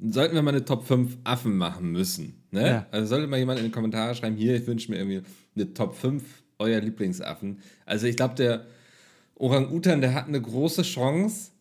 sollten 0.00 0.34
wir 0.34 0.42
mal 0.42 0.50
eine 0.50 0.64
Top 0.64 0.84
5 0.84 1.18
Affen 1.24 1.56
machen 1.56 1.90
müssen. 1.92 2.42
Ne? 2.50 2.66
Ja. 2.66 2.86
Also 2.90 3.06
sollte 3.06 3.26
mal 3.28 3.38
jemand 3.38 3.60
in 3.60 3.66
die 3.66 3.70
Kommentare 3.70 4.14
schreiben, 4.14 4.36
hier, 4.36 4.56
ich 4.56 4.66
wünsche 4.66 4.90
mir 4.90 4.98
irgendwie 4.98 5.22
eine 5.54 5.74
Top 5.74 5.94
5 5.94 6.24
euer 6.58 6.80
Lieblingsaffen. 6.80 7.60
Also 7.86 8.06
ich 8.06 8.16
glaube, 8.16 8.34
der 8.34 8.66
Orang-Utan, 9.36 10.00
der 10.00 10.14
hat 10.14 10.26
eine 10.28 10.40
große 10.40 10.82
Chance, 10.82 11.52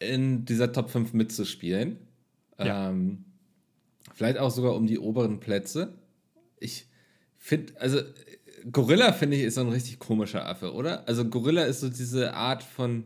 in 0.00 0.44
dieser 0.44 0.72
Top 0.72 0.90
5 0.90 1.12
mitzuspielen. 1.12 1.98
Ja. 2.58 2.90
Ähm, 2.90 3.24
vielleicht 4.14 4.38
auch 4.38 4.50
sogar 4.50 4.74
um 4.74 4.86
die 4.86 4.98
oberen 4.98 5.40
Plätze. 5.40 5.94
Ich 6.60 6.86
finde, 7.36 7.80
also 7.80 8.00
Gorilla 8.72 9.12
finde 9.12 9.36
ich 9.36 9.42
ist 9.44 9.54
so 9.54 9.60
ein 9.62 9.68
richtig 9.68 9.98
komischer 9.98 10.46
Affe, 10.46 10.72
oder? 10.72 11.06
Also 11.08 11.24
Gorilla 11.24 11.62
ist 11.64 11.80
so 11.80 11.88
diese 11.88 12.34
Art 12.34 12.62
von 12.62 13.04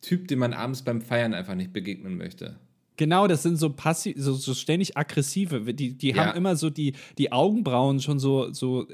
Typ, 0.00 0.28
dem 0.28 0.40
man 0.40 0.52
abends 0.52 0.82
beim 0.82 1.00
Feiern 1.00 1.32
einfach 1.34 1.54
nicht 1.54 1.72
begegnen 1.72 2.16
möchte. 2.16 2.56
Genau, 2.96 3.26
das 3.26 3.42
sind 3.42 3.56
so 3.56 3.70
passiv, 3.70 4.14
so, 4.18 4.34
so 4.34 4.52
ständig 4.52 4.96
aggressive. 4.96 5.72
Die, 5.74 5.94
die 5.96 6.10
Ja. 6.10 6.26
haben 6.26 6.36
immer 6.36 6.56
so 6.56 6.70
die, 6.70 6.94
die 7.18 7.32
Augenbrauen 7.32 8.00
schon 8.00 8.18
so, 8.18 8.52
so, 8.52 8.86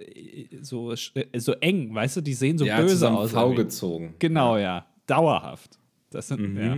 so, 0.62 0.94
so 1.36 1.52
eng, 1.54 1.94
weißt 1.94 2.18
du? 2.18 2.20
Die 2.20 2.34
sehen 2.34 2.58
so 2.58 2.64
ja, 2.64 2.80
böse 2.80 3.10
aus. 3.10 3.32
V 3.32 3.54
gezogen. 3.54 4.14
Genau, 4.18 4.56
ja. 4.56 4.86
Dauerhaft. 5.06 5.78
Das 6.10 6.28
sind, 6.28 6.40
Mhm. 6.54 6.58
ja. 6.60 6.76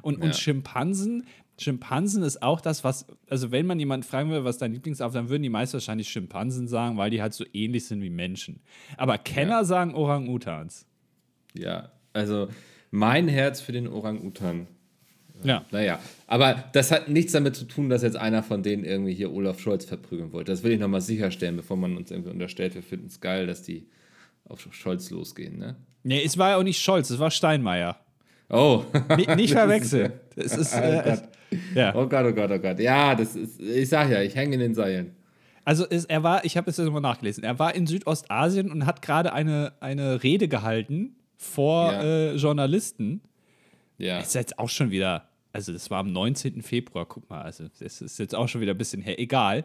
Und, 0.00 0.16
und 0.22 0.28
Ja. 0.28 0.32
Schimpansen, 0.32 1.24
Schimpansen 1.58 2.22
ist 2.22 2.42
auch 2.42 2.60
das, 2.60 2.82
was, 2.82 3.06
also 3.28 3.52
wenn 3.52 3.66
man 3.66 3.78
jemanden 3.78 4.06
fragen 4.06 4.30
will, 4.30 4.44
was 4.44 4.58
dein 4.58 4.72
Lieblingsaffe, 4.72 5.14
dann 5.14 5.28
würden 5.28 5.42
die 5.42 5.48
meist 5.48 5.74
wahrscheinlich 5.74 6.08
Schimpansen 6.08 6.66
sagen, 6.66 6.96
weil 6.96 7.10
die 7.10 7.22
halt 7.22 7.34
so 7.34 7.44
ähnlich 7.52 7.86
sind 7.86 8.02
wie 8.02 8.10
Menschen. 8.10 8.60
Aber 8.96 9.18
Kenner 9.18 9.64
sagen 9.64 9.94
Orang-Utans. 9.94 10.86
Ja, 11.54 11.92
also 12.12 12.48
mein 12.90 13.28
Herz 13.28 13.60
für 13.60 13.72
den 13.72 13.86
Orang-Utan 13.86 14.66
Ja. 15.44 15.64
Naja, 15.70 15.98
aber 16.26 16.64
das 16.72 16.90
hat 16.90 17.08
nichts 17.08 17.32
damit 17.32 17.56
zu 17.56 17.64
tun, 17.64 17.88
dass 17.88 18.02
jetzt 18.02 18.16
einer 18.16 18.42
von 18.42 18.62
denen 18.62 18.84
irgendwie 18.84 19.14
hier 19.14 19.32
Olaf 19.32 19.60
Scholz 19.60 19.84
verprügeln 19.84 20.32
wollte. 20.32 20.52
Das 20.52 20.62
will 20.62 20.72
ich 20.72 20.80
nochmal 20.80 21.00
sicherstellen, 21.00 21.56
bevor 21.56 21.76
man 21.76 21.96
uns 21.96 22.10
irgendwie 22.10 22.30
unterstellt, 22.30 22.74
wir 22.74 22.82
finden 22.82 23.06
es 23.06 23.20
geil, 23.20 23.46
dass 23.46 23.62
die 23.62 23.88
auf 24.44 24.66
Scholz 24.72 25.10
losgehen, 25.10 25.58
ne? 25.58 25.76
Nee, 26.02 26.22
es 26.24 26.36
war 26.36 26.50
ja 26.50 26.56
auch 26.56 26.62
nicht 26.62 26.80
Scholz, 26.82 27.10
es 27.10 27.18
war 27.18 27.30
Steinmeier. 27.30 27.96
Oh. 28.48 28.84
Nicht, 29.16 29.36
nicht 29.36 29.52
verwechseln. 29.52 30.12
Es 30.36 30.56
ist, 30.56 30.72
äh. 30.74 31.18
Ja. 31.74 31.94
oh 31.94 32.06
Gott, 32.06 32.24
oh 32.26 32.32
Gott, 32.32 32.50
oh 32.50 32.58
Gott. 32.58 32.78
Ja, 32.80 33.14
das 33.14 33.36
ist, 33.36 33.60
ich 33.60 33.88
sag 33.88 34.10
ja, 34.10 34.20
ich 34.22 34.34
hänge 34.34 34.54
in 34.54 34.60
den 34.60 34.74
Seilen. 34.74 35.12
Also 35.64 35.86
es, 35.88 36.04
er 36.06 36.22
war, 36.22 36.44
ich 36.44 36.56
habe 36.56 36.68
es 36.70 36.76
jetzt 36.76 36.86
nochmal 36.86 37.02
nachgelesen, 37.02 37.44
er 37.44 37.58
war 37.58 37.74
in 37.74 37.86
Südostasien 37.86 38.70
und 38.72 38.84
hat 38.86 39.00
gerade 39.02 39.32
eine, 39.32 39.72
eine 39.80 40.22
Rede 40.22 40.48
gehalten 40.48 41.14
vor 41.36 41.92
Ja. 41.92 42.02
äh, 42.02 42.34
Journalisten. 42.36 43.20
Ja. 43.98 44.18
Ist 44.18 44.34
jetzt 44.34 44.58
auch 44.58 44.68
schon 44.68 44.90
wieder, 44.90 45.28
also 45.52 45.72
das 45.72 45.90
war 45.90 45.98
am 46.00 46.10
19. 46.12 46.62
Februar, 46.62 47.06
guck 47.06 47.30
mal, 47.30 47.42
also 47.42 47.64
das 47.78 48.00
ist 48.00 48.18
jetzt 48.18 48.34
auch 48.34 48.48
schon 48.48 48.60
wieder 48.60 48.72
ein 48.74 48.78
bisschen 48.78 49.02
her, 49.02 49.20
egal. 49.20 49.64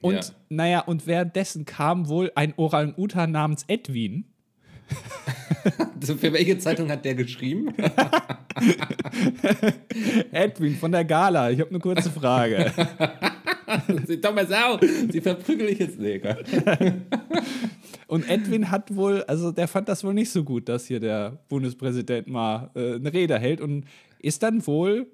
Und 0.00 0.14
Ja. 0.14 0.20
naja, 0.50 0.80
und 0.80 1.06
währenddessen 1.06 1.64
kam 1.64 2.08
wohl 2.08 2.30
ein 2.36 2.54
Orang-Utan 2.56 3.32
namens 3.32 3.64
Edwin. 3.66 4.26
Für 6.18 6.32
welche 6.32 6.58
Zeitung 6.58 6.90
hat 6.90 7.04
der 7.04 7.14
geschrieben? 7.14 7.74
Edwin 10.32 10.76
von 10.76 10.92
der 10.92 11.04
Gala, 11.04 11.50
ich 11.50 11.60
habe 11.60 11.70
eine 11.70 11.78
kurze 11.78 12.10
Frage. 12.10 12.72
Sie 14.06 14.20
Thomas 14.20 14.48
Sau, 14.48 14.78
Sie 15.10 15.20
verprügeln 15.20 15.72
ich 15.72 15.78
jetzt. 15.78 15.98
Gott. 15.98 16.44
Und 18.06 18.28
Edwin 18.28 18.70
hat 18.70 18.94
wohl, 18.94 19.22
also 19.24 19.50
der 19.50 19.66
fand 19.66 19.88
das 19.88 20.04
wohl 20.04 20.14
nicht 20.14 20.30
so 20.30 20.44
gut, 20.44 20.68
dass 20.68 20.86
hier 20.86 21.00
der 21.00 21.42
Bundespräsident 21.48 22.28
mal 22.28 22.70
äh, 22.74 22.96
eine 22.96 23.12
Rede 23.12 23.38
hält 23.38 23.60
und 23.60 23.86
ist 24.18 24.42
dann 24.42 24.66
wohl 24.66 25.06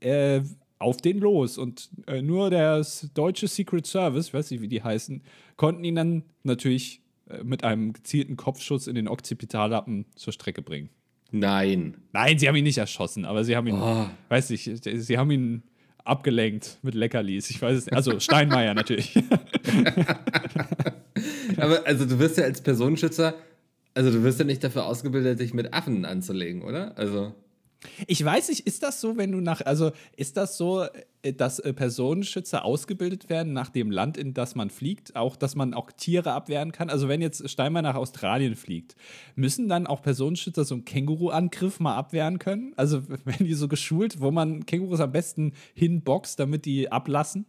äh, 0.00 0.40
auf 0.78 0.96
den 0.98 1.20
los. 1.20 1.58
Und 1.58 1.90
äh, 2.06 2.20
nur 2.20 2.50
das 2.50 3.08
deutsche 3.14 3.46
Secret 3.46 3.86
Service, 3.86 4.28
ich 4.28 4.34
weiß 4.34 4.50
nicht, 4.50 4.60
wie 4.60 4.68
die 4.68 4.82
heißen, 4.82 5.22
konnten 5.56 5.84
ihn 5.84 5.94
dann 5.94 6.24
natürlich 6.42 7.01
mit 7.44 7.64
einem 7.64 7.92
gezielten 7.92 8.36
Kopfschuss 8.36 8.86
in 8.86 8.94
den 8.94 9.08
Occipitallappen 9.08 10.06
zur 10.14 10.32
Strecke 10.32 10.62
bringen. 10.62 10.88
Nein. 11.30 11.96
Nein, 12.12 12.38
sie 12.38 12.46
haben 12.48 12.56
ihn 12.56 12.64
nicht 12.64 12.78
erschossen, 12.78 13.24
aber 13.24 13.44
sie 13.44 13.56
haben 13.56 13.66
ihn, 13.66 13.76
Oh. 13.80 14.06
weiß 14.28 14.50
nicht, 14.50 14.70
sie 14.84 15.18
haben 15.18 15.30
ihn 15.30 15.62
abgelenkt 16.04 16.78
mit 16.82 16.94
Leckerlis. 16.94 17.48
Ich 17.50 17.62
weiß 17.62 17.78
es 17.78 17.86
nicht. 17.86 17.94
Also 17.94 18.18
Steinmeier 18.20 18.74
natürlich. 18.74 19.14
Aber 21.56 21.86
also 21.86 22.04
du 22.06 22.18
wirst 22.18 22.38
ja 22.38 22.44
als 22.44 22.60
Personenschützer, 22.60 23.34
also 23.94 24.10
du 24.10 24.22
wirst 24.24 24.38
ja 24.38 24.44
nicht 24.44 24.64
dafür 24.64 24.86
ausgebildet, 24.86 25.40
dich 25.40 25.54
mit 25.54 25.72
Affen 25.74 26.04
anzulegen, 26.04 26.62
oder? 26.62 26.96
Also. 26.98 27.34
Ich 28.06 28.24
weiß 28.24 28.48
nicht, 28.48 28.66
ist 28.66 28.82
das 28.82 29.00
so, 29.00 29.16
wenn 29.16 29.32
du 29.32 29.40
nach, 29.40 29.60
also 29.62 29.92
ist 30.16 30.36
das 30.36 30.56
so, 30.56 30.84
äh, 31.22 31.32
dass 31.32 31.58
äh, 31.58 31.72
Personenschützer 31.72 32.64
ausgebildet 32.64 33.28
werden 33.28 33.52
nach 33.52 33.70
dem 33.70 33.90
Land, 33.90 34.16
in 34.16 34.34
das 34.34 34.54
man 34.54 34.70
fliegt, 34.70 35.16
auch, 35.16 35.36
dass 35.36 35.54
man 35.54 35.74
auch 35.74 35.90
Tiere 35.92 36.32
abwehren 36.32 36.72
kann? 36.72 36.90
Also 36.90 37.08
wenn 37.08 37.20
jetzt 37.20 37.48
Steinmeier 37.48 37.82
nach 37.82 37.94
Australien 37.94 38.54
fliegt, 38.54 38.94
müssen 39.34 39.68
dann 39.68 39.86
auch 39.86 40.02
Personenschützer 40.02 40.64
so 40.64 40.74
einen 40.74 40.84
Känguru-Angriff 40.84 41.80
mal 41.80 41.96
abwehren 41.96 42.38
können? 42.38 42.72
Also 42.76 43.02
wenn 43.24 43.46
die 43.46 43.54
so 43.54 43.68
geschult, 43.68 44.20
wo 44.20 44.30
man 44.30 44.66
Kängurus 44.66 45.00
am 45.00 45.12
besten 45.12 45.52
hinboxt, 45.74 46.38
damit 46.38 46.64
die 46.64 46.90
ablassen? 46.90 47.46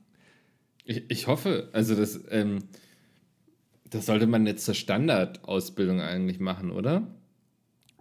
Ich, 0.86 1.04
ich 1.10 1.28
hoffe, 1.28 1.70
also 1.74 1.96
das, 1.96 2.20
ähm, 2.30 2.60
das 3.90 4.08
sollte 4.08 4.28
man 4.28 4.46
jetzt 4.48 4.66
zur 4.66 4.74
Standardausbildung 4.74 6.02
eigentlich 6.02 6.40
machen, 6.40 6.72
oder? 6.72 7.08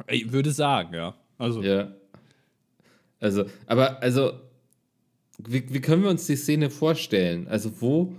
Ich 0.08 0.32
würde 0.32 0.50
sagen, 0.50 0.94
ja. 0.94 1.14
Also 1.38 1.62
Ja. 1.62 1.92
Also, 3.22 3.44
aber 3.66 4.02
also, 4.02 4.32
wie, 5.38 5.72
wie 5.72 5.80
können 5.80 6.02
wir 6.02 6.10
uns 6.10 6.26
die 6.26 6.36
Szene 6.36 6.70
vorstellen? 6.70 7.46
Also, 7.46 7.80
wo, 7.80 8.16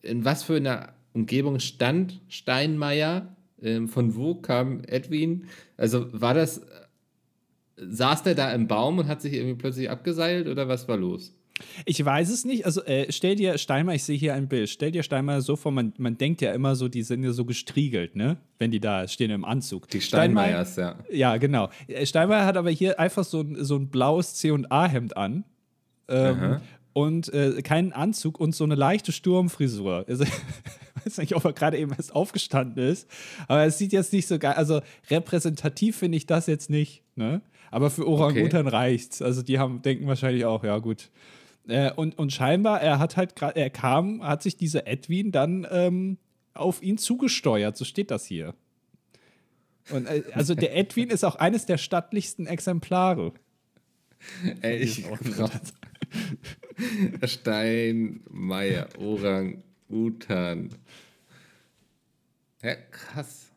in 0.00 0.24
was 0.24 0.44
für 0.44 0.56
einer 0.56 0.94
Umgebung 1.12 1.58
stand 1.58 2.20
Steinmeier? 2.28 3.36
Ähm, 3.60 3.88
von 3.88 4.14
wo 4.14 4.36
kam 4.36 4.82
Edwin? 4.84 5.46
Also, 5.76 6.06
war 6.12 6.34
das, 6.34 6.58
äh, 6.58 6.62
saß 7.76 8.22
der 8.22 8.36
da 8.36 8.52
im 8.52 8.68
Baum 8.68 8.98
und 8.98 9.08
hat 9.08 9.22
sich 9.22 9.32
irgendwie 9.32 9.56
plötzlich 9.56 9.90
abgeseilt 9.90 10.46
oder 10.46 10.68
was 10.68 10.86
war 10.86 10.96
los? 10.96 11.34
Ich 11.84 12.04
weiß 12.04 12.30
es 12.30 12.44
nicht. 12.44 12.66
Also 12.66 12.82
äh, 12.84 13.10
stell 13.10 13.36
dir 13.36 13.58
Steinmeier, 13.58 13.96
ich 13.96 14.04
sehe 14.04 14.16
hier 14.16 14.34
ein 14.34 14.48
Bild, 14.48 14.68
stell 14.68 14.90
dir 14.90 15.02
Steinmeier 15.02 15.40
so 15.40 15.56
vor, 15.56 15.72
man, 15.72 15.92
man 15.98 16.18
denkt 16.18 16.40
ja 16.40 16.52
immer 16.52 16.76
so, 16.76 16.88
die 16.88 17.02
sind 17.02 17.24
ja 17.24 17.32
so 17.32 17.44
gestriegelt, 17.44 18.16
ne? 18.16 18.36
Wenn 18.58 18.70
die 18.70 18.80
da 18.80 19.08
stehen 19.08 19.30
im 19.30 19.44
Anzug. 19.44 19.88
Die 19.88 20.00
Steinmeiers, 20.00 20.76
ja. 20.76 20.96
Ja, 21.10 21.36
genau. 21.36 21.70
Äh, 21.88 22.06
Steinmeier 22.06 22.46
hat 22.46 22.56
aber 22.56 22.70
hier 22.70 22.98
einfach 23.00 23.24
so 23.24 23.40
ein, 23.40 23.64
so 23.64 23.76
ein 23.76 23.88
blaues 23.88 24.34
C&A-Hemd 24.34 25.16
an. 25.16 25.44
Ähm, 26.08 26.60
und 26.92 27.32
äh, 27.32 27.62
keinen 27.62 27.92
Anzug 27.92 28.38
und 28.38 28.54
so 28.54 28.64
eine 28.64 28.74
leichte 28.74 29.12
Sturmfrisur. 29.12 30.04
Also, 30.08 30.24
ich 31.04 31.06
weiß 31.06 31.18
nicht, 31.18 31.34
ob 31.34 31.44
er 31.44 31.52
gerade 31.52 31.78
eben 31.78 31.92
erst 31.92 32.14
aufgestanden 32.14 32.84
ist, 32.84 33.08
aber 33.48 33.64
es 33.64 33.78
sieht 33.78 33.92
jetzt 33.92 34.12
nicht 34.12 34.26
so 34.26 34.38
geil. 34.38 34.54
Also 34.54 34.80
repräsentativ 35.10 35.96
finde 35.96 36.18
ich 36.18 36.26
das 36.26 36.46
jetzt 36.46 36.70
nicht, 36.70 37.02
ne? 37.16 37.40
Aber 37.70 37.88
für 37.88 38.06
Orangutan 38.06 38.68
reicht's. 38.68 39.22
Also 39.22 39.42
die 39.42 39.58
haben, 39.58 39.80
denken 39.80 40.06
wahrscheinlich 40.06 40.44
auch, 40.44 40.62
ja 40.62 40.76
gut. 40.78 41.10
Äh, 41.68 41.92
und, 41.92 42.18
und 42.18 42.32
scheinbar, 42.32 42.80
er 42.82 42.98
hat 42.98 43.16
halt 43.16 43.36
gerade, 43.36 43.60
er 43.60 43.70
kam, 43.70 44.22
hat 44.22 44.42
sich 44.42 44.56
dieser 44.56 44.86
Edwin 44.86 45.30
dann 45.32 45.66
ähm, 45.70 46.18
auf 46.54 46.82
ihn 46.82 46.98
zugesteuert, 46.98 47.76
so 47.76 47.84
steht 47.84 48.10
das 48.10 48.24
hier. 48.26 48.54
Und 49.90 50.06
äh, 50.06 50.22
also 50.34 50.54
der 50.54 50.76
Edwin 50.76 51.10
ist 51.10 51.24
auch 51.24 51.36
eines 51.36 51.66
der 51.66 51.78
stattlichsten 51.78 52.46
Exemplare. 52.46 53.32
Ey, 54.60 54.76
ich 54.78 55.04
brauch- 55.04 55.50
Steinmeier, 57.26 58.88
Orang-Utan. 58.98 60.70
Ja, 62.62 62.74
krass. 62.90 63.50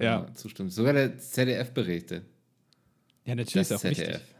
Ja. 0.00 0.26
Zustimmt. 0.34 0.72
Sogar 0.72 0.92
der 0.94 1.18
ZDF 1.18 1.72
berichtet. 1.72 2.24
Ja, 3.24 3.34
natürlich 3.34 3.68
Das 3.68 3.70
ist 3.70 3.76
auch 3.76 3.80
ZDF. 3.80 4.08
wichtig. 4.08 4.31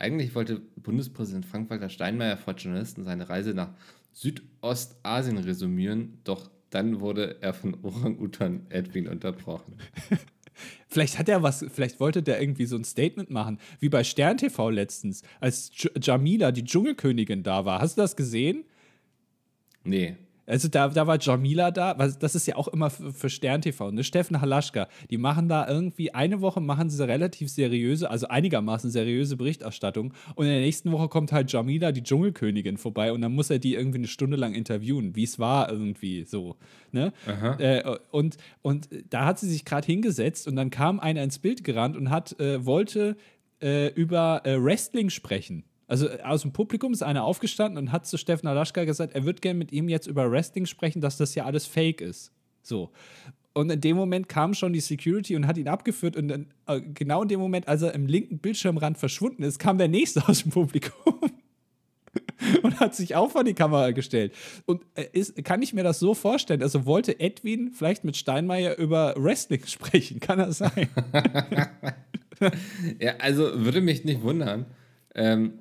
Eigentlich 0.00 0.34
wollte 0.36 0.60
Bundespräsident 0.76 1.44
Frank-Walter 1.44 1.88
Steinmeier 1.88 2.36
vor 2.36 2.54
Journalisten 2.54 3.02
seine 3.02 3.28
Reise 3.28 3.52
nach 3.52 3.70
Südostasien 4.12 5.38
resümieren, 5.38 6.20
doch 6.22 6.50
dann 6.70 7.00
wurde 7.00 7.38
er 7.40 7.52
von 7.52 7.76
Orang-Utan 7.82 8.66
Edwin 8.68 9.08
unterbrochen. 9.08 9.74
Vielleicht 10.88 11.18
hat 11.18 11.28
er 11.28 11.42
was, 11.42 11.64
vielleicht 11.72 12.00
wollte 12.00 12.20
der 12.20 12.40
irgendwie 12.40 12.66
so 12.66 12.74
ein 12.74 12.82
Statement 12.82 13.30
machen, 13.30 13.60
wie 13.78 13.88
bei 13.88 14.02
Stern 14.02 14.38
TV 14.38 14.70
letztens, 14.70 15.22
als 15.38 15.70
J 15.72 15.92
Jamila, 16.04 16.50
die 16.50 16.64
Dschungelkönigin, 16.64 17.44
da 17.44 17.64
war. 17.64 17.80
Hast 17.80 17.96
du 17.96 18.00
das 18.00 18.16
gesehen? 18.16 18.64
Nee. 19.84 20.16
Also 20.48 20.68
da, 20.68 20.88
da 20.88 21.06
war 21.06 21.18
Jamila 21.20 21.70
da, 21.70 21.94
das 21.94 22.34
ist 22.34 22.46
ja 22.46 22.56
auch 22.56 22.68
immer 22.68 22.88
für, 22.88 23.12
für 23.12 23.28
Stern 23.28 23.60
TV, 23.60 23.90
ne? 23.90 24.02
Steffen 24.02 24.40
Halaschka, 24.40 24.88
die 25.10 25.18
machen 25.18 25.48
da 25.48 25.68
irgendwie, 25.68 26.14
eine 26.14 26.40
Woche 26.40 26.60
machen 26.60 26.88
sie 26.88 27.06
relativ 27.06 27.50
seriöse, 27.50 28.10
also 28.10 28.28
einigermaßen 28.28 28.90
seriöse 28.90 29.36
Berichterstattung 29.36 30.14
und 30.34 30.46
in 30.46 30.52
der 30.52 30.60
nächsten 30.62 30.90
Woche 30.90 31.08
kommt 31.08 31.32
halt 31.32 31.52
Jamila, 31.52 31.92
die 31.92 32.02
Dschungelkönigin, 32.02 32.78
vorbei 32.78 33.12
und 33.12 33.20
dann 33.20 33.34
muss 33.34 33.50
er 33.50 33.58
die 33.58 33.74
irgendwie 33.74 33.98
eine 33.98 34.06
Stunde 34.06 34.36
lang 34.36 34.54
interviewen, 34.54 35.14
wie 35.14 35.24
es 35.24 35.38
war 35.38 35.70
irgendwie 35.70 36.24
so, 36.24 36.56
ne? 36.92 37.12
Äh, 37.58 37.98
und, 38.10 38.38
und 38.62 38.88
da 39.10 39.26
hat 39.26 39.38
sie 39.38 39.48
sich 39.48 39.66
gerade 39.66 39.86
hingesetzt 39.86 40.48
und 40.48 40.56
dann 40.56 40.70
kam 40.70 40.98
einer 40.98 41.22
ins 41.22 41.38
Bild 41.38 41.62
gerannt 41.62 41.96
und 41.96 42.08
hat, 42.10 42.40
äh, 42.40 42.64
wollte 42.64 43.16
äh, 43.60 43.88
über 43.88 44.42
äh, 44.44 44.62
Wrestling 44.62 45.10
sprechen. 45.10 45.64
Also 45.88 46.06
äh, 46.06 46.20
aus 46.22 46.42
dem 46.42 46.52
Publikum 46.52 46.92
ist 46.92 47.02
einer 47.02 47.24
aufgestanden 47.24 47.78
und 47.78 47.92
hat 47.92 48.06
zu 48.06 48.16
Steffen 48.16 48.46
Alaschka 48.46 48.84
gesagt, 48.84 49.14
er 49.14 49.24
würde 49.24 49.40
gerne 49.40 49.58
mit 49.58 49.72
ihm 49.72 49.88
jetzt 49.88 50.06
über 50.06 50.30
Wrestling 50.30 50.66
sprechen, 50.66 51.00
dass 51.00 51.16
das 51.16 51.34
ja 51.34 51.44
alles 51.44 51.66
fake 51.66 52.00
ist. 52.00 52.30
So. 52.62 52.92
Und 53.54 53.70
in 53.70 53.80
dem 53.80 53.96
Moment 53.96 54.28
kam 54.28 54.54
schon 54.54 54.72
die 54.72 54.80
Security 54.80 55.34
und 55.34 55.48
hat 55.48 55.58
ihn 55.58 55.66
abgeführt. 55.66 56.16
Und 56.16 56.28
dann, 56.28 56.46
äh, 56.66 56.80
genau 56.80 57.22
in 57.22 57.28
dem 57.28 57.40
Moment, 57.40 57.66
als 57.66 57.82
er 57.82 57.94
im 57.94 58.06
linken 58.06 58.38
Bildschirmrand 58.38 58.98
verschwunden 58.98 59.42
ist, 59.42 59.58
kam 59.58 59.78
der 59.78 59.88
nächste 59.88 60.28
aus 60.28 60.42
dem 60.42 60.52
Publikum 60.52 61.18
und 62.62 62.78
hat 62.78 62.94
sich 62.94 63.16
auch 63.16 63.30
vor 63.32 63.42
die 63.42 63.54
Kamera 63.54 63.90
gestellt. 63.90 64.32
Und 64.66 64.82
äh, 64.94 65.06
ist, 65.12 65.42
kann 65.44 65.62
ich 65.62 65.72
mir 65.72 65.82
das 65.82 65.98
so 65.98 66.14
vorstellen? 66.14 66.62
Also 66.62 66.86
wollte 66.86 67.18
Edwin 67.18 67.72
vielleicht 67.72 68.04
mit 68.04 68.16
Steinmeier 68.16 68.76
über 68.76 69.14
Wrestling 69.16 69.62
sprechen? 69.66 70.20
Kann 70.20 70.38
das 70.38 70.58
sein? 70.58 70.88
Ja, 73.00 73.16
also 73.18 73.64
würde 73.64 73.80
mich 73.80 74.04
nicht 74.04 74.22
wundern. 74.22 74.66
Ähm, 75.14 75.54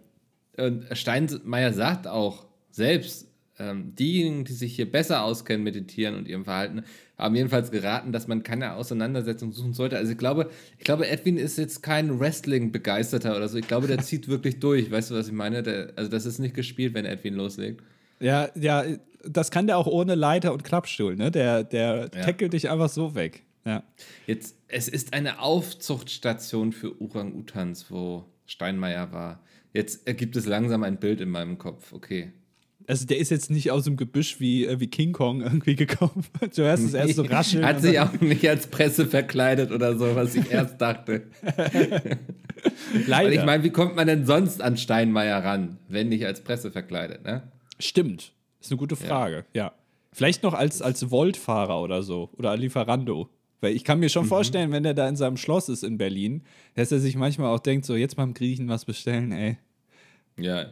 und 0.58 0.86
Steinmeier 0.92 1.74
sagt 1.74 2.08
auch 2.08 2.46
selbst, 2.72 3.28
ähm, 3.60 3.96
diejenigen, 3.96 4.46
die 4.46 4.54
sich 4.54 4.76
hier 4.76 4.92
besser 4.92 5.24
auskennen 5.24 5.64
mit 5.64 5.74
den 5.74 5.88
Tieren 5.88 6.16
und 6.16 6.28
ihrem 6.28 6.44
Verhalten, 6.46 6.84
haben 7.18 7.36
jedenfalls 7.36 7.72
geraten, 7.72 8.12
dass 8.12 8.28
man 8.28 8.44
keine 8.44 8.74
Auseinandersetzung 8.74 9.52
suchen 9.52 9.74
sollte. 9.74 9.98
Also 9.98 10.12
ich 10.12 10.18
glaube, 10.20 10.52
ich 10.78 10.84
glaube, 10.84 11.08
Edwin 11.08 11.38
ist 11.38 11.58
jetzt 11.58 11.82
kein 11.82 12.20
Wrestling-Begeisterter 12.20 13.36
oder 13.36 13.48
so. 13.50 13.58
Ich 13.58 13.68
glaube, 13.68 13.88
der 13.88 13.98
zieht 14.00 14.28
wirklich 14.28 14.60
durch. 14.60 14.92
Weißt 14.92 15.10
du, 15.10 15.16
was 15.16 15.28
ich 15.28 15.34
meine? 15.34 15.64
Der, 15.64 15.94
also 15.96 16.12
das 16.12 16.28
ist 16.28 16.38
nicht 16.38 16.54
gespielt, 16.54 16.94
wenn 16.94 17.06
Edwin 17.06 17.34
loslegt. 17.34 17.82
Ja, 18.20 18.50
ja, 18.56 18.84
das 19.28 19.50
kann 19.50 19.66
der 19.66 19.78
auch 19.80 19.88
ohne 19.88 20.14
Leiter 20.14 20.54
und 20.54 20.64
Klappstuhl, 20.64 21.16
ne? 21.16 21.32
Der, 21.32 21.64
der 21.64 22.10
Ja. 22.14 22.22
tackelt 22.22 22.54
dich 22.54 22.70
einfach 22.70 22.90
so 22.90 23.16
weg. 23.16 23.44
Ja. 23.66 23.84
Jetzt, 24.28 24.56
es 24.68 24.88
ist 24.88 25.14
eine 25.14 25.40
Aufzuchtstation 25.42 26.72
für 26.74 27.02
Orang-Utans, 27.02 27.90
wo 27.90 28.26
Steinmeier 28.48 29.12
war. 29.12 29.44
Jetzt 29.74 30.08
ergibt 30.08 30.36
es 30.36 30.48
langsam 30.48 30.84
ein 30.84 30.98
Bild 30.98 31.22
in 31.22 31.30
meinem 31.30 31.60
Kopf. 31.60 31.94
Okay. 31.94 32.32
Also 32.88 33.06
der 33.06 33.18
ist 33.18 33.30
jetzt 33.32 33.52
nicht 33.52 33.70
aus 33.70 33.84
dem 33.84 33.98
Gebüsch 33.98 34.40
wie, 34.40 34.66
äh, 34.66 34.80
wie 34.80 34.88
King 34.88 35.12
Kong 35.12 35.42
irgendwie 35.44 35.76
gekommen. 35.76 36.26
Du 36.56 36.64
hörst 36.64 36.84
es 36.84 36.94
erst 36.94 37.16
so 37.16 37.24
rascheln. 37.24 37.66
Hat 37.66 37.82
sich 37.82 38.00
auch 38.00 38.14
nicht 38.22 38.48
als 38.50 38.68
Presse 38.68 39.06
verkleidet 39.06 39.72
oder 39.72 39.98
so, 39.98 40.16
was 40.16 40.36
ich 40.36 40.50
erst 40.50 40.82
dachte. 40.82 41.24
Leider. 41.44 42.18
Weil 43.08 43.34
ich 43.34 43.44
meine, 43.44 43.64
wie 43.64 43.70
kommt 43.70 43.96
man 43.96 44.08
denn 44.08 44.26
sonst 44.26 44.62
an 44.62 44.78
Steinmeier 44.78 45.44
ran, 45.44 45.78
wenn 45.90 46.10
nicht 46.10 46.26
als 46.26 46.42
Presse 46.42 46.72
verkleidet, 46.72 47.24
ne? 47.24 47.52
Stimmt. 47.78 48.34
Ist 48.60 48.72
eine 48.72 48.80
gute 48.80 48.96
Frage, 48.96 49.46
ja. 49.54 49.66
ja. 49.66 49.74
Vielleicht 50.14 50.42
noch 50.42 50.56
als, 50.56 50.82
als 50.82 51.12
Volt-Fahrer 51.12 51.80
oder 51.82 52.02
so. 52.02 52.32
Oder 52.38 52.58
Lieferando. 52.58 53.30
Weil 53.60 53.76
ich 53.76 53.84
kann 53.84 54.00
mir 54.00 54.10
schon 54.10 54.26
mhm. 54.26 54.30
vorstellen, 54.30 54.72
wenn 54.72 54.84
der 54.84 54.94
da 54.94 55.08
in 55.08 55.16
seinem 55.16 55.38
Schloss 55.38 55.70
ist 55.70 55.84
in 55.84 55.98
Berlin, 55.98 56.44
dass 56.76 56.92
er 56.92 57.00
sich 57.00 57.16
manchmal 57.16 57.54
auch 57.54 57.60
denkt, 57.60 57.86
so 57.86 57.96
jetzt 57.96 58.16
beim 58.16 58.34
Griechen 58.34 58.68
was 58.70 58.86
bestellen, 58.86 59.32
ey. 59.32 59.58
Ja, 60.40 60.68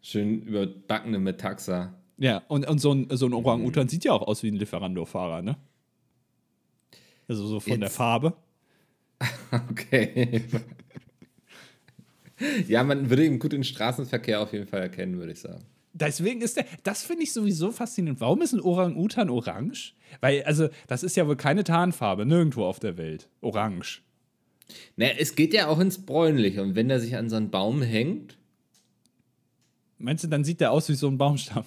schön 0.00 0.42
überbackene 0.42 1.18
Metaxa. 1.18 1.94
Ja, 2.18 2.42
und, 2.48 2.68
und 2.68 2.78
so 2.78 2.92
ein, 2.92 3.08
so 3.10 3.26
ein 3.26 3.32
Orang-Utan 3.32 3.84
mhm. 3.84 3.88
sieht 3.88 4.04
ja 4.04 4.12
auch 4.12 4.22
aus 4.22 4.42
wie 4.42 4.48
ein 4.48 4.56
Lieferando-Fahrer, 4.56 5.42
ne? 5.42 5.56
Also 7.28 7.46
so 7.46 7.60
von 7.60 7.72
jetzt. 7.72 7.80
der 7.80 7.90
Farbe. 7.90 8.34
okay. 9.70 10.42
ja, 12.68 12.82
man 12.82 13.08
würde 13.08 13.24
ihn 13.24 13.38
gut 13.38 13.52
im 13.54 13.64
Straßenverkehr 13.64 14.40
auf 14.40 14.52
jeden 14.52 14.66
Fall 14.66 14.82
erkennen, 14.82 15.18
würde 15.18 15.32
ich 15.32 15.40
sagen. 15.40 15.64
Deswegen 15.94 16.42
ist 16.42 16.56
der, 16.56 16.66
das 16.82 17.04
finde 17.04 17.22
ich 17.22 17.32
sowieso 17.32 17.70
faszinierend. 17.70 18.20
Warum 18.20 18.42
ist 18.42 18.52
ein 18.52 18.60
Orang-Utan 18.60 19.30
orange? 19.30 19.94
Weil, 20.20 20.42
also, 20.42 20.68
das 20.88 21.04
ist 21.04 21.16
ja 21.16 21.26
wohl 21.28 21.36
keine 21.36 21.62
Tarnfarbe, 21.62 22.26
nirgendwo 22.26 22.64
auf 22.64 22.80
der 22.80 22.98
Welt. 22.98 23.28
Orange. 23.40 24.02
Naja, 24.96 25.12
es 25.18 25.36
geht 25.36 25.54
ja 25.54 25.68
auch 25.68 25.78
ins 25.78 26.04
Bräunliche. 26.04 26.62
Und 26.62 26.74
wenn 26.74 26.88
der 26.88 26.98
sich 26.98 27.16
an 27.16 27.30
so 27.30 27.36
einen 27.36 27.50
Baum 27.50 27.80
hängt. 27.80 28.36
Meinst 29.98 30.24
du, 30.24 30.28
dann 30.28 30.42
sieht 30.42 30.60
der 30.60 30.72
aus 30.72 30.88
wie 30.88 30.94
so 30.94 31.06
ein 31.06 31.16
Baumstamm? 31.16 31.64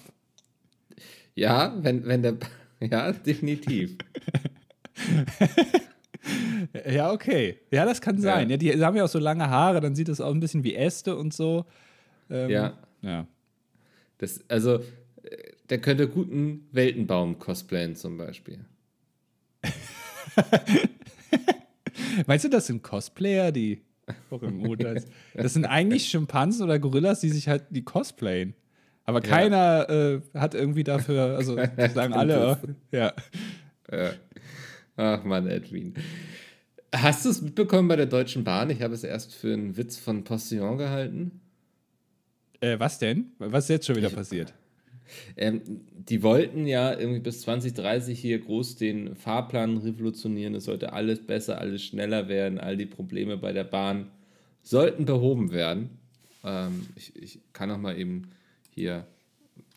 Ja, 1.34 1.74
wenn, 1.82 2.06
wenn 2.06 2.22
der. 2.22 2.36
Ja, 2.80 3.10
definitiv. 3.10 3.98
ja, 6.88 7.10
okay. 7.10 7.58
Ja, 7.72 7.84
das 7.84 8.00
kann 8.00 8.20
sein. 8.20 8.48
Ja. 8.48 8.56
ja. 8.56 8.56
die 8.56 8.84
haben 8.84 8.96
ja 8.96 9.02
auch 9.02 9.08
so 9.08 9.18
lange 9.18 9.50
Haare, 9.50 9.80
dann 9.80 9.96
sieht 9.96 10.06
das 10.06 10.20
auch 10.20 10.32
ein 10.32 10.38
bisschen 10.38 10.62
wie 10.62 10.76
Äste 10.76 11.16
und 11.16 11.34
so. 11.34 11.64
Ähm, 12.30 12.50
ja. 12.50 12.78
Ja. 13.02 13.26
Das, 14.18 14.44
also, 14.48 14.80
der 15.70 15.80
könnte 15.80 16.08
guten 16.08 16.68
Weltenbaum 16.72 17.38
cosplayen 17.38 17.96
zum 17.96 18.18
Beispiel. 18.18 18.64
Meinst 22.26 22.44
du, 22.44 22.48
das 22.48 22.66
sind 22.66 22.82
Cosplayer, 22.82 23.52
die 23.52 23.82
Das 25.34 25.54
sind 25.54 25.66
eigentlich 25.66 26.06
Schimpansen 26.06 26.64
oder 26.64 26.78
Gorillas, 26.78 27.20
die 27.20 27.28
sich 27.28 27.48
halt 27.48 27.64
die 27.70 27.84
cosplayen. 27.84 28.54
Aber 29.04 29.20
keiner 29.20 29.86
ja. 29.88 30.14
äh, 30.14 30.20
hat 30.34 30.54
irgendwie 30.54 30.84
dafür, 30.84 31.36
also 31.36 31.56
sagen 31.56 32.12
alle, 32.12 32.58
ja. 32.92 33.12
ja. 33.90 34.10
Ach 34.96 35.24
man, 35.24 35.46
Edwin. 35.46 35.94
Hast 36.94 37.24
du 37.24 37.30
es 37.30 37.40
mitbekommen 37.40 37.88
bei 37.88 37.96
der 37.96 38.06
Deutschen 38.06 38.44
Bahn? 38.44 38.70
Ich 38.70 38.82
habe 38.82 38.94
es 38.94 39.04
erst 39.04 39.34
für 39.34 39.52
einen 39.52 39.76
Witz 39.76 39.96
von 39.96 40.24
Postillon 40.24 40.76
gehalten. 40.76 41.40
Äh, 42.60 42.78
was 42.78 42.98
denn? 42.98 43.32
Was 43.38 43.64
ist 43.64 43.70
jetzt 43.70 43.86
schon 43.86 43.96
wieder 43.96 44.10
passiert? 44.10 44.52
Ähm, 45.36 45.62
die 45.92 46.22
wollten 46.22 46.66
ja 46.66 46.98
irgendwie 46.98 47.20
bis 47.20 47.42
2030 47.42 48.18
hier 48.18 48.38
groß 48.38 48.76
den 48.76 49.14
Fahrplan 49.14 49.78
revolutionieren. 49.78 50.54
Es 50.54 50.64
sollte 50.64 50.92
alles 50.92 51.26
besser, 51.26 51.58
alles 51.58 51.82
schneller 51.82 52.28
werden. 52.28 52.58
All 52.58 52.76
die 52.76 52.86
Probleme 52.86 53.36
bei 53.36 53.52
der 53.52 53.64
Bahn 53.64 54.10
sollten 54.62 55.04
behoben 55.04 55.52
werden. 55.52 55.90
Ähm, 56.44 56.86
ich, 56.96 57.16
ich 57.16 57.40
kann 57.52 57.70
auch 57.70 57.78
mal 57.78 57.98
eben 57.98 58.30
hier 58.74 59.06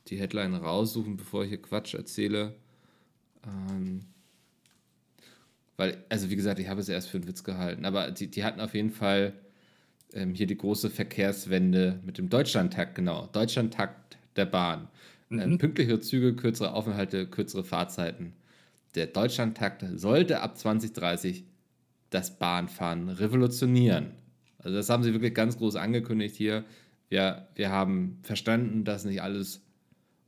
die 0.08 0.18
Headline 0.18 0.56
raussuchen, 0.56 1.18
bevor 1.18 1.44
ich 1.44 1.50
hier 1.50 1.62
Quatsch 1.62 1.94
erzähle. 1.94 2.56
Ähm, 3.46 4.06
weil, 5.78 6.04
also 6.10 6.30
wie 6.30 6.36
gesagt, 6.36 6.60
ich 6.60 6.68
habe 6.68 6.82
es 6.82 6.90
erst 6.90 7.10
für 7.10 7.18
einen 7.18 7.28
Witz 7.28 7.44
gehalten, 7.44 7.86
aber 7.86 8.12
die, 8.12 8.28
die 8.28 8.44
hatten 8.44 8.60
auf 8.60 8.76
jeden 8.76 8.92
Fall 8.92 9.34
ähm, 10.14 10.34
hier 10.34 10.48
die 10.48 10.58
große 10.58 10.90
Verkehrswende 10.90 12.00
mit 12.06 12.18
dem 12.18 12.30
Deutschlandtakt, 12.30 12.96
genau. 12.96 13.28
Deutschlandtakt 13.32 14.18
der 14.36 14.46
Bahn. 14.46 14.88
Ähm, 15.30 15.38
mhm. 15.38 15.44
Ähm, 15.44 15.58
pünktliche 15.58 16.00
Züge, 16.00 16.36
kürzere 16.36 16.74
Aufenthalte, 16.74 17.28
kürzere 17.28 17.64
Fahrzeiten. 17.64 18.34
Der 18.96 19.08
Deutschlandtakt 19.08 19.86
sollte 19.96 20.42
ab 20.42 20.58
2030 20.58 21.46
das 22.10 22.38
Bahnfahren 22.38 23.10
revolutionieren. 23.10 24.12
Also 24.60 24.76
das 24.78 24.90
haben 24.90 25.04
sie 25.04 25.14
wirklich 25.14 25.34
ganz 25.34 25.58
groß 25.58 25.78
angekündigt 25.78 26.36
hier. 26.36 26.66
Wir, 27.10 27.48
wir 27.56 27.70
haben 27.70 28.20
verstanden, 28.24 28.84
dass 28.84 29.06
nicht 29.06 29.22
alles 29.22 29.62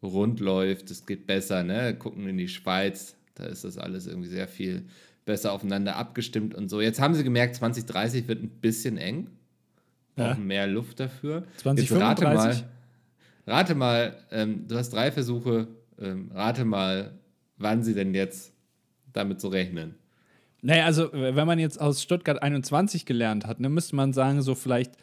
rund 0.01 0.39
läuft. 0.39 0.91
Es 0.91 1.05
geht 1.05 1.27
besser. 1.27 1.63
Ne? 1.63 1.95
Gucken 1.95 2.27
in 2.27 2.37
die 2.37 2.47
Schweiz, 2.47 3.15
da 3.35 3.45
ist 3.45 3.63
das 3.63 3.77
alles 3.77 4.07
irgendwie 4.07 4.29
sehr 4.29 4.47
viel 4.47 4.83
besser 5.25 5.53
aufeinander 5.53 5.95
abgestimmt 5.95 6.55
und 6.55 6.69
so. 6.69 6.81
Jetzt 6.81 6.99
haben 6.99 7.13
sie 7.13 7.23
gemerkt, 7.23 7.55
2030 7.55 8.27
wird 8.27 8.43
ein 8.43 8.49
bisschen 8.49 8.97
eng 8.97 9.27
brauchen 10.15 10.41
ja. 10.41 10.45
mehr 10.45 10.67
Luft 10.67 10.99
dafür. 10.99 11.43
2035? 11.57 12.01
rate 12.01 12.23
mal, 12.25 12.63
rate 13.47 13.75
mal 13.75 14.17
ähm, 14.31 14.67
du 14.67 14.75
hast 14.75 14.91
drei 14.91 15.11
Versuche, 15.11 15.67
ähm, 15.99 16.31
rate 16.33 16.65
mal, 16.65 17.13
wann 17.57 17.83
sie 17.83 17.93
denn 17.93 18.13
jetzt 18.13 18.53
damit 19.11 19.39
so 19.41 19.47
rechnen. 19.49 19.95
Naja, 20.61 20.85
also 20.85 21.09
wenn 21.11 21.45
man 21.45 21.59
jetzt 21.59 21.79
aus 21.79 22.01
Stuttgart 22.01 22.41
21 22.41 23.05
gelernt 23.05 23.45
hat, 23.45 23.57
dann 23.57 23.63
ne, 23.63 23.69
müsste 23.69 23.95
man 23.95 24.13
sagen, 24.13 24.41
so 24.41 24.55
vielleicht 24.55 24.93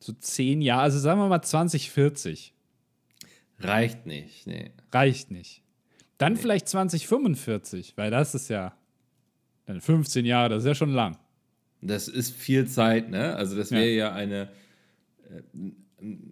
so 0.00 0.12
zehn 0.12 0.60
Jahre, 0.60 0.82
also 0.82 0.98
sagen 0.98 1.20
wir 1.20 1.28
mal 1.28 1.42
2040. 1.42 2.52
Reicht 3.60 4.04
nicht, 4.04 4.46
nee. 4.46 4.72
Reicht 4.92 5.30
nicht. 5.30 5.62
Dann 6.18 6.34
nee. 6.34 6.40
vielleicht 6.40 6.68
2045, 6.68 7.96
weil 7.96 8.10
das 8.10 8.34
ist 8.34 8.48
ja 8.48 8.74
dann 9.66 9.80
15 9.80 10.26
Jahre, 10.26 10.48
das 10.48 10.64
ist 10.64 10.68
ja 10.68 10.74
schon 10.74 10.92
lang. 10.92 11.18
Das 11.86 12.08
ist 12.08 12.34
viel 12.34 12.66
Zeit, 12.66 13.10
ne? 13.10 13.34
Also 13.36 13.56
das 13.56 13.70
wäre 13.70 13.88
ja. 13.88 14.08
ja. 14.08 14.12
eine, 14.12 14.48
äh, 15.30 15.72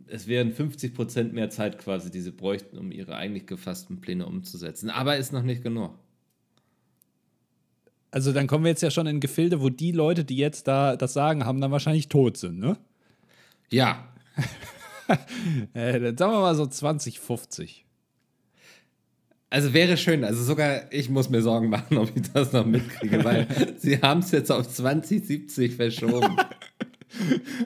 es 0.09 0.27
wären 0.27 0.53
50 0.53 0.95
Prozent 0.95 1.33
mehr 1.33 1.51
Zeit 1.51 1.79
quasi, 1.79 2.11
die 2.11 2.21
sie 2.21 2.31
bräuchten, 2.31 2.79
um 2.79 2.93
ihre 2.93 3.17
eigentlich 3.17 3.47
gefassten 3.47 4.01
Pläne 4.01 4.27
umzusetzen. 4.27 4.91
Aber 4.91 5.17
ist 5.17 5.33
noch 5.33 5.43
nicht 5.43 5.63
genug. 5.63 5.99
Also 8.11 8.33
dann 8.33 8.47
kommen 8.47 8.65
wir 8.65 8.71
jetzt 8.71 8.83
ja 8.83 8.91
schon 8.91 9.09
in 9.09 9.19
Gefilde, 9.19 9.61
wo 9.61 9.71
die 9.71 9.91
Leute, 9.91 10.25
die 10.25 10.37
jetzt 10.37 10.69
da 10.69 10.95
das 10.97 11.15
sagen, 11.15 11.45
haben, 11.45 11.61
dann 11.61 11.73
wahrscheinlich 11.73 12.09
tot 12.09 12.37
sind, 12.37 12.61
ne? 12.61 12.77
Ja. 13.71 14.09
äh, 15.75 15.99
dann 15.99 16.17
sagen 16.17 16.33
wir 16.33 16.41
mal 16.41 16.55
so 16.55 16.67
2050. 16.67 17.84
Also 19.55 19.73
wäre 19.73 19.97
schön, 19.97 20.25
also 20.25 20.43
sogar 20.43 20.93
ich 20.93 21.09
muss 21.09 21.31
mir 21.31 21.41
Sorgen 21.41 21.69
machen, 21.69 21.97
ob 21.99 22.11
ich 22.17 22.23
das 22.33 22.53
noch 22.53 22.67
mitkriege, 22.67 23.23
weil 23.23 23.47
sie 23.79 23.99
haben 23.99 24.19
es 24.19 24.33
jetzt 24.33 24.51
auf 24.51 24.69
2070 24.69 25.77
verschoben. 25.77 26.37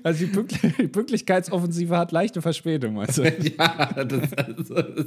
Also 0.03 0.27
die, 0.27 0.31
Pünktlich 0.31 0.77
die, 0.79 0.89
Pünktlichkeitsoffensive 0.89 1.97
hat 1.97 2.13
leichte 2.13 2.43
Verspätung. 2.43 3.01
Also. 3.01 3.25
ja, 3.59 4.05
das, 4.05 4.35
also, 4.35 4.75
das, 4.75 5.07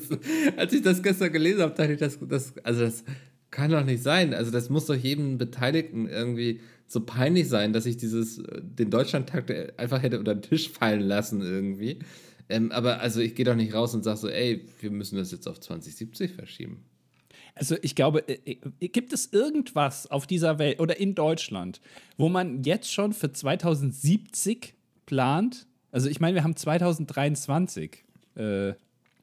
als 0.58 0.74
ich 0.74 0.82
das 0.82 1.04
gestern 1.04 1.32
gelesen 1.32 1.62
habe, 1.62 1.76
dachte 1.76 1.94
ich, 1.94 2.00
das, 2.00 2.18
das, 2.20 2.58
also 2.64 2.82
das 2.82 3.04
kann 3.52 3.70
doch 3.70 3.86
nicht 3.86 4.02
sein. 4.02 4.34
Also 4.34 4.50
das 4.50 4.72
muss 4.72 4.88
doch 4.88 4.96
jedem 4.96 5.38
Beteiligten 5.38 6.10
irgendwie 6.10 6.60
so 6.88 7.02
peinlich 7.02 7.50
sein, 7.50 7.72
dass 7.72 7.86
ich 7.86 7.98
dieses, 7.98 8.42
den 8.64 8.90
Deutschlandtakt 8.90 9.78
einfach 9.80 10.02
hätte 10.02 10.18
unter 10.18 10.34
den 10.34 10.42
Tisch 10.42 10.72
fallen 10.72 11.02
lassen 11.02 11.44
irgendwie. 11.44 12.00
Ähm, 12.52 12.72
aber 12.72 13.00
also 13.00 13.22
ich 13.22 13.36
gehe 13.36 13.46
doch 13.46 13.56
nicht 13.56 13.74
raus 13.74 13.96
und 13.96 14.04
sage 14.04 14.18
so, 14.18 14.30
ey, 14.30 14.66
wir 14.80 14.92
müssen 14.92 15.18
das 15.18 15.32
jetzt 15.32 15.48
auf 15.48 15.60
2070 15.60 16.32
verschieben. 16.32 16.84
Also 17.56 17.76
ich 17.82 17.96
glaube, 17.96 18.28
äh, 18.28 18.58
äh, 18.80 18.88
gibt 18.88 19.14
es 19.14 19.32
irgendwas 19.32 20.10
auf 20.10 20.28
dieser 20.28 20.60
Welt 20.60 20.80
oder 20.80 21.00
in 21.00 21.16
Deutschland, 21.16 21.82
wo 22.18 22.30
man 22.30 22.64
jetzt 22.64 22.92
schon 22.92 23.14
für 23.14 23.32
2070 23.32 24.74
plant? 25.06 25.68
Also 25.92 26.10
ich 26.10 26.20
meine, 26.20 26.36
wir 26.36 26.44
haben 26.44 26.56
2023. 26.56 28.04
Äh, 28.36 28.74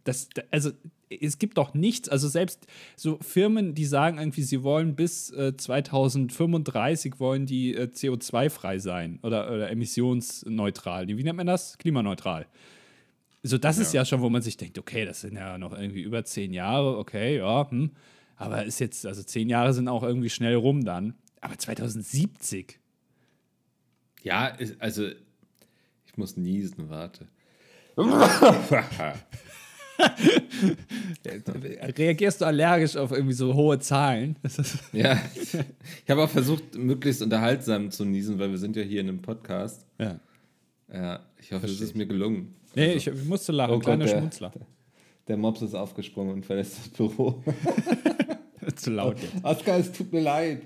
das, 0.05 0.29
also 0.51 0.71
es 1.11 1.39
gibt 1.39 1.59
doch 1.59 1.75
nichts, 1.75 2.09
also 2.09 2.29
selbst 2.29 2.67
so 2.97 3.19
Firmen, 3.21 3.75
die 3.75 3.85
sagen 3.85 4.19
irgendwie, 4.19 4.43
sie 4.43 4.63
wollen 4.63 4.95
bis 4.95 5.31
äh, 5.31 5.57
2035 5.57 7.19
wollen 7.19 7.47
die 7.47 7.75
äh, 7.75 7.85
CO2-frei 7.85 8.79
sein 8.79 9.19
oder, 9.23 9.51
oder 9.51 9.71
emissionsneutral. 9.71 11.09
Wie 11.09 11.23
nennt 11.23 11.37
man 11.37 11.47
das? 11.47 11.79
Klimaneutral. 11.79 12.47
So, 13.43 13.59
das 13.59 13.77
ja. 13.77 13.83
ist 13.83 13.95
ja 13.95 14.05
schon, 14.05 14.21
wo 14.21 14.29
man 14.29 14.43
sich 14.43 14.57
denkt, 14.57 14.79
okay, 14.79 15.05
das 15.05 15.21
sind 15.21 15.37
ja 15.37 15.59
noch 15.59 15.73
irgendwie 15.73 16.03
über 16.03 16.25
zehn 16.25 16.53
Jahre, 16.53 16.99
okay, 16.99 17.39
ja, 17.39 17.71
hm. 17.71 17.93
Aber 18.37 18.65
ist 18.65 18.79
jetzt, 18.79 19.05
also 19.05 19.23
zehn 19.23 19.49
Jahre 19.49 19.75
sind 19.75 19.89
auch 19.89 20.03
irgendwie 20.05 20.31
schnell 20.31 20.55
rum 20.55 20.85
dann. 20.85 21.15
Aber 21.41 21.59
2070. 21.59 22.79
Ja, 24.23 24.57
also, 24.79 25.09
ich 25.09 26.17
muss 26.17 26.37
niesen, 26.37 26.89
warte. 26.89 27.27
Reagierst 31.99 32.41
du 32.41 32.45
allergisch 32.45 32.97
auf 32.97 33.11
irgendwie 33.11 33.35
so 33.35 33.55
hohe 33.55 33.81
Zahlen? 33.81 34.37
ja, 34.93 35.21
ich 35.35 35.57
habe 36.09 36.23
auch 36.23 36.31
versucht, 36.31 36.77
möglichst 36.77 37.23
unterhaltsam 37.23 37.91
zu 37.91 38.05
niesen, 38.05 38.39
weil 38.39 38.51
wir 38.51 38.59
sind 38.59 38.77
ja 38.77 38.83
hier 38.83 39.01
in 39.01 39.09
einem 39.09 39.23
Podcast. 39.23 39.85
Ja. 39.99 40.21
Ja, 40.93 41.27
ich 41.41 41.53
hoffe, 41.53 41.67
es 41.67 41.81
ist 41.81 41.97
mir 41.97 42.07
gelungen. 42.07 42.55
Nee, 42.75 42.95
ich, 42.95 43.07
ich, 43.07 43.25
musste 43.25 43.53
lachen, 43.53 43.75
oh 43.75 43.79
kleiner 43.79 44.05
Gott, 44.05 44.17
Schmunzler. 44.17 44.51
Der, 44.51 44.67
der 45.29 45.37
Mops 45.37 45.63
ist 45.63 45.75
aufgesprungen 45.75 46.35
und 46.35 46.47
verlässt 46.47 46.79
das 46.79 46.89
Büro. 46.89 47.43
Zu 48.77 48.91
laut 48.91 49.17
jetzt. 49.21 49.45
Oskar, 49.45 49.79
es 49.79 49.93
tut 49.93 50.13
mir 50.13 50.21
leid. 50.21 50.63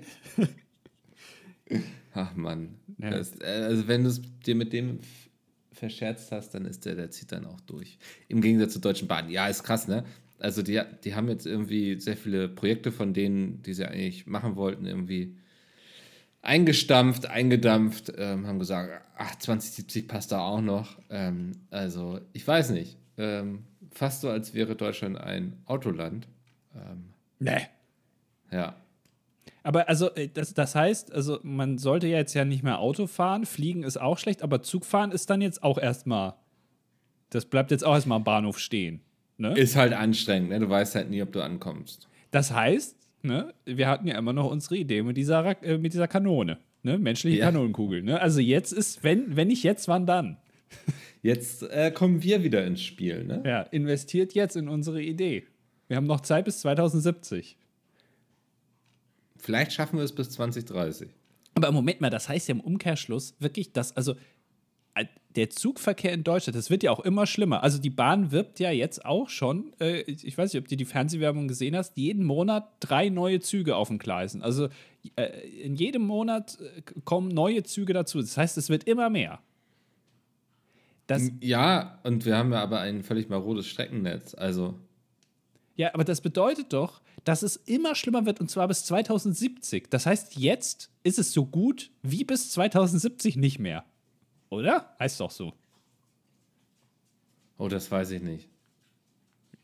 Ach 2.13 2.35
Mann. 2.35 2.75
Ja. 2.99 3.11
Das, 3.11 3.39
äh, 3.39 3.45
also 3.45 3.87
wenn 3.87 4.03
du 4.03 4.09
es 4.09 4.21
dir 4.45 4.55
mit 4.55 4.73
dem 4.73 4.99
verscherzt 5.71 6.31
hast, 6.31 6.51
dann 6.51 6.65
ist 6.65 6.85
der, 6.85 6.95
der 6.95 7.11
zieht 7.11 7.31
dann 7.31 7.45
auch 7.45 7.59
durch. 7.61 7.97
Im 8.27 8.41
Gegensatz 8.41 8.73
zur 8.73 8.81
Deutschen 8.81 9.07
Bahn. 9.07 9.29
Ja, 9.29 9.47
ist 9.47 9.63
krass, 9.63 9.87
ne? 9.87 10.05
Also 10.39 10.61
die, 10.61 10.81
die 11.03 11.15
haben 11.15 11.29
jetzt 11.29 11.45
irgendwie 11.45 11.99
sehr 11.99 12.17
viele 12.17 12.49
Projekte 12.49 12.91
von 12.91 13.13
denen, 13.13 13.61
die 13.63 13.73
sie 13.73 13.85
eigentlich 13.85 14.27
machen 14.27 14.55
wollten, 14.55 14.85
irgendwie 14.85 15.37
eingestampft, 16.43 17.25
eingedampft, 17.25 18.13
ähm, 18.17 18.45
haben 18.45 18.59
gesagt, 18.59 19.01
ach, 19.17 19.35
2070 19.35 20.07
passt 20.07 20.31
da 20.31 20.41
auch 20.41 20.61
noch. 20.61 20.99
Ähm, 21.09 21.53
also, 21.71 22.19
ich 22.33 22.47
weiß 22.47 22.71
nicht. 22.71 22.97
Ähm, 23.17 23.63
fast 23.91 24.21
so, 24.21 24.29
als 24.29 24.53
wäre 24.53 24.75
Deutschland 24.75 25.17
ein 25.17 25.57
Autoland. 25.65 26.27
Ähm, 26.75 27.05
nee. 27.39 27.67
Ja. 28.51 28.75
Aber 29.63 29.87
also, 29.87 30.13
äh, 30.15 30.27
das, 30.27 30.53
das 30.53 30.75
heißt, 30.75 31.13
also 31.13 31.39
man 31.43 31.77
sollte 31.77 32.07
ja 32.07 32.17
jetzt 32.17 32.33
ja 32.33 32.43
nicht 32.43 32.63
mehr 32.63 32.79
Auto 32.79 33.07
fahren, 33.07 33.45
fliegen 33.45 33.83
ist 33.83 33.99
auch 33.99 34.17
schlecht, 34.17 34.43
aber 34.43 34.61
Zugfahren 34.61 35.11
ist 35.11 35.29
dann 35.29 35.41
jetzt 35.41 35.63
auch 35.63 35.77
erstmal, 35.77 36.33
das 37.29 37.45
bleibt 37.45 37.71
jetzt 37.71 37.85
auch 37.85 37.93
erstmal 37.93 38.17
am 38.17 38.25
Bahnhof 38.25 38.59
stehen. 38.59 39.01
Ne? 39.37 39.57
Ist 39.57 39.77
halt 39.77 39.93
anstrengend, 39.93 40.49
ne? 40.49 40.59
Du 40.59 40.69
weißt 40.69 40.95
halt 40.95 41.09
nie, 41.09 41.21
ob 41.21 41.31
du 41.31 41.41
ankommst. 41.41 42.09
Das 42.31 42.51
heißt, 42.51 42.97
ne, 43.23 43.53
wir 43.65 43.87
hatten 43.87 44.07
ja 44.07 44.17
immer 44.17 44.33
noch 44.33 44.49
unsere 44.49 44.77
Idee 44.77 45.01
mit 45.01 45.17
dieser, 45.17 45.63
äh, 45.63 45.77
mit 45.77 45.93
dieser 45.93 46.07
Kanone, 46.07 46.59
ne? 46.83 46.97
Menschliche 46.97 47.39
ja. 47.39 47.45
Kanonenkugel. 47.45 48.03
Ne? 48.03 48.19
Also 48.21 48.39
jetzt 48.39 48.71
ist, 48.71 49.03
wenn, 49.03 49.35
wenn 49.35 49.47
nicht 49.47 49.63
jetzt, 49.63 49.87
wann 49.87 50.05
dann? 50.05 50.37
Jetzt 51.21 51.63
äh, 51.63 51.89
kommen 51.91 52.21
wir 52.21 52.43
wieder 52.43 52.65
ins 52.65 52.81
Spiel, 52.81 53.23
ne? 53.23 53.41
Ja, 53.45 53.61
investiert 53.61 54.33
jetzt 54.33 54.57
in 54.57 54.67
unsere 54.67 55.01
Idee. 55.01 55.45
Wir 55.87 55.95
haben 55.95 56.05
noch 56.05 56.19
Zeit 56.19 56.43
bis 56.43 56.59
2070. 56.59 57.55
Vielleicht 59.37 59.71
schaffen 59.71 59.99
wir 59.99 60.03
es 60.03 60.11
bis 60.11 60.31
2030. 60.31 61.09
Aber 61.55 61.71
Moment 61.71 62.01
mal, 62.01 62.09
das 62.09 62.27
heißt 62.27 62.49
ja 62.49 62.55
im 62.55 62.59
Umkehrschluss 62.59 63.35
wirklich, 63.39 63.71
dass, 63.71 63.95
also 63.95 64.15
der 65.35 65.49
Zugverkehr 65.49 66.13
in 66.13 66.23
Deutschland, 66.23 66.55
das 66.55 66.69
wird 66.69 66.83
ja 66.83 66.91
auch 66.91 66.99
immer 66.99 67.25
schlimmer. 67.25 67.63
Also 67.63 67.79
die 67.79 67.89
Bahn 67.89 68.31
wirbt 68.31 68.59
ja 68.59 68.71
jetzt 68.71 69.05
auch 69.05 69.29
schon, 69.29 69.73
äh, 69.79 70.01
ich 70.01 70.37
weiß 70.37 70.53
nicht, 70.53 70.61
ob 70.61 70.67
du 70.67 70.75
die 70.75 70.85
Fernsehwerbung 70.85 71.47
gesehen 71.47 71.75
hast, 71.75 71.97
jeden 71.97 72.23
Monat 72.23 72.69
drei 72.79 73.09
neue 73.09 73.39
Züge 73.39 73.75
auf 73.75 73.87
den 73.87 73.99
Gleisen. 73.99 74.41
Also 74.41 74.69
äh, 75.15 75.25
in 75.61 75.75
jedem 75.75 76.05
Monat 76.05 76.57
äh, 76.59 76.81
kommen 77.03 77.29
neue 77.29 77.63
Züge 77.63 77.93
dazu. 77.93 78.21
Das 78.21 78.37
heißt, 78.37 78.57
es 78.57 78.69
wird 78.69 78.85
immer 78.85 79.09
mehr. 79.09 79.39
Das 81.07 81.31
ja, 81.41 81.99
und 82.03 82.25
wir 82.25 82.37
haben 82.37 82.53
ja 82.53 82.61
aber 82.61 82.79
ein 82.79 83.03
völlig 83.03 83.29
marodes 83.29 83.67
Streckennetz. 83.67 84.35
Also. 84.35 84.79
Ja, 85.75 85.93
aber 85.93 86.03
das 86.03 86.21
bedeutet 86.21 86.71
doch, 86.71 87.01
dass 87.23 87.41
es 87.41 87.55
immer 87.55 87.95
schlimmer 87.95 88.25
wird 88.25 88.39
und 88.39 88.49
zwar 88.49 88.67
bis 88.67 88.85
2070. 88.85 89.89
Das 89.89 90.05
heißt, 90.05 90.35
jetzt 90.37 90.91
ist 91.03 91.19
es 91.19 91.33
so 91.33 91.45
gut 91.45 91.91
wie 92.01 92.23
bis 92.23 92.51
2070 92.51 93.35
nicht 93.35 93.59
mehr. 93.59 93.83
Oder? 94.53 94.95
Heißt 94.99 95.19
doch 95.19 95.31
so. 95.31 95.53
Oh, 97.57 97.67
das 97.67 97.89
weiß 97.89 98.11
ich 98.11 98.21
nicht. 98.21 98.49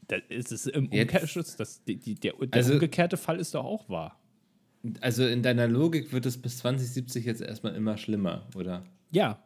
Das 0.07 0.21
ist 0.29 0.51
es 0.51 0.65
im 0.65 0.87
Umkehrschutz, 0.87 1.55
das, 1.55 1.83
die, 1.83 1.97
die, 1.97 2.15
der, 2.15 2.33
der 2.33 2.53
also, 2.53 2.73
umgekehrte 2.73 3.17
Fall 3.17 3.39
ist 3.39 3.53
doch 3.53 3.63
auch 3.63 3.89
wahr. 3.89 4.19
Also 5.01 5.27
in 5.27 5.43
deiner 5.43 5.67
Logik 5.67 6.11
wird 6.11 6.25
es 6.25 6.41
bis 6.41 6.59
2070 6.59 7.25
jetzt 7.25 7.41
erstmal 7.41 7.75
immer 7.75 7.97
schlimmer, 7.97 8.47
oder? 8.55 8.85
Ja. 9.11 9.43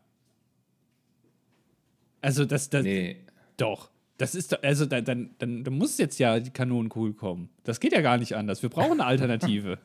Also 2.21 2.45
das, 2.45 2.69
das 2.69 2.84
nee. 2.84 3.17
doch. 3.58 3.89
Das 4.17 4.36
ist 4.36 4.53
doch, 4.53 4.62
also 4.62 4.86
dann, 4.86 5.03
dann, 5.03 5.36
dann, 5.39 5.63
dann 5.63 5.73
muss 5.73 5.97
jetzt 5.97 6.19
ja 6.19 6.39
die 6.39 6.51
Kanonenkugel 6.51 7.13
kommen. 7.13 7.49
Das 7.63 7.79
geht 7.79 7.91
ja 7.91 8.01
gar 8.01 8.17
nicht 8.17 8.36
anders. 8.36 8.62
Wir 8.62 8.69
brauchen 8.69 8.93
eine 8.93 9.06
Alternative. 9.06 9.79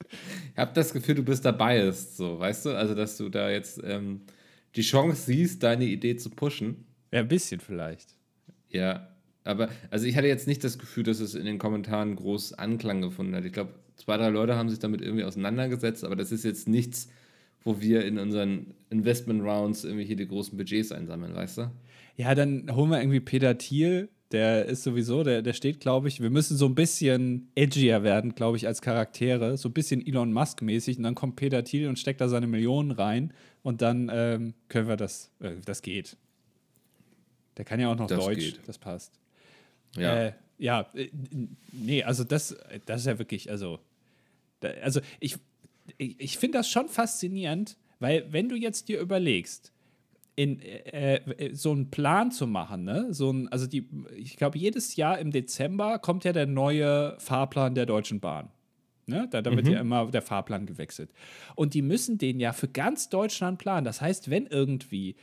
ich 0.52 0.58
habe 0.58 0.72
das 0.74 0.92
Gefühl, 0.92 1.16
du 1.16 1.24
bist 1.24 1.44
dabei 1.44 1.80
ist, 1.80 2.16
so, 2.16 2.38
weißt 2.38 2.66
du? 2.66 2.76
Also, 2.76 2.94
dass 2.94 3.16
du 3.16 3.28
da 3.30 3.50
jetzt 3.50 3.80
ähm, 3.82 4.20
die 4.76 4.82
Chance 4.82 5.22
siehst, 5.26 5.62
deine 5.62 5.84
Idee 5.84 6.16
zu 6.16 6.30
pushen. 6.30 6.84
Ja, 7.12 7.20
ein 7.20 7.28
bisschen 7.28 7.60
vielleicht. 7.60 8.16
Ja, 8.68 9.08
aber 9.44 9.68
also 9.90 10.06
ich 10.06 10.16
hatte 10.16 10.28
jetzt 10.28 10.46
nicht 10.46 10.62
das 10.62 10.78
Gefühl, 10.78 11.02
dass 11.02 11.20
es 11.20 11.34
in 11.34 11.44
den 11.44 11.58
Kommentaren 11.58 12.14
groß 12.16 12.54
Anklang 12.54 13.00
gefunden 13.00 13.34
hat. 13.34 13.44
Ich 13.44 13.52
glaube, 13.52 13.74
zwei, 13.96 14.16
drei 14.16 14.28
Leute 14.28 14.56
haben 14.56 14.68
sich 14.68 14.78
damit 14.78 15.00
irgendwie 15.00 15.24
auseinandergesetzt, 15.24 16.04
aber 16.04 16.16
das 16.16 16.30
ist 16.30 16.44
jetzt 16.44 16.68
nichts, 16.68 17.08
wo 17.62 17.80
wir 17.80 18.04
in 18.04 18.18
unseren 18.18 18.74
Investment 18.90 19.42
Rounds 19.42 19.84
irgendwie 19.84 20.04
hier 20.04 20.16
die 20.16 20.28
großen 20.28 20.56
Budgets 20.56 20.92
einsammeln, 20.92 21.34
weißt 21.34 21.58
du? 21.58 21.70
Ja, 22.16 22.34
dann 22.34 22.74
holen 22.74 22.90
wir 22.90 23.00
irgendwie 23.00 23.20
Peter 23.20 23.56
Thiel, 23.58 24.08
der 24.32 24.66
ist 24.66 24.84
sowieso, 24.84 25.24
der, 25.24 25.42
der 25.42 25.52
steht, 25.52 25.80
glaube 25.80 26.08
ich, 26.08 26.20
wir 26.20 26.30
müssen 26.30 26.56
so 26.56 26.66
ein 26.66 26.74
bisschen 26.74 27.50
edgier 27.56 28.02
werden, 28.02 28.34
glaube 28.34 28.56
ich, 28.56 28.66
als 28.66 28.80
Charaktere, 28.80 29.56
so 29.56 29.68
ein 29.68 29.72
bisschen 29.72 30.06
Elon 30.06 30.32
Musk-mäßig 30.32 30.98
und 30.98 31.02
dann 31.02 31.14
kommt 31.16 31.36
Peter 31.36 31.64
Thiel 31.64 31.88
und 31.88 31.98
steckt 31.98 32.20
da 32.20 32.28
seine 32.28 32.46
Millionen 32.46 32.92
rein 32.92 33.32
und 33.62 33.82
dann 33.82 34.10
ähm, 34.12 34.54
können 34.68 34.86
wir 34.86 34.96
das, 34.96 35.30
äh, 35.40 35.54
das 35.64 35.82
geht. 35.82 36.16
Der 37.56 37.64
kann 37.64 37.80
ja 37.80 37.90
auch 37.90 37.96
noch 37.96 38.06
das 38.06 38.24
Deutsch, 38.24 38.38
geht. 38.38 38.60
das 38.66 38.78
passt. 38.78 39.12
Ja. 39.96 40.26
Äh, 40.26 40.32
ja, 40.58 40.86
äh, 40.94 41.10
nee, 41.72 42.04
also 42.04 42.22
das, 42.22 42.56
das 42.86 43.00
ist 43.00 43.06
ja 43.06 43.18
wirklich, 43.18 43.50
also, 43.50 43.80
da, 44.60 44.68
also 44.82 45.00
ich, 45.18 45.36
ich, 45.98 46.20
ich 46.20 46.38
finde 46.38 46.58
das 46.58 46.68
schon 46.68 46.88
faszinierend, 46.88 47.76
weil 47.98 48.32
wenn 48.32 48.48
du 48.48 48.54
jetzt 48.54 48.88
dir 48.88 49.00
überlegst, 49.00 49.72
in, 50.36 50.60
äh, 50.60 51.16
äh, 51.16 51.54
so 51.54 51.72
einen 51.72 51.90
Plan 51.90 52.30
zu 52.30 52.46
machen, 52.46 52.84
ne? 52.84 53.12
So 53.12 53.32
ein, 53.32 53.48
also 53.48 53.66
die, 53.66 53.88
ich 54.16 54.36
glaube, 54.36 54.58
jedes 54.58 54.96
Jahr 54.96 55.18
im 55.18 55.30
Dezember 55.30 55.98
kommt 55.98 56.24
ja 56.24 56.32
der 56.32 56.46
neue 56.46 57.16
Fahrplan 57.18 57.74
der 57.74 57.86
Deutschen 57.86 58.20
Bahn. 58.20 58.50
Ne? 59.06 59.28
Da, 59.30 59.42
da 59.42 59.50
wird 59.50 59.66
mhm. 59.66 59.72
ja 59.72 59.80
immer 59.80 60.10
der 60.10 60.22
Fahrplan 60.22 60.66
gewechselt. 60.66 61.10
Und 61.56 61.74
die 61.74 61.82
müssen 61.82 62.16
den 62.16 62.38
ja 62.38 62.52
für 62.52 62.68
ganz 62.68 63.08
Deutschland 63.08 63.58
planen. 63.58 63.84
Das 63.84 64.00
heißt, 64.00 64.30
wenn 64.30 64.46
irgendwie 64.46 65.16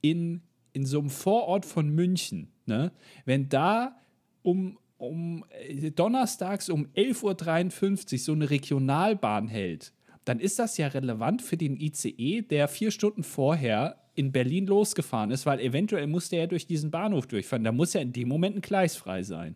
in, 0.00 0.42
in 0.72 0.86
so 0.86 0.98
einem 0.98 1.10
Vorort 1.10 1.66
von 1.66 1.90
München, 1.90 2.48
ne, 2.66 2.90
wenn 3.26 3.48
da 3.48 3.96
um, 4.42 4.78
um 4.96 5.44
äh, 5.50 5.90
donnerstags 5.90 6.70
um 6.70 6.86
11.53 6.96 8.12
Uhr 8.12 8.18
so 8.18 8.32
eine 8.32 8.50
Regionalbahn 8.50 9.48
hält, 9.48 9.92
dann 10.24 10.40
ist 10.40 10.58
das 10.58 10.76
ja 10.78 10.88
relevant 10.88 11.42
für 11.42 11.56
den 11.56 11.76
ICE, 11.76 12.42
der 12.42 12.68
vier 12.68 12.90
Stunden 12.90 13.22
vorher 13.22 13.96
in 14.18 14.32
Berlin 14.32 14.66
losgefahren 14.66 15.30
ist, 15.30 15.46
weil 15.46 15.60
eventuell 15.60 16.06
musste 16.06 16.36
er 16.36 16.48
durch 16.48 16.66
diesen 16.66 16.90
Bahnhof 16.90 17.26
durchfahren. 17.26 17.64
Da 17.64 17.72
muss 17.72 17.92
ja 17.92 18.00
in 18.00 18.12
dem 18.12 18.28
Moment 18.28 18.56
ein 18.56 18.60
Gleis 18.60 18.96
frei 18.96 19.22
sein. 19.22 19.54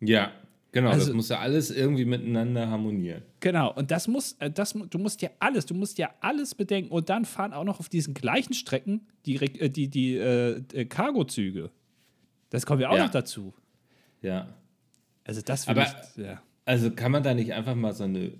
Ja, 0.00 0.30
genau. 0.70 0.90
Also, 0.90 1.06
das 1.06 1.14
muss 1.14 1.28
ja 1.28 1.40
alles 1.40 1.70
irgendwie 1.70 2.04
miteinander 2.04 2.68
harmonieren. 2.68 3.22
Genau. 3.40 3.74
Und 3.74 3.90
das 3.90 4.06
muss, 4.06 4.34
äh, 4.38 4.50
das, 4.50 4.72
du 4.72 4.98
musst 4.98 5.20
ja 5.22 5.30
alles, 5.40 5.66
du 5.66 5.74
musst 5.74 5.98
ja 5.98 6.10
alles 6.20 6.54
bedenken. 6.54 6.92
Und 6.92 7.08
dann 7.08 7.24
fahren 7.24 7.52
auch 7.52 7.64
noch 7.64 7.80
auf 7.80 7.88
diesen 7.88 8.14
gleichen 8.14 8.54
Strecken 8.54 9.08
die, 9.26 9.36
äh, 9.36 9.68
die, 9.68 9.88
die 9.88 10.16
äh, 10.16 10.62
äh, 10.72 10.84
Cargozüge. 10.84 11.70
Das 12.50 12.64
kommt 12.64 12.80
ja 12.80 12.90
auch 12.90 12.96
ja. 12.96 13.04
noch 13.04 13.10
dazu. 13.10 13.52
Ja. 14.22 14.54
Also 15.24 15.42
das 15.42 15.66
Aber, 15.66 15.82
ich, 15.82 16.22
ja. 16.22 16.40
Also 16.64 16.92
kann 16.92 17.10
man 17.10 17.24
da 17.24 17.34
nicht 17.34 17.52
einfach 17.52 17.74
mal 17.74 17.92
so 17.92 18.04
eine 18.04 18.32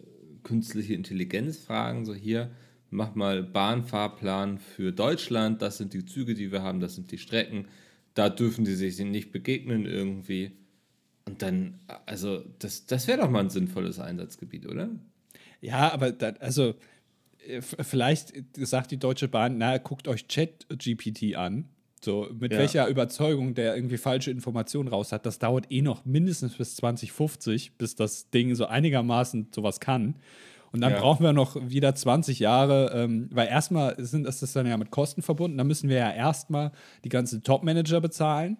künstliche 0.45 0.95
Intelligenz 0.95 1.59
fragen, 1.59 2.05
so 2.05 2.15
hier, 2.15 2.51
mach 2.90 3.14
mal 3.14 3.42
Bahnfahrplan 3.42 4.59
für 4.59 4.92
Deutschland, 4.92 5.62
das 5.62 5.79
sind 5.79 5.92
die 5.92 6.05
Züge, 6.05 6.35
die 6.35 6.53
wir 6.53 6.62
haben, 6.62 6.81
das 6.81 6.94
sind 6.94 7.11
die 7.11 7.18
Strecken, 7.18 7.66
da 8.14 8.29
dürfen 8.29 8.64
die 8.64 8.74
sich 8.74 8.98
nicht 8.98 9.33
begegnen 9.33 9.87
irgendwie. 9.87 10.53
Und 11.27 11.42
dann, 11.42 11.79
also, 12.07 12.42
das, 12.59 12.87
das 12.87 13.07
wäre 13.07 13.20
doch 13.20 13.31
mal 13.31 13.40
ein 13.40 13.51
sinnvolles 13.51 13.98
Einsatzgebiet, 13.98 14.66
oder? 14.66 14.88
Ja, 15.61 15.92
aber 15.92 16.12
da, 16.12 16.31
also, 16.40 16.74
äh, 17.46 17.61
vielleicht 17.61 18.33
sagt 18.57 18.90
die 18.90 18.98
Deutsche 18.98 19.29
Bahn, 19.29 19.59
na, 19.59 19.79
guckt 19.79 20.09
euch 20.09 20.27
Chat-GPT 20.27 21.37
an. 21.37 21.66
So, 22.03 22.29
mit 22.38 22.53
ja. 22.53 22.59
welcher 22.59 22.88
Überzeugung 22.88 23.55
der 23.55 23.74
irgendwie 23.74 23.98
falsche 23.98 24.31
Informationen 24.31 24.88
raus 24.88 25.11
hat, 25.12 25.27
das 25.27 25.38
dauert 25.38 25.66
eh 25.70 25.83
noch 25.83 26.05
mindestens 26.05 26.57
bis 26.57 26.77
2050, 26.77 27.72
bis 27.77 27.96
das 27.96 28.31
Ding 28.31 28.55
so 28.55 28.66
einigermaßen 28.66 29.48
sowas 29.53 29.81
kann. 29.81 30.14
Und 30.73 30.81
dann 30.81 30.93
ja. 30.93 31.01
brauchen 31.01 31.25
wir 31.25 31.33
noch 31.33 31.57
wieder 31.69 31.95
20 31.95 32.39
Jahre, 32.39 32.93
ähm, 32.95 33.29
weil 33.33 33.49
erstmal 33.49 33.95
sind, 33.99 34.27
ist 34.27 34.43
das 34.43 34.53
dann 34.53 34.66
ja 34.66 34.77
mit 34.77 34.91
Kosten 34.91 35.23
verbunden. 35.23 35.57
Dann 35.57 35.66
müssen 35.66 35.89
wir 35.89 35.97
ja 35.97 36.12
erstmal 36.12 36.73
die 37.05 37.09
ganzen 37.09 37.43
Top-Manager 37.43 38.01
bezahlen. 38.01 38.59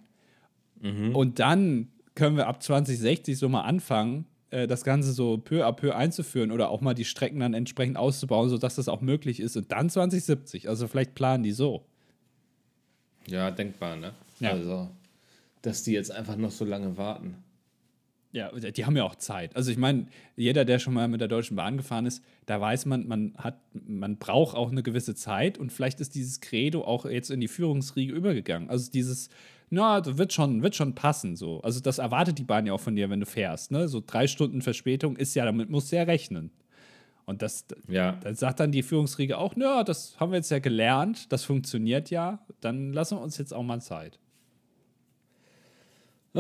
Mhm. 0.81 1.15
Und 1.15 1.39
dann 1.39 1.89
können 2.15 2.37
wir 2.37 2.47
ab 2.47 2.63
2060 2.63 3.39
so 3.39 3.49
mal 3.49 3.63
anfangen, 3.63 4.27
äh, 4.51 4.67
das 4.67 4.85
Ganze 4.85 5.13
so 5.13 5.39
peu 5.39 5.65
à 5.65 5.73
peu 5.73 5.95
einzuführen 5.95 6.51
oder 6.51 6.71
auch 6.71 6.81
mal 6.81 6.95
die 6.95 7.05
Strecken 7.05 7.41
dann 7.41 7.55
entsprechend 7.55 7.97
auszubauen, 7.97 8.49
sodass 8.49 8.77
das 8.77 8.89
auch 8.89 9.01
möglich 9.01 9.41
ist. 9.41 9.57
Und 9.57 9.71
dann 9.71 9.91
2070. 9.91 10.69
Also 10.69 10.89
vielleicht 10.89 11.15
planen 11.15 11.43
die 11.43 11.53
so. 11.53 11.85
Ja, 13.27 13.51
denkbar, 13.51 13.97
ne? 13.97 14.13
Ja. 14.41 14.53
Also, 14.53 14.89
dass 15.63 15.83
die 15.83 15.93
jetzt 15.93 16.11
einfach 16.11 16.37
noch 16.37 16.51
so 16.51 16.65
lange 16.65 16.97
warten. 16.97 17.37
Ja, 18.31 18.51
die 18.53 18.85
haben 18.85 18.97
ja 18.97 19.05
auch 19.05 19.15
Zeit. 19.15 19.57
Also 19.57 19.71
ich 19.71 19.79
meine, 19.79 20.07
jeder, 20.37 20.67
der 20.67 20.79
schon 20.79 20.93
mal 20.93 21.09
mit 21.09 21.21
der 21.21 21.29
Deutschen 21.29 21.57
Bahn 21.57 21.79
gefahren 21.79 22.05
ist, 22.05 22.23
da 22.45 22.61
weiß 22.61 22.85
man, 22.85 23.09
man 23.09 23.35
hat, 23.39 23.59
man 23.73 24.19
braucht 24.19 24.55
auch 24.55 24.71
eine 24.71 24.83
gewisse 24.83 25.15
Zeit 25.15 25.57
und 25.57 25.73
vielleicht 25.73 26.01
ist 26.01 26.15
dieses 26.15 26.41
Credo 26.41 26.85
auch 26.85 27.07
jetzt 27.07 27.31
in 27.31 27.41
die 27.41 27.49
Führungsriege 27.49 28.13
übergegangen. 28.13 28.69
Also 28.69 28.91
dieses, 28.91 29.31
na, 29.71 30.03
das 30.03 30.19
wird 30.19 30.35
schon, 30.35 30.63
wird 30.63 30.75
schon 30.75 30.95
passen 30.95 31.37
so. 31.37 31.63
Also 31.63 31.81
das 31.81 31.97
erwartet 31.99 32.39
die 32.39 32.45
Bahn 32.45 32.67
ja 32.67 32.75
auch 32.75 32.81
von 32.81 32.97
dir, 32.97 33.09
wenn 33.09 33.21
du 33.21 33.27
fährst. 33.27 33.71
Ne? 33.71 33.89
So 33.89 34.03
drei 34.07 34.27
Stunden 34.27 34.61
Verspätung 34.61 35.17
ist 35.17 35.35
ja, 35.35 35.47
damit 35.47 35.71
musst 35.71 35.91
du 35.91 35.97
ja 35.97 36.03
rechnen. 36.03 36.51
Und 37.25 37.41
das, 37.41 37.67
ja. 37.89 38.13
da 38.13 38.35
sagt 38.35 38.61
dann 38.61 38.73
die 38.73 38.83
Führungsriege 38.83 39.39
auch, 39.39 39.55
na, 39.57 39.85
das 39.85 40.19
haben 40.21 40.33
wir 40.33 40.37
jetzt 40.37 40.51
ja 40.51 40.59
gelernt, 40.61 41.33
das 41.33 41.45
funktioniert 41.45 42.11
ja, 42.11 42.41
dann 42.61 42.93
lassen 42.93 43.19
wir 43.19 43.23
uns 43.23 43.37
jetzt 43.37 43.53
auch 43.53 43.63
mal 43.63 43.81
Zeit. 43.81 44.19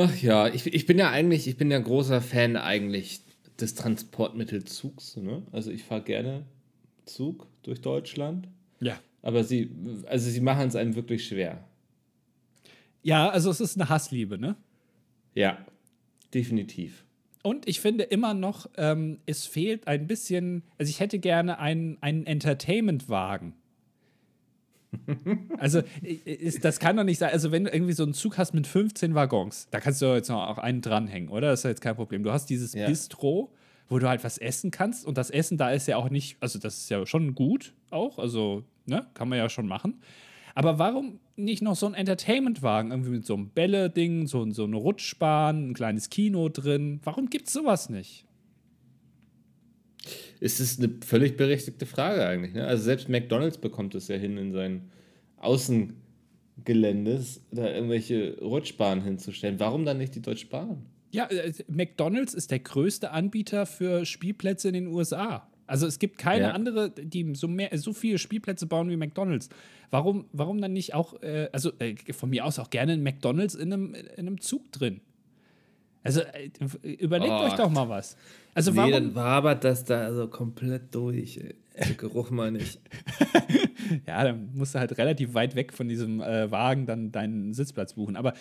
Ach 0.01 0.17
ja, 0.23 0.47
ich, 0.47 0.65
ich 0.65 0.87
bin 0.87 0.97
ja 0.97 1.11
eigentlich, 1.11 1.49
ich 1.49 1.57
bin 1.57 1.73
ja 1.73 1.79
großer 1.81 2.21
Fan 2.21 2.57
eigentlich 2.57 3.23
des 3.59 3.75
Transportmittelzugs. 3.75 5.17
Ne? 5.17 5.43
Also 5.51 5.73
ich 5.73 5.83
fahre 5.83 6.03
gerne 6.03 6.47
Zug 7.05 7.49
durch 7.65 7.81
Deutschland. 7.81 8.47
Ja. 8.79 9.01
Aber 9.23 9.43
sie, 9.43 9.73
also 10.07 10.31
sie 10.31 10.41
machen 10.41 10.69
es 10.69 10.77
einem 10.77 10.95
wirklich 10.95 11.27
schwer. 11.27 11.65
Ja, 13.03 13.29
also 13.29 13.51
es 13.51 13.61
ist 13.61 13.77
eine 13.77 13.89
Hassliebe, 13.89 14.39
ne? 14.39 14.55
Ja, 15.35 15.67
definitiv. 16.33 17.05
Und 17.43 17.67
ich 17.69 17.81
finde 17.81 18.05
immer 18.05 18.35
noch, 18.35 18.71
ähm, 18.77 19.19
es 19.27 19.47
fehlt 19.47 19.89
ein 19.89 20.07
bisschen, 20.07 20.63
also 20.79 20.91
ich 20.91 21.01
hätte 21.01 21.19
gerne 21.19 21.59
einen, 21.59 22.01
einen 22.03 22.25
Entertainment-Wagen. 22.25 23.55
Also, 25.59 25.83
ist, 26.03 26.65
das 26.65 26.79
kann 26.79 26.97
doch 26.97 27.05
nicht 27.05 27.19
sein. 27.19 27.31
Also, 27.33 27.53
wenn 27.53 27.65
du 27.65 27.71
irgendwie 27.71 27.93
so 27.93 28.05
einen 28.05 28.15
Zug 28.15 28.39
hast 28.39 28.55
mit 28.55 28.67
15 28.67 29.15
Waggons, 29.15 29.69
da 29.71 29.81
kannst 29.81 30.01
du 30.01 30.07
jetzt 30.15 30.29
noch 30.29 30.49
auch 30.49 30.59
einen 30.59 30.81
dranhängen, 30.81 31.29
oder? 31.29 31.51
Das 31.51 31.61
ist 31.61 31.65
ja 31.65 31.71
jetzt 31.71 31.81
kein 31.81 31.97
Problem. 31.97 32.23
Du 32.23 32.33
hast 32.33 32.47
dieses 32.47 32.73
ja. 32.73 32.87
Bistro, 32.87 33.53
wo 33.89 33.99
du 33.99 34.09
halt 34.09 34.25
was 34.25 34.39
essen 34.39 34.71
kannst. 34.71 35.07
Und 35.07 35.19
das 35.19 35.31
Essen 35.31 35.59
da 35.59 35.71
ist 35.71 35.89
ja 35.89 35.97
auch 35.97 36.11
nicht, 36.11 36.37
also, 36.41 36.59
das 36.59 36.79
ist 36.79 36.91
ja 36.91 37.05
schon 37.07 37.35
gut 37.35 37.75
auch. 37.91 38.19
Also, 38.19 38.65
ne, 38.87 39.07
kann 39.15 39.29
man 39.29 39.39
ja 39.39 39.49
schon 39.49 39.67
machen. 39.67 40.01
Aber 40.55 40.79
warum 40.79 41.21
nicht 41.37 41.63
noch 41.63 41.77
so 41.77 41.87
ein 41.87 41.95
Entertainment-Wagen? 41.95 42.91
Irgendwie 42.91 43.11
mit 43.11 43.27
so 43.27 43.35
einem 43.35 43.51
Bälle-Ding, 43.51 44.27
so, 44.27 44.51
so 44.51 44.65
eine 44.65 44.77
Rutschbahn, 44.77 45.71
ein 45.71 45.75
kleines 45.75 46.11
Kino 46.11 46.49
drin. 46.49 47.01
Warum 47.05 47.31
gibt 47.31 47.47
es 47.47 47.53
sowas 47.53 47.91
nicht? 47.91 48.27
Ist 50.41 50.61
es 50.61 50.79
eine 50.79 50.91
völlig 51.05 51.37
berechtigte 51.37 51.87
Frage 51.87 52.27
eigentlich. 52.27 52.55
Ne? 52.55 52.67
Also 52.67 52.85
selbst 52.85 53.09
McDonalds 53.09 53.59
bekommt 53.59 53.95
es 53.95 54.09
ja 54.09 54.17
hin, 54.17 54.37
in 54.37 54.53
seinen 54.53 54.91
Außengeländes 55.39 57.43
da 57.51 57.71
irgendwelche 57.71 58.39
Rutschbahnen 58.41 59.05
hinzustellen. 59.05 59.61
Warum 59.61 59.85
dann 59.85 59.99
nicht 59.99 60.15
die 60.15 60.23
Deutsche 60.23 60.47
Bahn? 60.47 60.87
Ja, 61.11 61.27
äh, 61.27 61.53
McDonalds 61.69 62.35
ist 62.35 62.51
der 62.51 62.61
größte 62.61 63.11
Anbieter 63.11 63.67
für 63.67 64.05
Spielplätze 64.05 64.69
in 64.69 64.75
den 64.75 64.87
USA. 64.89 65.49
Also 65.67 65.87
es 65.87 65.99
gibt 65.99 66.19
keine 66.19 66.45
ja. 66.45 66.51
andere, 66.53 66.91
die 66.91 67.35
so, 67.35 67.47
mehr, 67.47 67.77
so 67.77 67.93
viele 67.93 68.19
Spielplätze 68.19 68.67
bauen 68.67 68.91
wie 68.91 68.97
McDonalds. 68.97 69.51
Warum, 69.91 70.27
warum 70.33 70.61
dann 70.61 70.73
nicht 70.73 70.95
auch, 70.95 71.21
äh, 71.23 71.49
also 71.53 71.73
äh, 71.79 71.95
von 72.13 72.31
mir 72.31 72.45
aus 72.45 72.59
auch 72.59 72.71
gerne 72.71 72.93
ein 72.93 73.03
McDonalds 73.03 73.55
in 73.55 73.73
einem, 73.73 73.95
in 73.95 74.09
einem 74.17 74.41
Zug 74.41 74.73
drin? 74.73 75.01
Also 76.03 76.21
äh, 76.21 76.51
überlegt 76.95 77.33
oh, 77.33 77.45
euch 77.45 77.53
doch 77.53 77.71
mal 77.71 77.89
was. 77.89 78.17
Also 78.59 78.73
nee, 78.73 78.79
warum? 78.79 78.91
dann 78.91 79.15
wabert 79.15 79.63
das 79.63 79.85
da 79.85 80.01
also 80.01 80.27
komplett 80.27 80.93
durch. 80.93 81.39
Der 81.79 81.95
Geruch 81.95 82.31
mal 82.31 82.51
nicht. 82.51 82.81
ja, 84.09 84.25
dann 84.25 84.51
musst 84.53 84.75
du 84.75 84.81
halt 84.81 84.99
relativ 84.99 85.33
weit 85.35 85.55
weg 85.55 85.73
von 85.73 85.87
diesem 85.87 86.21
äh, 86.21 86.51
Wagen 86.51 86.85
dann 86.85 87.13
deinen 87.13 87.55
Sitzplatz 87.55 87.93
buchen. 87.93 88.17
Aber 88.17 88.33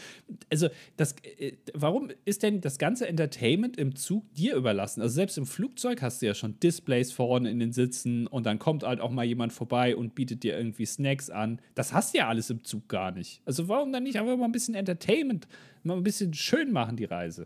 also, 0.50 0.70
das, 0.96 1.16
äh, 1.38 1.52
warum 1.76 2.10
ist 2.26 2.42
denn 2.42 2.62
das 2.62 2.80
ganze 2.80 3.08
Entertainment 3.08 3.78
im 3.78 3.96
Zug 3.96 4.24
dir 4.34 4.56
überlassen? 4.56 5.04
Also 5.04 5.14
selbst 5.14 5.38
im 5.38 5.46
Flugzeug 5.46 6.02
hast 6.02 6.24
du 6.24 6.26
ja 6.26 6.34
schon 6.34 6.60
Displays 6.60 7.12
vorne 7.12 7.52
in 7.52 7.60
den 7.60 7.74
Sitzen 7.74 8.26
und 8.26 8.48
dann 8.48 8.58
kommt 8.58 8.82
halt 8.82 9.00
auch 9.00 9.12
mal 9.12 9.24
jemand 9.24 9.54
vorbei 9.54 9.96
und 9.96 10.16
bietet 10.16 10.42
dir 10.42 10.58
irgendwie 10.58 10.88
Snacks 10.88 11.30
an. 11.30 11.62
Das 11.76 11.94
hast 11.94 12.16
du 12.16 12.18
ja 12.18 12.28
alles 12.28 12.50
im 12.50 12.64
Zug 12.64 12.90
gar 12.90 13.12
nicht. 13.12 13.44
Also 13.46 13.68
warum 13.68 13.94
dann 13.94 14.02
nicht 14.02 14.20
einfach 14.20 14.36
mal 14.36 14.46
ein 14.46 14.52
bisschen 14.52 14.74
Entertainment, 14.74 15.48
mal 15.84 15.96
ein 15.96 16.02
bisschen 16.02 16.34
schön 16.34 16.72
machen 16.72 16.96
die 16.96 17.06
Reise? 17.06 17.46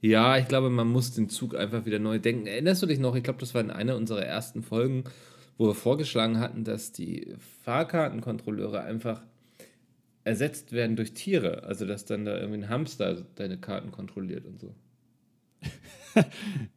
Ja, 0.00 0.38
ich 0.38 0.46
glaube, 0.46 0.70
man 0.70 0.88
muss 0.88 1.12
den 1.12 1.28
Zug 1.28 1.56
einfach 1.56 1.84
wieder 1.84 1.98
neu 1.98 2.18
denken. 2.18 2.46
Erinnerst 2.46 2.82
du 2.82 2.86
dich 2.86 2.98
noch? 2.98 3.16
Ich 3.16 3.24
glaube, 3.24 3.40
das 3.40 3.54
war 3.54 3.60
in 3.60 3.70
einer 3.70 3.96
unserer 3.96 4.24
ersten 4.24 4.62
Folgen, 4.62 5.04
wo 5.56 5.66
wir 5.66 5.74
vorgeschlagen 5.74 6.38
hatten, 6.38 6.64
dass 6.64 6.92
die 6.92 7.34
Fahrkartenkontrolleure 7.64 8.82
einfach 8.82 9.22
ersetzt 10.22 10.72
werden 10.72 10.94
durch 10.94 11.14
Tiere. 11.14 11.64
Also, 11.64 11.84
dass 11.84 12.04
dann 12.04 12.24
da 12.24 12.38
irgendwie 12.38 12.62
ein 12.62 12.68
Hamster 12.68 13.26
deine 13.34 13.58
Karten 13.58 13.90
kontrolliert 13.90 14.46
und 14.46 14.60
so. 14.60 14.74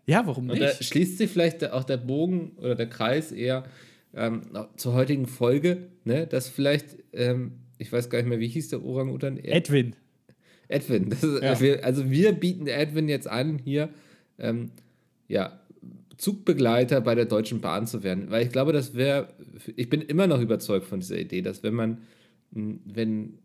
ja, 0.06 0.26
warum 0.26 0.48
nicht? 0.48 0.56
Und 0.56 0.62
da 0.62 0.74
schließt 0.74 1.20
sich 1.20 1.30
vielleicht 1.30 1.70
auch 1.72 1.84
der 1.84 1.98
Bogen 1.98 2.54
oder 2.58 2.76
der 2.76 2.90
Kreis 2.90 3.32
eher 3.32 3.66
ähm, 4.14 4.42
zur 4.78 4.94
heutigen 4.94 5.28
Folge, 5.28 5.90
ne? 6.04 6.28
dass 6.28 6.50
vielleicht, 6.50 6.98
ähm, 7.14 7.60
ich 7.78 7.92
weiß 7.92 8.10
gar 8.10 8.20
nicht 8.20 8.28
mehr, 8.28 8.40
wie 8.40 8.48
hieß 8.48 8.70
der 8.70 8.84
Orang-Utan? 8.84 9.38
Edwin. 9.38 9.96
Edwin. 10.72 11.12
Ist, 11.12 11.24
ja. 11.24 11.60
wir, 11.60 11.86
also 11.86 12.10
wir 12.10 12.32
bieten 12.34 12.68
Edwin 12.68 13.10
jetzt 13.10 13.28
an, 13.28 13.60
hier 13.64 13.90
ähm, 14.40 14.72
ja, 15.28 15.60
Zugbegleiter 16.18 17.02
bei 17.02 17.16
der 17.16 17.26
Deutschen 17.26 17.62
Bahn 17.62 17.88
zu 17.88 18.04
werden. 18.04 18.30
Weil 18.30 18.46
ich 18.46 18.52
glaube, 18.52 18.74
das 18.74 18.94
wäre, 18.94 19.34
ich 19.76 19.90
bin 19.90 20.02
immer 20.02 20.28
noch 20.28 20.40
überzeugt 20.40 20.86
von 20.86 21.00
dieser 21.00 21.18
Idee, 21.18 21.42
dass 21.42 21.64
wenn 21.64 21.74
man, 21.74 22.02
wenn 22.52 23.40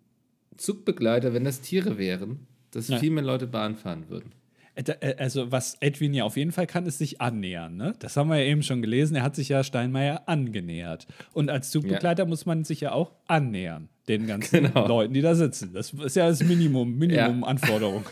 Zugbegleiter, 0.56 1.32
wenn 1.32 1.44
das 1.44 1.60
Tiere 1.60 1.98
wären, 1.98 2.46
dass 2.70 2.88
ja. 2.88 2.98
viel 2.98 3.10
mehr 3.10 3.24
Leute 3.24 3.46
Bahn 3.46 3.76
fahren 3.76 4.04
würden. 4.08 4.32
Äh, 4.74 4.84
äh, 5.00 5.16
also, 5.16 5.50
was 5.50 5.76
Edwin 5.80 6.12
ja 6.12 6.24
auf 6.24 6.36
jeden 6.36 6.52
Fall 6.52 6.66
kann, 6.66 6.84
ist 6.84 6.98
sich 6.98 7.20
annähern. 7.20 7.76
Ne? 7.76 7.94
Das 7.98 8.16
haben 8.16 8.28
wir 8.28 8.36
ja 8.36 8.44
eben 8.44 8.62
schon 8.62 8.82
gelesen. 8.82 9.16
Er 9.16 9.22
hat 9.22 9.36
sich 9.36 9.48
ja 9.48 9.64
Steinmeier 9.64 10.28
angenähert. 10.28 11.06
Und 11.32 11.48
als 11.48 11.70
Zugbegleiter 11.70 12.24
ja. 12.24 12.28
muss 12.28 12.44
man 12.44 12.64
sich 12.64 12.82
ja 12.82 12.92
auch 12.92 13.12
annähern 13.26 13.88
den 14.08 14.26
ganzen 14.26 14.64
genau. 14.64 14.86
Leuten, 14.86 15.14
die 15.14 15.20
da 15.20 15.34
sitzen. 15.34 15.72
Das 15.72 15.92
ist 15.92 16.16
ja 16.16 16.28
das 16.28 16.42
Minimum, 16.42 16.96
Minimum 16.96 17.40
ja. 17.40 17.46
Anforderung. 17.46 18.04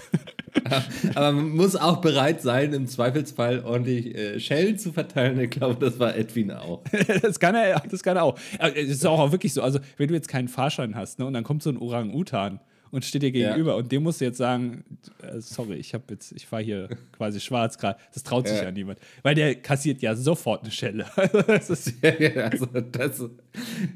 Aber 1.15 1.33
man 1.33 1.51
muss 1.51 1.77
auch 1.77 2.01
bereit 2.01 2.41
sein, 2.41 2.73
im 2.73 2.87
Zweifelsfall 2.87 3.65
ordentlich 3.65 4.15
äh, 4.15 4.41
Schellen 4.41 4.79
zu 4.79 4.93
verteilen. 4.93 5.39
Ich 5.41 5.51
glaube, 5.51 5.85
das 5.85 5.99
war 5.99 6.17
Edwin 6.17 6.53
auch. 6.53 6.83
das, 7.23 7.39
kann 7.41 7.55
er, 7.55 7.81
das 7.81 8.03
kann 8.03 8.17
er 8.17 8.25
auch. 8.25 8.39
Es 8.59 8.89
ist 8.89 9.07
auch 9.07 9.33
wirklich 9.33 9.53
so. 9.53 9.63
Also, 9.63 9.81
wenn 9.97 10.09
du 10.09 10.15
jetzt 10.15 10.29
keinen 10.29 10.49
Fahrschein 10.49 10.95
hast 10.95 11.19
ne, 11.19 11.27
und 11.27 11.35
dann 11.35 11.45
kommt 11.45 11.63
so 11.63 11.71
ein 11.71 11.77
Orang-Utan 11.77 12.61
und 12.95 13.05
steht 13.05 13.23
dir 13.23 13.33
gegenüber 13.33 13.73
ja. 13.73 13.77
und 13.77 13.91
dem 13.91 14.05
musst 14.05 14.21
du 14.21 14.25
jetzt 14.25 14.39
sagen, 14.39 14.85
äh, 15.21 15.41
sorry, 15.41 15.75
ich 15.75 15.95
habe 15.95 16.05
jetzt, 16.11 16.31
ich 16.31 16.47
fahre 16.47 16.63
hier 16.63 16.89
quasi 17.13 17.41
schwarz 17.41 17.77
gerade. 17.77 17.99
Das 18.13 18.23
traut 18.23 18.47
sich 18.47 18.57
ja. 18.57 18.65
ja. 18.65 18.71
niemand, 18.71 19.01
weil 19.25 19.35
der 19.35 19.57
kassiert 19.57 20.01
ja 20.01 20.15
sofort 20.15 20.63
eine 20.63 20.71
Schelle. 20.71 21.05
das, 21.47 21.71
also 22.37 22.67
das, 22.67 23.25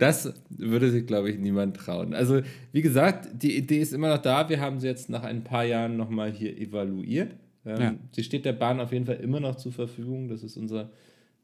das 0.00 0.34
würde 0.50 0.90
sich, 0.90 1.06
glaube 1.06 1.30
ich, 1.30 1.38
niemand 1.38 1.76
trauen. 1.76 2.12
Also 2.12 2.40
wie 2.72 2.82
gesagt, 2.82 3.28
die 3.40 3.56
Idee 3.56 3.78
ist 3.78 3.92
immer 3.92 4.08
noch 4.08 4.22
da. 4.22 4.48
Wir 4.48 4.60
haben 4.60 4.80
sie 4.80 4.88
jetzt 4.88 5.08
nach 5.08 5.22
ein 5.22 5.44
paar 5.44 5.64
Jahren 5.64 5.96
nochmal 5.96 6.32
hier 6.32 6.58
evaluiert. 6.58 7.36
Ähm, 7.64 7.80
ja. 7.80 7.94
Sie 8.10 8.24
steht 8.24 8.44
der 8.44 8.52
Bahn 8.52 8.80
auf 8.80 8.92
jeden 8.92 9.06
Fall 9.06 9.16
immer 9.16 9.38
noch 9.38 9.54
zur 9.54 9.70
Verfügung. 9.70 10.28
Das 10.28 10.42
ist 10.42 10.56
unser 10.56 10.90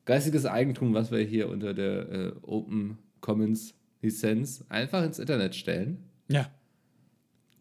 geistiges 0.07 0.45
Eigentum, 0.45 0.93
was 0.93 1.13
wir 1.13 1.21
hier 1.21 1.49
unter 1.49 1.73
der 1.73 2.11
äh, 2.11 2.33
Open 2.43 2.99
Commons 3.21 3.75
Lizenz 4.03 4.65
einfach 4.69 5.05
ins 5.05 5.21
Internet 5.21 5.55
stellen. 5.55 5.99
Ja. 6.29 6.51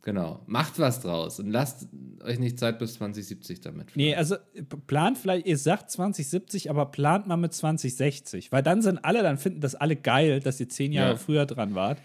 Genau. 0.03 0.41
Macht 0.47 0.79
was 0.79 0.99
draus 0.99 1.39
und 1.39 1.49
lasst 1.49 1.87
euch 2.23 2.37
nicht 2.37 2.59
Zeit 2.59 2.77
bis 2.77 2.95
2070 2.95 3.61
damit. 3.61 3.91
Fahren. 3.91 3.93
Nee, 3.95 4.15
also 4.15 4.35
plant 4.85 5.17
vielleicht, 5.17 5.47
ihr 5.47 5.57
sagt 5.57 5.91
2070, 5.91 6.69
aber 6.69 6.87
plant 6.87 7.25
mal 7.25 7.37
mit 7.37 7.53
2060. 7.53 8.51
Weil 8.51 8.63
dann 8.63 8.81
sind 8.81 8.97
alle, 9.05 9.23
dann 9.23 9.37
finden 9.37 9.61
das 9.61 9.75
alle 9.75 9.95
geil, 9.95 10.41
dass 10.41 10.59
ihr 10.59 10.67
zehn 10.67 10.91
Jahre 10.91 11.11
ja. 11.11 11.17
früher 11.17 11.45
dran 11.45 11.73
wart. 11.73 11.99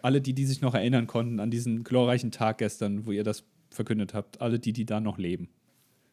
Alle, 0.00 0.20
die, 0.20 0.32
die 0.32 0.46
sich 0.46 0.60
noch 0.60 0.74
erinnern 0.74 1.08
konnten 1.08 1.40
an 1.40 1.50
diesen 1.50 1.82
glorreichen 1.82 2.30
Tag 2.30 2.58
gestern, 2.58 3.04
wo 3.04 3.10
ihr 3.10 3.24
das 3.24 3.42
verkündet 3.70 4.14
habt. 4.14 4.40
Alle, 4.40 4.60
die, 4.60 4.72
die 4.72 4.84
da 4.84 5.00
noch 5.00 5.18
leben. 5.18 5.48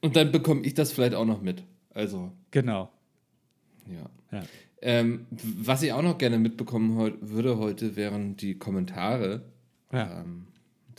Und 0.02 0.16
dann 0.16 0.32
bekomme 0.32 0.62
ich 0.62 0.74
das 0.74 0.92
vielleicht 0.92 1.14
auch 1.14 1.26
noch 1.26 1.42
mit. 1.42 1.64
Also. 1.94 2.32
Genau. 2.50 2.90
Ja. 3.86 4.40
ja. 4.40 4.44
Ähm, 4.82 5.28
was 5.30 5.84
ich 5.84 5.94
auch 5.94 6.02
noch 6.02 6.18
gerne 6.18 6.40
mitbekommen 6.40 7.20
würde 7.22 7.60
heute, 7.60 7.96
wären 7.96 8.38
die 8.38 8.58
Kommentare. 8.58 9.44
Ja. 9.92 10.22
Ähm, 10.22 10.48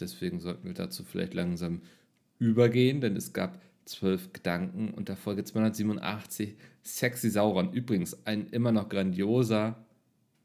Deswegen 0.03 0.41
sollten 0.41 0.67
wir 0.67 0.75
dazu 0.75 1.05
vielleicht 1.05 1.35
langsam 1.35 1.83
übergehen, 2.39 3.01
denn 3.01 3.17
es 3.17 3.33
gab 3.33 3.61
zwölf 3.85 4.33
Gedanken 4.33 4.91
und 4.91 5.09
der 5.09 5.17
Folge 5.17 5.45
287 5.45 6.57
Sexy 6.83 7.31
Sauron. 7.31 7.73
Übrigens 7.73 8.27
ein 8.27 8.47
immer 8.49 8.73
noch 8.73 8.89
grandioser 8.89 9.85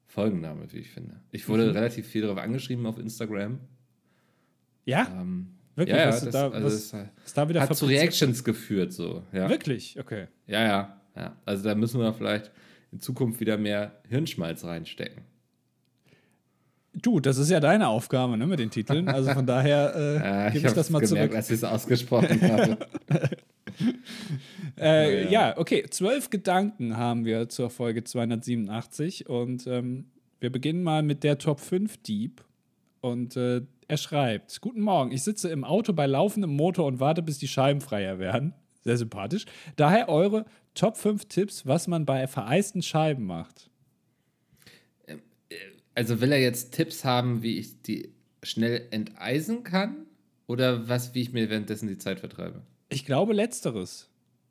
Folgenname, 0.05 0.72
wie 0.72 0.80
ich 0.80 0.89
finde. 0.89 1.20
Ich 1.32 1.47
wurde 1.49 1.66
mhm. 1.66 1.72
relativ 1.72 2.08
viel 2.08 2.22
darauf 2.22 2.38
angeschrieben 2.38 2.86
auf 2.86 2.97
Instagram. 2.97 3.60
Ja? 4.86 5.08
Ähm, 5.20 5.58
Wirklich? 5.76 5.95
Ja, 5.95 6.05
ja 6.05 6.10
das, 6.10 6.30
da, 6.30 6.49
also 6.49 6.66
was, 6.66 6.89
das 7.24 7.34
da 7.36 7.49
wieder 7.49 7.62
hat 7.62 7.76
zu 7.76 7.86
Reactions 7.86 8.43
geführt. 8.43 8.93
So, 8.93 9.24
ja. 9.32 9.47
Wirklich? 9.47 9.99
Okay. 9.99 10.28
Ja, 10.47 10.64
ja, 10.64 11.01
ja. 11.16 11.36
Also 11.45 11.64
da 11.66 11.76
müssen 11.76 11.99
wir 11.99 12.14
vielleicht 12.14 12.51
in 12.91 12.99
Zukunft 12.99 13.39
wieder 13.39 13.58
mehr 13.58 14.01
Hirnschmalz 14.10 14.64
reinstecken. 14.64 15.24
Du, 16.94 17.20
das 17.20 17.38
ist 17.38 17.50
ja 17.50 17.60
deine 17.60 17.88
Aufgabe 17.90 18.38
ne, 18.38 18.48
mit 18.48 18.60
den 18.60 18.72
Titeln. 18.72 19.08
Also 19.08 19.32
von 19.32 19.46
daher 19.46 19.96
äh, 19.96 20.16
ja, 20.24 20.46
gebe 20.50 20.58
ich, 20.60 20.66
ich 20.66 20.74
das 20.74 20.90
mal 20.90 21.00
gemerkt, 21.00 21.32
zurück. 21.32 21.36
als 21.36 21.50
ich 21.50 21.56
es 21.58 21.64
ausgesprochen 21.64 22.42
habe. 22.52 22.78
äh, 24.80 25.26
ja. 25.26 25.30
ja. 25.30 25.58
okay. 25.58 25.86
Zwölf 25.90 26.30
Gedanken 26.30 26.98
haben 26.98 27.26
wir 27.26 27.50
zur 27.50 27.70
Folge 27.70 28.04
287 28.04 29.30
und 29.30 29.68
ähm, 29.68 30.06
wir 30.40 30.52
beginnen 30.52 30.84
mal 30.84 31.04
mit 31.04 31.24
der 31.24 31.38
Top 31.38 31.60
5 31.60 31.98
Dieb. 31.98 32.44
Und 33.02 33.38
äh, 33.38 33.62
er 33.88 33.98
schreibt: 33.98 34.60
Guten 34.62 34.82
Morgen, 34.82 35.12
ich 35.12 35.24
sitze 35.24 35.50
im 35.50 35.64
Auto 35.64 35.94
bei 35.94 36.08
laufendem 36.08 36.56
Motor 36.56 36.88
und 36.88 37.00
warte, 37.00 37.22
bis 37.22 37.38
die 37.38 37.48
Scheiben 37.48 37.82
freier 37.82 38.20
werden. 38.20 38.54
Sehr 38.84 38.98
sympathisch. 38.98 39.46
Daher 39.76 40.10
eure 40.10 40.46
Top 40.74 40.98
5 40.98 41.26
Tipps, 41.26 41.66
was 41.66 41.88
man 41.88 42.06
bei 42.06 42.28
vereisten 42.28 42.82
Scheiben 42.82 43.26
macht. 43.26 43.70
Also 45.98 46.22
will 46.22 46.32
er 46.32 46.39
jetzt 46.39 46.74
Tipps 46.74 47.04
haben, 47.04 47.41
wie 47.41 47.58
ich 47.58 47.82
die 47.82 48.14
schnell 48.43 48.88
enteisen 48.91 49.64
kann? 49.64 50.06
Oder 50.45 50.88
was, 50.88 51.16
wie 51.16 51.22
ich 51.24 51.34
mir 51.34 51.50
währenddessen 51.50 51.88
die 51.88 51.98
Zeit 51.98 52.20
vertreibe? 52.20 52.62
Ich 52.88 53.04
glaube 53.04 53.34
letzteres. 53.34 54.08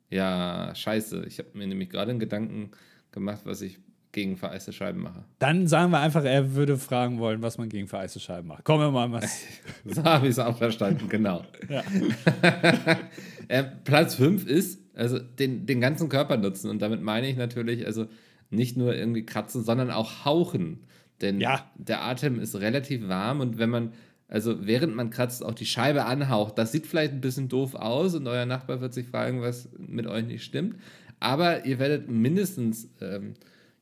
Ja, 0.09 0.75
scheiße. 0.75 1.23
Ich 1.25 1.39
habe 1.39 1.47
mir 1.53 1.65
nämlich 1.65 1.89
gerade 1.89 2.11
einen 2.11 2.19
Gedanken 2.19 2.71
gemacht, 3.11 3.43
was 3.45 3.61
ich 3.61 3.79
gegen 4.11 4.35
vereiste 4.35 4.73
Scheiben 4.73 4.99
mache. 4.99 5.23
Dann 5.39 5.67
sagen 5.67 5.93
wir 5.93 6.01
einfach, 6.01 6.25
er 6.25 6.53
würde 6.53 6.77
fragen 6.77 7.17
wollen, 7.17 7.41
was 7.41 7.57
man 7.57 7.69
gegen 7.69 7.87
vereiste 7.87 8.19
Scheiben 8.19 8.49
macht. 8.49 8.65
Kommen 8.65 8.83
wir 8.83 8.91
mal 8.91 9.09
was. 9.13 9.45
so 9.85 10.03
habe 10.03 10.25
ich 10.25 10.31
es 10.31 10.39
auch 10.39 10.57
verstanden, 10.57 11.07
genau. 11.07 11.45
äh, 13.47 13.63
Platz 13.85 14.15
5 14.15 14.45
ist, 14.45 14.81
also 14.95 15.17
den, 15.17 15.65
den 15.65 15.79
ganzen 15.79 16.09
Körper 16.09 16.35
nutzen. 16.35 16.69
Und 16.69 16.81
damit 16.81 17.01
meine 17.01 17.29
ich 17.29 17.37
natürlich, 17.37 17.85
also 17.85 18.07
nicht 18.49 18.75
nur 18.75 18.93
irgendwie 18.93 19.25
kratzen, 19.25 19.63
sondern 19.63 19.91
auch 19.91 20.25
hauchen. 20.25 20.81
Denn 21.21 21.39
ja. 21.39 21.71
der 21.75 22.03
Atem 22.03 22.39
ist 22.39 22.55
relativ 22.55 23.07
warm 23.07 23.39
und 23.39 23.57
wenn 23.57 23.69
man 23.69 23.93
also 24.29 24.67
während 24.67 24.93
man 24.93 25.09
kratzt, 25.09 25.43
auch 25.43 25.53
die 25.53 25.65
Scheibe 25.65 26.05
anhaucht. 26.05 26.57
Das 26.57 26.71
sieht 26.71 26.85
vielleicht 26.85 27.13
ein 27.13 27.21
bisschen 27.21 27.47
doof 27.47 27.75
aus 27.75 28.13
und 28.13 28.27
euer 28.27 28.45
Nachbar 28.45 28.81
wird 28.81 28.93
sich 28.93 29.07
fragen, 29.07 29.41
was 29.41 29.69
mit 29.77 30.05
euch 30.05 30.25
nicht 30.25 30.43
stimmt. 30.43 30.75
Aber 31.19 31.65
ihr 31.65 31.79
werdet 31.79 32.09
mindestens 32.09 32.89
ähm, 33.01 33.35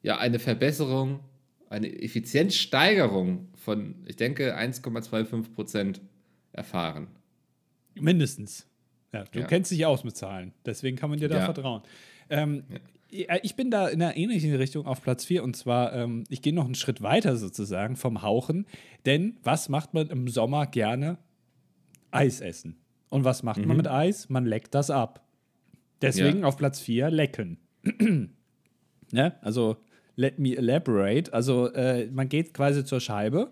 ja, 0.03 0.19
eine 0.19 0.39
Verbesserung, 0.39 1.19
eine 1.69 1.87
Effizienzsteigerung 2.01 3.49
von, 3.55 3.95
ich 4.05 4.17
denke, 4.17 4.55
1,25 4.55 5.53
Prozent 5.53 6.01
erfahren. 6.53 7.07
Mindestens. 7.95 8.67
Ja, 9.11 9.23
du 9.23 9.39
ja. 9.39 9.47
kennst 9.47 9.71
dich 9.71 9.85
aus 9.85 10.03
mit 10.03 10.15
Zahlen, 10.15 10.53
deswegen 10.65 10.97
kann 10.97 11.09
man 11.09 11.19
dir 11.19 11.29
da 11.29 11.43
vertrauen. 11.45 11.81
Ähm, 12.29 12.63
ich 13.43 13.55
bin 13.55 13.71
da 13.71 13.87
in 13.87 14.01
einer 14.01 14.17
ähnlichen 14.17 14.53
Richtung 14.55 14.85
auf 14.85 15.01
Platz 15.01 15.25
4 15.25 15.43
und 15.43 15.55
zwar, 15.55 15.93
ähm, 15.93 16.23
ich 16.29 16.41
gehe 16.41 16.53
noch 16.53 16.65
einen 16.65 16.75
Schritt 16.75 17.01
weiter 17.01 17.37
sozusagen 17.37 17.95
vom 17.95 18.21
Hauchen, 18.21 18.65
denn 19.05 19.37
was 19.43 19.69
macht 19.69 19.93
man 19.93 20.07
im 20.09 20.27
Sommer 20.27 20.67
gerne? 20.67 21.17
Eis 22.11 22.41
essen. 22.41 22.77
Und 23.09 23.23
was 23.23 23.43
macht 23.43 23.61
mhm. 23.61 23.67
man 23.67 23.77
mit 23.77 23.87
Eis? 23.87 24.29
Man 24.29 24.45
leckt 24.45 24.73
das 24.75 24.89
ab. 24.89 25.25
Deswegen 26.01 26.39
ja. 26.41 26.47
auf 26.47 26.57
Platz 26.57 26.79
4 26.79 27.09
lecken. 27.09 27.57
ne? 29.11 29.35
Also, 29.41 29.77
let 30.15 30.39
me 30.39 30.55
elaborate. 30.55 31.33
Also, 31.33 31.71
äh, 31.73 32.09
man 32.11 32.29
geht 32.29 32.53
quasi 32.53 32.83
zur 32.83 32.99
Scheibe 32.99 33.51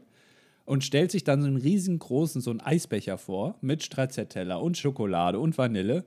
und 0.66 0.84
stellt 0.84 1.11
sich 1.11 1.24
dann 1.24 1.41
so 1.41 1.47
einen 1.47 1.57
riesengroßen, 1.57 2.41
so 2.41 2.51
einen 2.51 2.61
Eisbecher 2.61 3.18
vor 3.18 3.57
mit 3.61 3.84
Stracciatella 3.84 4.55
und 4.55 4.78
Schokolade 4.78 5.39
und 5.39 5.57
Vanille 5.57 6.05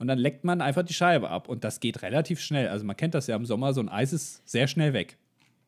und 0.00 0.06
dann 0.06 0.18
leckt 0.18 0.44
man 0.44 0.62
einfach 0.62 0.82
die 0.82 0.94
Scheibe 0.94 1.28
ab. 1.28 1.46
Und 1.46 1.62
das 1.62 1.78
geht 1.78 2.00
relativ 2.00 2.40
schnell. 2.40 2.68
Also 2.68 2.86
man 2.86 2.96
kennt 2.96 3.14
das 3.14 3.26
ja 3.26 3.36
im 3.36 3.44
Sommer, 3.44 3.74
so 3.74 3.82
ein 3.82 3.90
Eis 3.90 4.14
ist 4.14 4.48
sehr 4.48 4.66
schnell 4.66 4.94
weg. 4.94 5.18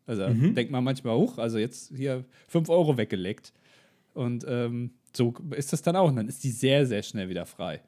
Also 0.07 0.27
mhm. 0.27 0.55
denkt 0.55 0.73
man 0.73 0.83
manchmal 0.83 1.17
hoch, 1.17 1.37
also 1.37 1.59
jetzt 1.59 1.93
hier 1.95 2.25
5 2.49 2.71
Euro 2.71 2.97
weggeleckt. 2.97 3.53
Und 4.15 4.47
ähm, 4.49 4.93
so 5.15 5.35
ist 5.55 5.75
das 5.75 5.83
dann 5.83 5.97
auch. 5.97 6.09
Und 6.09 6.17
dann 6.17 6.29
ist 6.29 6.43
die 6.45 6.51
sehr, 6.51 6.87
sehr 6.87 7.03
schnell 7.03 7.29
wieder 7.29 7.45
frei. 7.45 7.83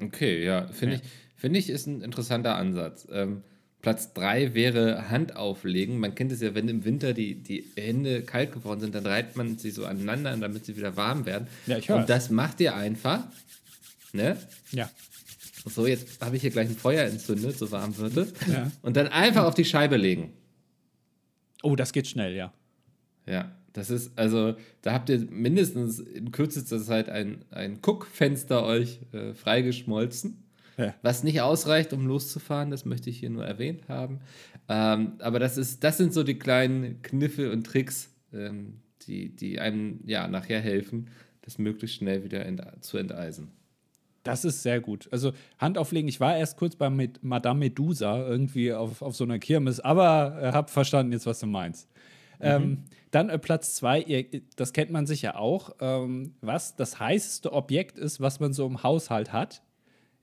Okay, 0.00 0.44
ja, 0.44 0.68
finde 0.68 0.94
ja. 0.94 1.00
ich, 1.02 1.08
find 1.34 1.56
ich 1.56 1.68
ist 1.68 1.88
ein 1.88 2.00
interessanter 2.02 2.54
Ansatz. 2.54 3.08
Ähm, 3.10 3.42
Platz 3.82 4.12
3 4.12 4.54
wäre 4.54 5.10
Hand 5.10 5.34
auflegen. 5.34 5.98
Man 5.98 6.14
kennt 6.14 6.30
es 6.30 6.40
ja, 6.40 6.54
wenn 6.54 6.68
im 6.68 6.84
Winter 6.84 7.12
die, 7.12 7.34
die 7.36 7.64
Hände 7.76 8.22
kalt 8.22 8.52
geworden 8.52 8.80
sind, 8.80 8.94
dann 8.94 9.06
reibt 9.06 9.36
man 9.36 9.58
sie 9.58 9.70
so 9.70 9.84
aneinander, 9.84 10.36
damit 10.36 10.64
sie 10.64 10.76
wieder 10.76 10.96
warm 10.96 11.26
werden. 11.26 11.48
Ja, 11.66 11.78
ich 11.78 11.88
höre. 11.88 11.96
Und 11.96 12.08
das 12.08 12.30
macht 12.30 12.60
ihr 12.60 12.76
einfach, 12.76 13.26
Ne? 14.12 14.36
Ja. 14.72 14.90
So, 15.66 15.86
jetzt 15.86 16.20
habe 16.20 16.36
ich 16.36 16.42
hier 16.42 16.50
gleich 16.50 16.68
ein 16.68 16.76
Feuer 16.76 17.04
entzündet, 17.04 17.58
so 17.58 17.70
warm 17.70 17.96
wird 17.98 18.16
es. 18.16 18.32
Ja. 18.46 18.70
Und 18.82 18.96
dann 18.96 19.08
einfach 19.08 19.44
auf 19.44 19.54
die 19.54 19.64
Scheibe 19.64 19.96
legen. 19.96 20.32
Oh, 21.62 21.76
das 21.76 21.92
geht 21.92 22.06
schnell, 22.06 22.34
ja. 22.34 22.52
Ja, 23.26 23.52
das 23.72 23.90
ist, 23.90 24.16
also, 24.18 24.56
da 24.82 24.92
habt 24.92 25.10
ihr 25.10 25.18
mindestens 25.30 25.98
in 25.98 26.32
kürzester 26.32 26.80
Zeit 26.80 27.08
ein, 27.08 27.44
ein 27.50 27.82
Guckfenster 27.82 28.64
euch 28.64 29.00
äh, 29.12 29.34
freigeschmolzen. 29.34 30.44
Ja. 30.78 30.94
Was 31.02 31.24
nicht 31.24 31.40
ausreicht, 31.40 31.92
um 31.92 32.06
loszufahren, 32.06 32.70
das 32.70 32.84
möchte 32.84 33.10
ich 33.10 33.18
hier 33.18 33.30
nur 33.30 33.44
erwähnt 33.44 33.88
haben. 33.88 34.20
Ähm, 34.68 35.14
aber 35.18 35.40
das, 35.40 35.58
ist, 35.58 35.82
das 35.82 35.98
sind 35.98 36.14
so 36.14 36.22
die 36.22 36.38
kleinen 36.38 37.02
Kniffe 37.02 37.50
und 37.50 37.66
Tricks, 37.66 38.10
ähm, 38.32 38.80
die, 39.02 39.34
die 39.34 39.58
einem 39.58 40.00
ja 40.06 40.28
nachher 40.28 40.60
helfen, 40.60 41.08
das 41.42 41.58
möglichst 41.58 41.96
schnell 41.96 42.24
wieder 42.24 42.46
ent 42.46 42.62
zu 42.80 42.96
enteisen. 42.96 43.50
Das 44.28 44.44
ist 44.44 44.62
sehr 44.62 44.80
gut. 44.80 45.08
Also 45.10 45.32
Hand 45.58 45.78
auflegen, 45.78 46.08
ich 46.08 46.20
war 46.20 46.36
erst 46.36 46.58
kurz 46.58 46.76
bei 46.76 46.90
Med 46.90 47.22
Madame 47.22 47.60
Medusa 47.60 48.18
irgendwie 48.18 48.72
auf, 48.72 49.00
auf 49.00 49.16
so 49.16 49.24
einer 49.24 49.38
Kirmes, 49.38 49.80
aber 49.80 50.38
äh, 50.40 50.52
habe 50.52 50.70
verstanden 50.70 51.12
jetzt, 51.12 51.26
was 51.26 51.40
du 51.40 51.46
meinst. 51.46 51.88
Mhm. 52.38 52.44
Ähm, 52.44 52.84
dann 53.10 53.30
äh, 53.30 53.38
Platz 53.38 53.74
zwei, 53.74 54.28
das 54.56 54.72
kennt 54.72 54.90
man 54.90 55.06
sicher 55.06 55.38
auch, 55.38 55.70
ähm, 55.80 56.34
was 56.40 56.76
das 56.76 57.00
heißeste 57.00 57.52
Objekt 57.52 57.98
ist, 57.98 58.20
was 58.20 58.38
man 58.38 58.52
so 58.52 58.66
im 58.66 58.82
Haushalt 58.82 59.32
hat. 59.32 59.62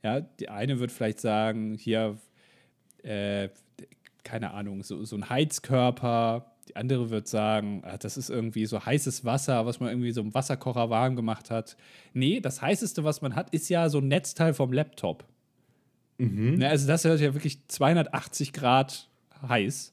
Ja, 0.02 0.20
die 0.20 0.48
eine 0.48 0.78
wird 0.78 0.92
vielleicht 0.92 1.20
sagen, 1.20 1.74
hier, 1.74 2.16
äh, 3.02 3.48
keine 4.22 4.52
Ahnung, 4.52 4.82
so, 4.82 5.04
so 5.04 5.16
ein 5.16 5.28
Heizkörper, 5.28 6.55
die 6.68 6.76
andere 6.76 7.10
wird 7.10 7.28
sagen, 7.28 7.82
ah, 7.84 7.96
das 7.96 8.16
ist 8.16 8.30
irgendwie 8.30 8.66
so 8.66 8.84
heißes 8.84 9.24
Wasser, 9.24 9.66
was 9.66 9.80
man 9.80 9.90
irgendwie 9.90 10.12
so 10.12 10.20
im 10.20 10.34
Wasserkocher 10.34 10.90
warm 10.90 11.16
gemacht 11.16 11.50
hat. 11.50 11.76
Nee, 12.12 12.40
das 12.40 12.60
heißeste, 12.62 13.04
was 13.04 13.22
man 13.22 13.34
hat, 13.34 13.50
ist 13.50 13.68
ja 13.68 13.88
so 13.88 13.98
ein 13.98 14.08
Netzteil 14.08 14.54
vom 14.54 14.72
Laptop. 14.72 15.24
Mhm. 16.18 16.56
Ne, 16.58 16.68
also 16.68 16.86
das 16.86 17.04
ist 17.04 17.20
ja 17.20 17.34
wirklich 17.34 17.66
280 17.68 18.52
Grad 18.52 19.08
heiß. 19.46 19.92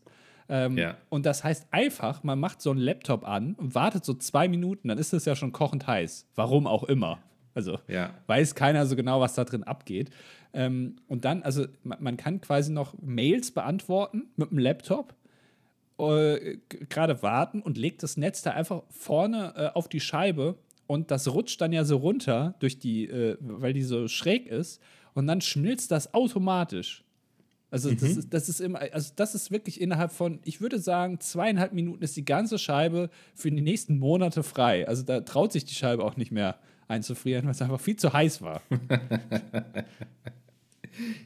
Ähm, 0.49 0.77
ja. 0.77 0.97
Und 1.09 1.25
das 1.25 1.43
heißt 1.43 1.67
einfach, 1.71 2.23
man 2.23 2.39
macht 2.39 2.61
so 2.61 2.71
einen 2.71 2.79
Laptop 2.79 3.27
an 3.27 3.53
und 3.55 3.75
wartet 3.75 4.03
so 4.03 4.13
zwei 4.13 4.47
Minuten, 4.47 4.87
dann 4.89 4.97
ist 4.97 5.13
es 5.13 5.25
ja 5.25 5.35
schon 5.35 5.51
kochend 5.51 5.87
heiß. 5.87 6.27
Warum 6.35 6.67
auch 6.67 6.83
immer. 6.83 7.19
Also 7.53 7.79
ja. 7.87 8.11
weiß 8.27 8.55
keiner 8.55 8.85
so 8.85 8.95
genau, 8.95 9.21
was 9.21 9.35
da 9.35 9.43
drin 9.43 9.63
abgeht. 9.63 10.09
Ähm, 10.53 10.97
und 11.07 11.25
dann, 11.25 11.43
also 11.43 11.65
man, 11.83 12.01
man, 12.01 12.17
kann 12.17 12.41
quasi 12.41 12.71
noch 12.71 12.95
Mails 13.01 13.51
beantworten 13.51 14.27
mit 14.35 14.51
dem 14.51 14.59
Laptop 14.59 15.15
äh, 15.99 16.57
gerade 16.89 17.21
warten 17.21 17.61
und 17.61 17.77
legt 17.77 18.03
das 18.03 18.17
Netz 18.17 18.41
da 18.41 18.51
einfach 18.51 18.83
vorne 18.89 19.53
äh, 19.55 19.67
auf 19.73 19.87
die 19.87 19.99
Scheibe 19.99 20.57
und 20.87 21.11
das 21.11 21.27
rutscht 21.27 21.61
dann 21.61 21.73
ja 21.73 21.85
so 21.85 21.97
runter 21.97 22.55
durch 22.59 22.79
die, 22.79 23.05
äh, 23.05 23.37
weil 23.39 23.73
die 23.73 23.83
so 23.83 24.07
schräg 24.07 24.47
ist 24.47 24.81
und 25.13 25.27
dann 25.27 25.41
schmilzt 25.41 25.91
das 25.91 26.13
automatisch. 26.13 27.03
Also 27.73 27.89
mhm. 27.89 27.97
das, 27.97 28.17
ist, 28.17 28.33
das 28.33 28.49
ist 28.49 28.61
immer, 28.61 28.81
also 28.93 29.11
das 29.15 29.33
ist 29.33 29.49
wirklich 29.49 29.81
innerhalb 29.81 30.11
von, 30.11 30.39
ich 30.43 30.61
würde 30.61 30.77
sagen, 30.77 31.19
zweieinhalb 31.19 31.73
Minuten 31.73 32.03
ist 32.03 32.15
die 32.15 32.25
ganze 32.25 32.59
Scheibe 32.59 33.09
für 33.33 33.49
die 33.49 33.61
nächsten 33.61 33.97
Monate 33.97 34.43
frei. 34.43 34.87
Also 34.87 35.01
da 35.01 35.21
traut 35.21 35.51
sich 35.51 35.65
die 35.65 35.73
Scheibe 35.73 36.03
auch 36.03 36.15
nicht 36.15 36.31
mehr 36.31 36.59
einzufrieren, 36.87 37.45
weil 37.45 37.51
es 37.51 37.63
einfach 37.63 37.79
viel 37.79 37.95
zu 37.95 38.13
heiß 38.13 38.43
war. 38.43 38.61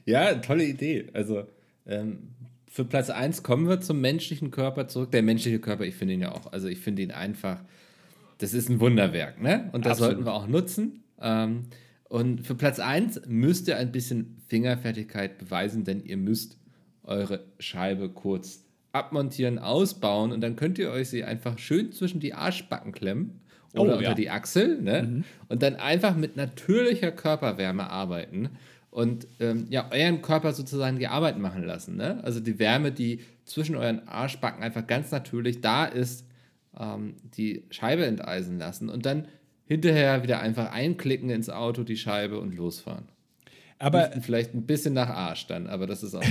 ja, 0.06 0.36
tolle 0.36 0.64
Idee. 0.64 1.10
Also 1.12 1.44
ähm, 1.86 2.30
für 2.70 2.86
Platz 2.86 3.10
1 3.10 3.44
kommen 3.44 3.68
wir 3.68 3.82
zum 3.82 4.02
menschlichen 4.02 4.52
Körper 4.52 4.88
zurück. 4.88 5.12
Der 5.12 5.24
menschliche 5.24 5.60
Körper, 5.60 5.86
ich 5.86 5.96
finde 5.96 6.16
ihn 6.16 6.22
ja 6.22 6.32
auch, 6.32 6.52
also 6.52 6.68
ich 6.68 6.80
finde 6.80 7.02
ihn 7.02 7.12
einfach, 7.12 7.62
das 8.38 8.54
ist 8.54 8.70
ein 8.70 8.80
Wunderwerk, 8.80 9.42
ne? 9.42 9.70
Und 9.72 9.86
das 9.86 9.94
Absolut. 9.94 10.12
sollten 10.12 10.26
wir 10.26 10.34
auch 10.34 10.48
nutzen. 10.48 11.04
Ähm, 11.20 11.64
und 12.04 12.46
für 12.46 12.56
Platz 12.56 12.80
1 12.80 13.24
müsst 13.28 13.68
ihr 13.68 13.78
ein 13.78 13.92
bisschen 13.92 14.38
Fingerfertigkeit 14.48 15.38
beweisen, 15.38 15.84
denn 15.84 16.04
ihr 16.04 16.18
müsst 16.18 16.58
eure 17.04 17.46
Scheibe 17.60 18.10
kurz 18.10 18.64
abmontieren, 18.92 19.60
ausbauen 19.60 20.32
und 20.32 20.42
dann 20.42 20.56
könnt 20.56 20.80
ihr 20.80 20.92
euch 20.92 21.10
sie 21.10 21.24
einfach 21.24 21.58
schön 21.58 21.92
zwischen 21.92 22.20
die 22.20 22.34
Arschbacken 22.34 22.92
klemmen 22.92 23.42
oder 23.74 23.94
oh, 23.94 23.98
unter 23.98 24.10
ja. 24.10 24.14
die 24.14 24.30
Achsel 24.30 24.82
ne? 24.82 25.04
Mhm. 25.04 25.24
und 25.50 25.62
dann 25.62 25.76
einfach 25.76 26.16
mit 26.16 26.36
natürlicher 26.36 27.12
Körperwärme 27.12 27.90
arbeiten 27.90 28.50
und 28.98 29.28
ähm, 29.40 29.68
ja, 29.70 29.92
euren 29.92 30.24
Körper 30.24 30.54
sozusagen 30.54 30.98
die 30.98 31.08
Arbeit 31.08 31.38
machen 31.38 31.64
lassen. 31.64 31.98
Ne? 31.98 32.20
Also 32.24 32.40
die 32.40 32.58
Wärme, 32.58 32.92
die 32.92 33.20
zwischen 33.46 33.76
euren 33.76 34.08
Arschbacken 34.08 34.64
einfach 34.64 34.88
ganz 34.88 35.12
natürlich 35.12 35.62
da 35.62 35.86
ist, 35.86 36.26
ähm, 36.80 37.14
die 37.22 37.66
Scheibe 37.70 38.08
enteisen 38.08 38.58
lassen 38.58 38.90
und 38.90 39.06
dann 39.06 39.28
hinterher 39.68 40.24
wieder 40.24 40.40
einfach 40.40 40.72
einklicken 40.72 41.30
ins 41.30 41.48
Auto, 41.48 41.84
die 41.84 41.96
Scheibe 41.96 42.40
und 42.40 42.56
losfahren. 42.56 43.06
Aber 43.78 44.08
Riechen 44.08 44.24
vielleicht 44.24 44.56
ein 44.56 44.66
bisschen 44.66 44.96
nach 44.96 45.10
Arsch 45.10 45.46
dann, 45.46 45.68
aber 45.68 45.86
das 45.86 46.02
ist 46.02 46.16
auch 46.16 46.24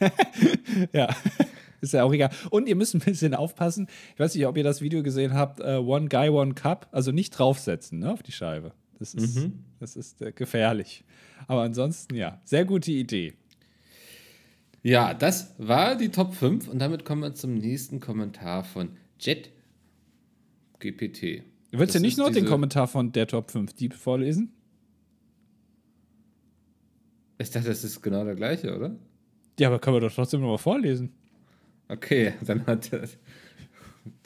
alles. 0.00 0.12
ja. 0.92 1.08
Ist 1.80 1.92
ja 1.92 2.02
auch 2.02 2.12
egal. 2.12 2.30
Und 2.50 2.68
ihr 2.68 2.74
müsst 2.74 2.96
ein 2.96 2.98
bisschen 2.98 3.36
aufpassen. 3.36 3.86
Ich 4.14 4.18
weiß 4.18 4.34
nicht, 4.34 4.44
ob 4.48 4.56
ihr 4.56 4.64
das 4.64 4.80
Video 4.80 5.04
gesehen 5.04 5.32
habt: 5.32 5.60
uh, 5.60 5.78
One 5.78 6.08
Guy, 6.08 6.28
One 6.28 6.54
Cup. 6.54 6.88
Also 6.90 7.12
nicht 7.12 7.30
draufsetzen 7.30 8.00
ne, 8.00 8.12
auf 8.12 8.24
die 8.24 8.32
Scheibe. 8.32 8.72
Das 8.98 9.14
ist, 9.14 9.36
mhm. 9.36 9.64
das 9.78 9.96
ist 9.96 10.20
äh, 10.22 10.32
gefährlich. 10.32 11.04
Aber 11.46 11.62
ansonsten, 11.62 12.14
ja, 12.14 12.40
sehr 12.44 12.64
gute 12.64 12.90
Idee. 12.90 13.34
Ja, 14.82 15.14
das 15.14 15.54
war 15.58 15.96
die 15.96 16.08
Top 16.08 16.34
5 16.34 16.68
und 16.68 16.78
damit 16.78 17.04
kommen 17.04 17.22
wir 17.22 17.34
zum 17.34 17.54
nächsten 17.54 18.00
Kommentar 18.00 18.64
von 18.64 18.90
Jet 19.18 19.50
GPT. 20.78 21.42
Willst 21.70 21.94
du 21.94 22.00
nicht 22.00 22.18
noch 22.18 22.30
den 22.30 22.46
Kommentar 22.46 22.88
von 22.88 23.12
der 23.12 23.26
Top 23.26 23.50
5 23.50 23.74
Deep 23.74 23.94
vorlesen? 23.94 24.52
Ich 27.38 27.50
dachte, 27.50 27.68
das 27.68 27.84
ist 27.84 28.00
genau 28.02 28.24
der 28.24 28.34
gleiche, 28.34 28.74
oder? 28.74 28.96
Ja, 29.58 29.68
aber 29.68 29.78
können 29.78 29.96
wir 29.96 30.00
doch 30.00 30.14
trotzdem 30.14 30.40
nochmal 30.40 30.58
vorlesen. 30.58 31.12
Okay, 31.88 32.34
dann 32.46 32.66
hat 32.66 32.90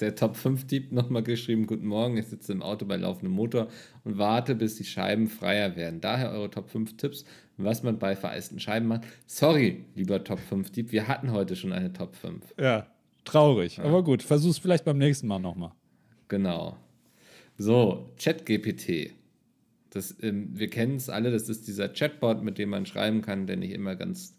der, 0.01 0.15
Top 0.15 0.37
5 0.37 0.67
Dieb 0.67 0.93
nochmal 0.93 1.23
geschrieben: 1.23 1.67
Guten 1.67 1.87
Morgen, 1.87 2.17
ich 2.17 2.27
sitze 2.27 2.53
im 2.53 2.63
Auto 2.63 2.87
bei 2.87 2.97
laufendem 2.97 3.33
Motor 3.33 3.69
und 4.05 4.19
warte, 4.19 4.55
bis 4.55 4.77
die 4.77 4.85
Scheiben 4.85 5.29
freier 5.29 5.77
werden. 5.77 6.01
Daher 6.01 6.31
eure 6.31 6.51
Top 6.51 6.71
5 6.71 6.97
Tipps, 6.97 7.25
was 7.57 7.83
man 7.83 7.99
bei 7.99 8.17
vereisten 8.17 8.59
Scheiben 8.59 8.89
macht. 8.89 9.03
Sorry, 9.27 9.85
lieber 9.95 10.23
Top 10.25 10.39
5 10.39 10.71
Dieb, 10.71 10.93
wir 10.93 11.09
hatten 11.09 11.31
heute 11.33 11.57
schon 11.57 11.73
eine 11.73 11.93
Top 11.93 12.17
5. 12.17 12.55
Ja, 12.59 12.87
traurig. 13.25 13.77
Ja. 13.79 13.85
Aber 13.85 14.03
gut, 14.03 14.23
versuch's 14.23 14.59
vielleicht 14.59 14.85
beim 14.85 14.99
nächsten 14.99 15.27
Mal 15.27 15.39
nochmal. 15.39 15.73
Genau. 16.29 16.77
So, 17.59 18.11
ChatGPT. 18.19 19.13
Das, 19.91 20.17
ähm, 20.23 20.49
wir 20.53 20.69
kennen 20.69 20.97
es 20.97 21.11
alle, 21.11 21.31
das 21.31 21.49
ist 21.49 21.69
dieser 21.69 21.89
Chatbot, 21.89 22.43
mit 22.43 22.59
dem 22.59 22.71
man 22.71 22.87
schreiben 22.87 23.21
kann, 23.21 23.47
der 23.47 23.57
nicht 23.57 23.73
immer 23.73 23.95
ganz 23.95 24.35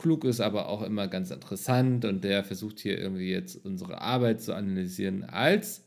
klug 0.00 0.24
ist, 0.24 0.40
aber 0.40 0.68
auch 0.68 0.82
immer 0.82 1.08
ganz 1.08 1.30
interessant 1.30 2.04
und 2.04 2.24
der 2.24 2.42
versucht 2.42 2.80
hier 2.80 2.98
irgendwie 2.98 3.30
jetzt 3.30 3.64
unsere 3.64 4.00
Arbeit 4.00 4.42
zu 4.42 4.54
analysieren, 4.54 5.24
als 5.24 5.84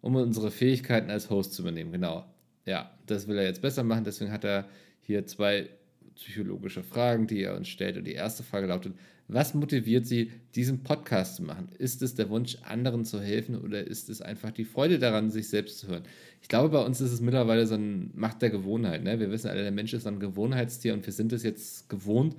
um 0.00 0.14
unsere 0.14 0.50
Fähigkeiten 0.50 1.10
als 1.10 1.30
Host 1.30 1.54
zu 1.54 1.62
übernehmen. 1.62 1.92
Genau. 1.92 2.24
Ja, 2.64 2.90
das 3.06 3.26
will 3.28 3.38
er 3.38 3.44
jetzt 3.44 3.62
besser 3.62 3.82
machen, 3.82 4.04
deswegen 4.04 4.32
hat 4.32 4.44
er 4.44 4.68
hier 5.00 5.26
zwei 5.26 5.68
psychologische 6.16 6.82
Fragen, 6.82 7.26
die 7.26 7.42
er 7.42 7.56
uns 7.56 7.68
stellt. 7.68 7.96
Und 7.96 8.04
die 8.06 8.14
erste 8.14 8.42
Frage 8.42 8.66
lautet, 8.66 8.94
was 9.28 9.54
motiviert 9.54 10.06
Sie, 10.06 10.30
diesen 10.54 10.84
Podcast 10.84 11.36
zu 11.36 11.42
machen? 11.42 11.68
Ist 11.78 12.00
es 12.02 12.14
der 12.14 12.30
Wunsch, 12.30 12.58
anderen 12.62 13.04
zu 13.04 13.20
helfen 13.20 13.56
oder 13.56 13.84
ist 13.84 14.08
es 14.08 14.22
einfach 14.22 14.52
die 14.52 14.64
Freude 14.64 14.98
daran, 14.98 15.30
sich 15.30 15.48
selbst 15.48 15.80
zu 15.80 15.88
hören? 15.88 16.04
Ich 16.42 16.48
glaube, 16.48 16.68
bei 16.68 16.84
uns 16.84 17.00
ist 17.00 17.12
es 17.12 17.20
mittlerweile 17.20 17.66
so 17.66 17.74
ein 17.74 18.12
Macht 18.14 18.40
der 18.42 18.50
Gewohnheit. 18.50 19.02
Ne? 19.02 19.18
Wir 19.18 19.30
wissen 19.30 19.48
alle, 19.48 19.62
der 19.62 19.72
Mensch 19.72 19.92
ist 19.94 20.06
ein 20.06 20.20
Gewohnheitstier 20.20 20.94
und 20.94 21.04
wir 21.04 21.12
sind 21.12 21.32
es 21.32 21.42
jetzt 21.42 21.88
gewohnt, 21.88 22.36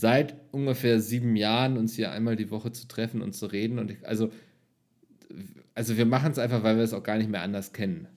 seit 0.00 0.34
ungefähr 0.50 0.98
sieben 0.98 1.36
Jahren 1.36 1.76
uns 1.76 1.94
hier 1.94 2.10
einmal 2.10 2.34
die 2.34 2.50
Woche 2.50 2.72
zu 2.72 2.88
treffen 2.88 3.20
und 3.20 3.34
zu 3.34 3.46
reden. 3.46 3.78
Und 3.78 3.90
ich, 3.90 4.06
also, 4.06 4.30
also 5.74 5.98
wir 5.98 6.06
machen 6.06 6.32
es 6.32 6.38
einfach, 6.38 6.62
weil 6.62 6.76
wir 6.76 6.84
es 6.84 6.94
auch 6.94 7.02
gar 7.02 7.18
nicht 7.18 7.30
mehr 7.30 7.42
anders 7.42 7.74
kennen. 7.74 8.08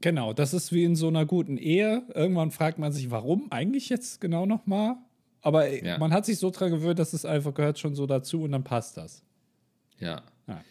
Genau, 0.00 0.32
das 0.32 0.54
ist 0.54 0.72
wie 0.72 0.84
in 0.84 0.94
so 0.94 1.08
einer 1.08 1.26
guten 1.26 1.56
Ehe. 1.56 2.02
Irgendwann 2.14 2.52
fragt 2.52 2.78
man 2.78 2.92
sich, 2.92 3.10
warum 3.10 3.50
eigentlich 3.50 3.88
jetzt 3.88 4.20
genau 4.20 4.46
nochmal? 4.46 4.96
Aber 5.40 5.68
ja. 5.68 5.98
man 5.98 6.12
hat 6.12 6.26
sich 6.26 6.38
so 6.38 6.50
dran 6.50 6.70
gewöhnt, 6.70 6.98
dass 6.98 7.12
es 7.12 7.24
einfach 7.24 7.54
gehört 7.54 7.78
schon 7.78 7.94
so 7.94 8.06
dazu 8.06 8.42
und 8.42 8.52
dann 8.52 8.64
passt 8.64 8.96
das. 8.96 9.22
Ja. 9.98 10.22
ja. 10.46 10.62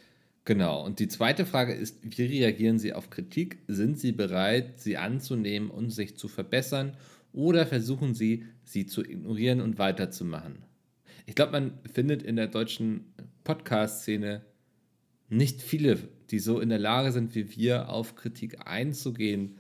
Genau. 0.46 0.86
Und 0.86 1.00
die 1.00 1.08
zweite 1.10 1.46
Frage 1.46 1.74
ist, 1.74 1.98
wie 2.02 2.24
reagieren 2.24 2.80
Sie 2.80 2.94
auf 2.94 3.10
Kritik? 3.10 3.60
Sind 3.68 4.00
Sie 4.00 4.14
bereit, 4.14 4.80
sie 4.80 4.98
anzunehmen 4.98 5.70
und 5.70 5.90
sich 5.90 6.16
zu 6.16 6.28
verbessern? 6.28 6.96
Oder 7.34 7.66
versuchen 7.66 8.14
Sie, 8.14 8.46
sie 8.64 8.86
zu 8.86 9.04
ignorieren 9.04 9.60
und 9.60 9.80
weiterzumachen? 9.80 10.64
Ich 11.26 11.36
glaube, 11.36 11.54
man 11.54 11.80
findet 11.92 12.22
in 12.22 12.36
der 12.36 12.48
deutschen 12.48 13.14
Podcast-Szene 13.44 14.42
nicht 15.30 15.62
viele, 15.62 15.98
die 16.30 16.40
so 16.40 16.60
in 16.60 16.70
der 16.70 16.80
Lage 16.80 17.12
sind, 17.12 17.34
wie 17.36 17.56
wir 17.56 17.90
auf 17.90 18.16
Kritik 18.16 18.68
einzugehen, 18.68 19.58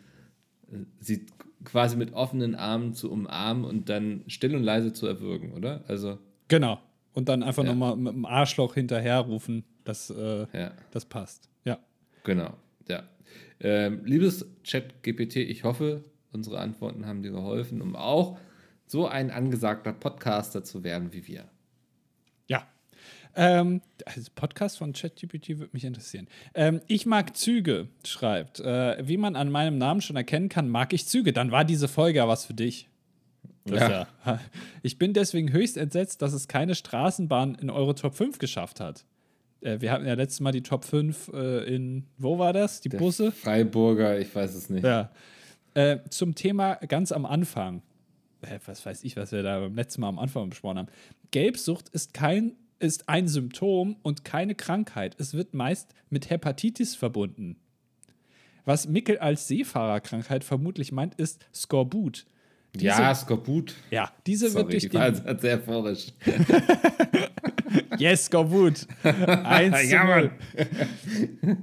sie 1.00 1.26
quasi 1.64 1.98
mit 1.98 2.14
offenen 2.14 2.56
Armen 2.56 2.94
zu 2.94 3.12
umarmen 3.12 3.64
und 3.64 3.90
dann 3.90 4.24
still 4.28 4.56
und 4.56 4.64
leise 4.64 4.94
zu 4.94 5.08
erwürgen, 5.08 5.54
oder? 5.54 5.84
Also. 5.88 6.20
Genau. 6.48 6.80
Und 7.14 7.30
dann 7.30 7.44
einfach 7.44 7.64
ja. 7.64 7.70
nochmal 7.70 7.96
mit 7.96 8.14
dem 8.14 8.26
Arschloch 8.26 8.74
hinterherrufen, 8.74 9.64
dass 9.84 10.10
äh, 10.10 10.46
ja. 10.54 10.72
das 10.92 11.06
passt. 11.06 11.50
Ja. 11.64 11.80
Genau. 12.24 12.54
Ja. 12.88 13.04
Ähm, 13.60 14.04
liebes 14.04 14.46
Chat-GPT, 14.64 15.38
ich 15.38 15.64
hoffe, 15.64 16.04
unsere 16.34 16.60
Antworten 16.60 17.06
haben 17.06 17.24
dir 17.24 17.32
geholfen, 17.32 17.82
um 17.82 17.96
auch 17.96 18.38
so 18.86 19.08
ein 19.08 19.32
angesagter 19.32 19.94
Podcaster 19.94 20.64
zu 20.64 20.84
werden 20.84 21.14
wie 21.14 21.28
wir. 21.28 21.50
Ähm, 23.36 23.82
also 24.06 24.30
Podcast 24.36 24.78
von 24.78 24.94
ChatGPT 24.94 25.58
würde 25.58 25.70
mich 25.74 25.86
interessieren. 25.86 26.28
Ähm, 26.54 26.82
ich 26.88 27.06
mag 27.06 27.36
Züge, 27.36 27.88
schreibt. 28.06 28.60
Äh, 28.60 29.08
wie 29.08 29.18
man 29.18 29.36
an 29.36 29.52
meinem 29.52 29.78
Namen 29.78 30.02
schon 30.02 30.16
erkennen 30.16 30.50
kann, 30.50 30.70
mag 30.70 30.94
ich 30.94 31.08
Züge. 31.08 31.34
Dann 31.34 31.52
war 31.52 31.66
diese 31.66 31.88
Folge 31.88 32.20
ja 32.20 32.28
was 32.28 32.46
für 32.46 32.54
dich. 32.54 32.90
Ja. 33.68 34.08
ja. 34.26 34.40
Ich 34.84 35.00
bin 35.00 35.14
deswegen 35.14 35.52
höchst 35.52 35.78
entsetzt, 35.78 36.22
dass 36.22 36.34
es 36.34 36.48
keine 36.48 36.76
Straßenbahn 36.76 37.56
in 37.56 37.70
eure 37.70 37.96
Top 37.96 38.14
5 38.16 38.38
geschafft 38.38 38.80
hat. 38.80 39.06
Äh, 39.62 39.82
wir 39.82 39.92
hatten 39.92 40.06
ja 40.06 40.14
letztes 40.14 40.42
Mal 40.42 40.52
die 40.52 40.62
Top 40.62 40.86
5 40.86 41.32
äh, 41.34 41.76
in, 41.76 42.06
wo 42.18 42.38
war 42.38 42.54
das? 42.54 42.82
Die 42.82 42.90
Der 42.90 43.00
Busse? 43.00 43.32
Freiburger, 43.32 44.20
ich 44.20 44.34
weiß 44.36 44.54
es 44.54 44.70
nicht. 44.70 44.84
Ja. 44.84 45.10
Äh, 45.74 46.00
zum 46.10 46.36
Thema 46.36 46.76
ganz 46.76 47.12
am 47.12 47.26
Anfang. 47.26 47.82
Äh, 48.42 48.60
was 48.66 48.86
weiß 48.86 49.04
ich, 49.04 49.18
was 49.18 49.32
wir 49.32 49.44
da 49.44 49.60
beim 49.60 49.76
letzten 49.76 50.02
Mal 50.02 50.10
am 50.10 50.20
Anfang 50.20 50.50
besprochen 50.50 50.78
haben. 50.78 50.90
Gelbsucht 51.32 51.90
ist 51.90 52.14
kein 52.14 52.54
ist 52.80 53.08
ein 53.08 53.28
Symptom 53.30 53.96
und 54.04 54.26
keine 54.26 54.56
Krankheit. 54.56 55.16
Es 55.18 55.34
wird 55.34 55.54
meist 55.54 55.96
mit 56.10 56.30
Hepatitis 56.30 56.96
verbunden. 56.96 57.56
Was 58.66 58.88
Mickel 58.88 59.18
als 59.20 59.48
Seefahrerkrankheit 59.48 60.44
vermutlich 60.44 60.92
meint, 60.92 61.16
ist 61.16 61.46
Skorbut. 61.54 62.26
Diese, 62.74 62.86
ja, 62.86 63.16
Skorbut. 63.16 63.76
Ja, 63.92 64.12
diese 64.26 64.50
Sorry, 64.50 64.64
wird 64.64 64.74
durch 64.74 64.90
die 64.90 64.94
war 64.94 65.40
sehr. 65.40 65.62
yes, 67.98 68.26
Skorbut. 68.26 68.88
Eins 69.04 69.90
ja, 69.92 70.04
Mann. 70.04 70.32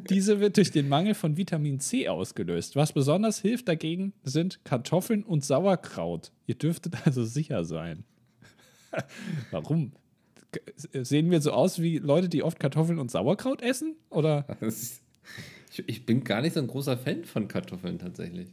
Diese 0.08 0.40
wird 0.40 0.56
durch 0.56 0.70
den 0.70 0.88
Mangel 0.88 1.14
von 1.14 1.36
Vitamin 1.36 1.80
C 1.80 2.08
ausgelöst. 2.08 2.76
Was 2.76 2.92
besonders 2.92 3.40
hilft 3.40 3.68
dagegen, 3.68 4.12
sind 4.22 4.60
Kartoffeln 4.64 5.22
und 5.22 5.44
Sauerkraut. 5.44 6.32
Ihr 6.46 6.56
dürftet 6.56 7.06
also 7.06 7.24
sicher 7.24 7.64
sein. 7.64 8.04
Warum? 9.50 9.92
sehen 10.92 11.30
wir 11.30 11.40
so 11.40 11.52
aus 11.52 11.80
wie 11.80 11.98
Leute, 11.98 12.28
die 12.28 12.42
oft 12.42 12.58
Kartoffeln 12.58 12.98
und 12.98 13.10
Sauerkraut 13.10 13.62
essen? 13.62 13.96
Oder? 14.10 14.46
Ich, 14.60 15.84
ich, 15.86 16.06
bin 16.06 16.24
gar 16.24 16.42
nicht 16.42 16.54
so 16.54 16.60
ein 16.60 16.66
großer 16.66 16.96
Fan 16.96 17.24
von 17.24 17.46
Kartoffeln 17.46 17.98
tatsächlich. 17.98 18.48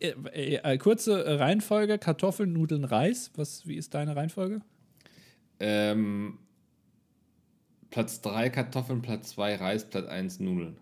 Äh, 0.00 0.14
äh, 0.32 0.54
äh, 0.56 0.78
kurze 0.78 1.38
Reihenfolge: 1.38 1.98
Kartoffeln, 1.98 2.52
Nudeln, 2.52 2.84
Reis. 2.84 3.30
Was, 3.36 3.66
wie 3.66 3.76
ist 3.76 3.94
deine 3.94 4.16
Reihenfolge? 4.16 4.62
Ähm, 5.62 6.38
Platz 7.90 8.20
3 8.22 8.50
Kartoffeln, 8.50 9.00
Platz 9.00 9.30
2 9.30 9.54
Reis, 9.56 9.88
Platz 9.88 10.08
1 10.08 10.40
Nudeln. 10.40 10.76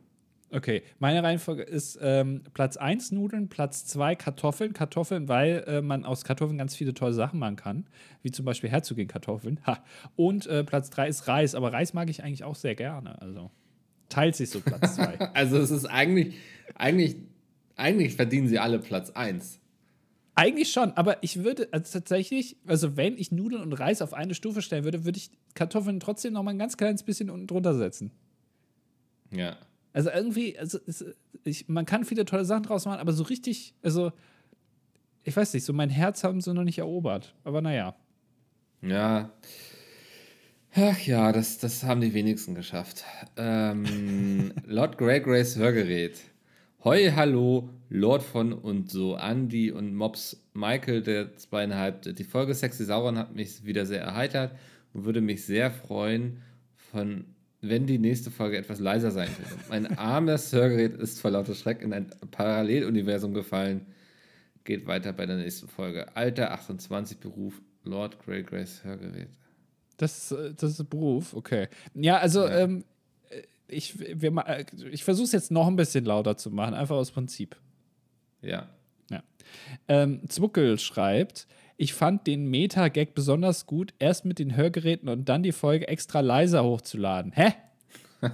Okay, 0.52 0.82
meine 0.98 1.22
Reihenfolge 1.22 1.62
ist 1.62 1.98
ähm, 2.02 2.42
Platz 2.54 2.76
1 2.76 3.12
Nudeln, 3.12 3.48
Platz 3.48 3.84
2 3.86 4.16
Kartoffeln. 4.16 4.72
Kartoffeln, 4.72 5.28
weil 5.28 5.64
äh, 5.66 5.82
man 5.82 6.04
aus 6.04 6.24
Kartoffeln 6.24 6.58
ganz 6.58 6.74
viele 6.74 6.94
tolle 6.94 7.12
Sachen 7.12 7.38
machen 7.38 7.56
kann, 7.56 7.86
wie 8.22 8.30
zum 8.30 8.46
Beispiel 8.46 8.70
Herzogin-Kartoffeln. 8.70 9.60
Und 10.16 10.46
äh, 10.46 10.64
Platz 10.64 10.90
3 10.90 11.08
ist 11.08 11.28
Reis, 11.28 11.54
aber 11.54 11.72
Reis 11.72 11.92
mag 11.92 12.08
ich 12.08 12.24
eigentlich 12.24 12.42
auch 12.42 12.56
sehr 12.56 12.74
gerne. 12.74 13.20
Also 13.20 13.50
teilt 14.08 14.34
sich 14.34 14.50
so 14.50 14.60
Platz 14.60 14.96
2. 14.96 15.18
also 15.34 15.58
es 15.58 15.70
ist 15.70 15.84
eigentlich, 15.84 16.36
eigentlich, 16.74 17.16
eigentlich 17.76 18.16
verdienen 18.16 18.48
sie 18.48 18.58
alle 18.58 18.78
Platz 18.78 19.10
1. 19.10 19.59
Eigentlich 20.40 20.72
schon, 20.72 20.92
aber 20.92 21.22
ich 21.22 21.44
würde 21.44 21.68
also 21.70 21.98
tatsächlich, 21.98 22.56
also 22.66 22.96
wenn 22.96 23.18
ich 23.18 23.30
Nudeln 23.30 23.60
und 23.60 23.74
Reis 23.74 24.00
auf 24.00 24.14
eine 24.14 24.34
Stufe 24.34 24.62
stellen 24.62 24.84
würde, 24.84 25.04
würde 25.04 25.18
ich 25.18 25.30
Kartoffeln 25.52 26.00
trotzdem 26.00 26.32
noch 26.32 26.42
mal 26.42 26.52
ein 26.52 26.58
ganz 26.58 26.78
kleines 26.78 27.02
bisschen 27.02 27.28
unten 27.28 27.46
drunter 27.46 27.74
setzen. 27.74 28.10
Ja. 29.30 29.58
Also 29.92 30.08
irgendwie, 30.08 30.58
also 30.58 30.78
es, 30.86 31.04
ich, 31.44 31.68
man 31.68 31.84
kann 31.84 32.06
viele 32.06 32.24
tolle 32.24 32.46
Sachen 32.46 32.62
draus 32.62 32.86
machen, 32.86 33.00
aber 33.00 33.12
so 33.12 33.24
richtig, 33.24 33.74
also 33.82 34.12
ich 35.24 35.36
weiß 35.36 35.52
nicht, 35.52 35.64
so 35.64 35.74
mein 35.74 35.90
Herz 35.90 36.24
haben 36.24 36.40
sie 36.40 36.54
noch 36.54 36.64
nicht 36.64 36.78
erobert. 36.78 37.34
Aber 37.44 37.60
naja. 37.60 37.94
Ja. 38.80 39.30
Ach 40.74 41.00
ja, 41.00 41.32
das, 41.32 41.58
das 41.58 41.84
haben 41.84 42.00
die 42.00 42.14
wenigsten 42.14 42.54
geschafft. 42.54 43.04
Ähm, 43.36 44.54
Lord 44.64 44.96
Grey 44.96 45.20
Grace 45.20 45.56
Hörgerät. 45.56 46.18
Hoi, 46.82 47.12
hallo, 47.14 47.68
Lord 47.90 48.22
von 48.22 48.52
und 48.52 48.88
so, 48.88 49.16
Andy 49.16 49.72
und 49.72 49.94
Mops 49.94 50.40
Michael, 50.54 51.02
der 51.02 51.36
zweieinhalb. 51.36 52.02
Die 52.02 52.24
Folge 52.24 52.54
Sexy 52.54 52.84
Sauron 52.84 53.18
hat 53.18 53.34
mich 53.34 53.64
wieder 53.64 53.84
sehr 53.84 54.00
erheitert 54.00 54.56
und 54.92 55.04
würde 55.04 55.20
mich 55.20 55.44
sehr 55.44 55.72
freuen, 55.72 56.40
von 56.76 57.24
wenn 57.60 57.86
die 57.86 57.98
nächste 57.98 58.30
Folge 58.30 58.56
etwas 58.56 58.78
leiser 58.78 59.10
sein 59.10 59.28
könnte. 59.36 59.64
Mein 59.68 59.86
armes 59.98 60.52
Hörgerät 60.52 60.94
ist 60.94 61.20
vor 61.20 61.32
lauter 61.32 61.54
Schreck 61.54 61.82
in 61.82 61.92
ein 61.92 62.06
Paralleluniversum 62.30 63.34
gefallen. 63.34 63.86
Geht 64.64 64.86
weiter 64.86 65.12
bei 65.12 65.26
der 65.26 65.36
nächsten 65.36 65.68
Folge. 65.68 66.16
Alter 66.16 66.52
28 66.52 67.18
Beruf, 67.18 67.60
Lord 67.82 68.24
Grey 68.24 68.44
Grace 68.44 68.84
Hörgerät. 68.84 69.28
Das, 69.96 70.34
das 70.56 70.78
ist 70.78 70.88
Beruf, 70.88 71.34
okay. 71.34 71.68
Ja, 71.94 72.18
also 72.18 72.46
ja. 72.46 72.60
Ähm, 72.60 72.84
ich, 73.66 74.00
ich 74.00 75.04
versuche 75.04 75.24
es 75.24 75.32
jetzt 75.32 75.50
noch 75.50 75.66
ein 75.66 75.76
bisschen 75.76 76.04
lauter 76.04 76.36
zu 76.36 76.50
machen, 76.50 76.74
einfach 76.74 76.96
aus 76.96 77.10
Prinzip. 77.10 77.56
Ja. 78.42 78.68
ja. 79.10 79.22
Ähm, 79.88 80.22
Zwuckel 80.28 80.78
schreibt, 80.78 81.46
ich 81.76 81.94
fand 81.94 82.26
den 82.26 82.50
Meta-Gag 82.50 83.14
besonders 83.14 83.66
gut, 83.66 83.94
erst 83.98 84.24
mit 84.24 84.38
den 84.38 84.56
Hörgeräten 84.56 85.08
und 85.08 85.28
dann 85.28 85.42
die 85.42 85.52
Folge 85.52 85.88
extra 85.88 86.20
leiser 86.20 86.64
hochzuladen. 86.64 87.32
Hä? 87.32 87.52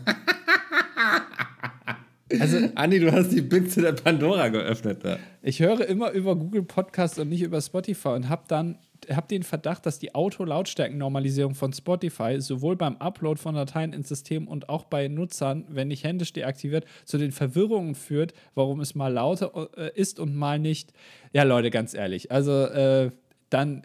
Also, 2.40 2.59
Andi, 2.74 2.98
du 2.98 3.12
hast 3.12 3.30
die 3.30 3.40
Büchse 3.40 3.82
der 3.82 3.92
Pandora 3.92 4.48
geöffnet. 4.48 5.04
Da. 5.04 5.18
Ich 5.42 5.61
höre 5.61 5.86
immer 5.86 6.11
über 6.11 6.34
Google 6.34 6.64
Podcast 6.64 7.20
und 7.20 7.28
nicht 7.28 7.42
über 7.42 7.61
Spotify 7.61 8.09
und 8.09 8.28
habe 8.28 8.42
dann 8.48 8.78
hab 9.11 9.28
den 9.28 9.42
Verdacht, 9.42 9.86
dass 9.86 9.99
die 9.99 10.14
Auto-Lautstärkennormalisierung 10.14 11.55
von 11.55 11.72
Spotify 11.72 12.40
sowohl 12.40 12.76
beim 12.76 12.97
Upload 12.97 13.40
von 13.40 13.55
Dateien 13.55 13.92
ins 13.92 14.09
System 14.09 14.49
und 14.49 14.68
auch 14.68 14.84
bei 14.84 15.09
Nutzern, 15.09 15.64
wenn 15.68 15.88
nicht 15.88 16.05
händisch 16.05 16.32
deaktiviert, 16.32 16.86
zu 17.05 17.18
den 17.18 17.32
Verwirrungen 17.32 17.94
führt, 17.94 18.34
warum 18.55 18.80
es 18.80 18.94
mal 18.94 19.12
lauter 19.12 19.68
äh, 19.76 19.90
ist 19.94 20.18
und 20.18 20.34
mal 20.34 20.59
nicht. 20.59 20.92
Ja, 21.32 21.42
Leute, 21.42 21.70
ganz 21.70 21.94
ehrlich. 21.94 22.30
Also, 22.30 22.64
äh, 22.64 23.11
dann 23.51 23.82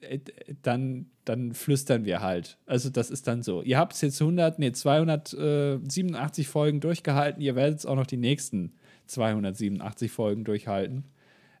äh, 0.00 0.18
dann, 0.62 1.06
dann 1.24 1.52
flüstern 1.52 2.04
wir 2.04 2.20
halt. 2.20 2.58
Also 2.66 2.90
das 2.90 3.10
ist 3.10 3.26
dann 3.26 3.42
so. 3.42 3.62
Ihr 3.62 3.78
habt 3.78 3.94
es 3.94 4.00
jetzt 4.00 4.20
100, 4.20 4.58
nee, 4.58 4.72
287 4.72 6.48
Folgen 6.48 6.80
durchgehalten. 6.80 7.42
Ihr 7.42 7.54
werdet 7.54 7.80
es 7.80 7.86
auch 7.86 7.96
noch 7.96 8.06
die 8.06 8.16
nächsten 8.16 8.72
287 9.06 10.10
Folgen 10.10 10.44
durchhalten. 10.44 11.04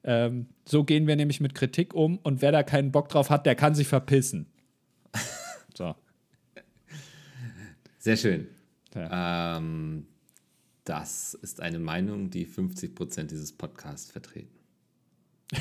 Ähm, 0.02 0.46
so 0.64 0.84
gehen 0.84 1.06
wir 1.06 1.16
nämlich 1.16 1.40
mit 1.40 1.54
Kritik 1.54 1.94
um 1.94 2.18
und 2.18 2.42
wer 2.42 2.52
da 2.52 2.62
keinen 2.62 2.92
Bock 2.92 3.08
drauf 3.08 3.30
hat, 3.30 3.46
der 3.46 3.54
kann 3.54 3.74
sich 3.74 3.88
verpissen. 3.88 4.46
so. 5.76 5.94
Sehr 7.98 8.16
schön. 8.16 8.46
Ja. 8.94 9.58
Ähm, 9.58 10.06
das 10.84 11.34
ist 11.34 11.60
eine 11.60 11.78
Meinung, 11.78 12.30
die 12.30 12.46
50 12.46 12.94
Prozent 12.94 13.30
dieses 13.30 13.52
Podcasts 13.52 14.10
vertreten. 14.10 14.58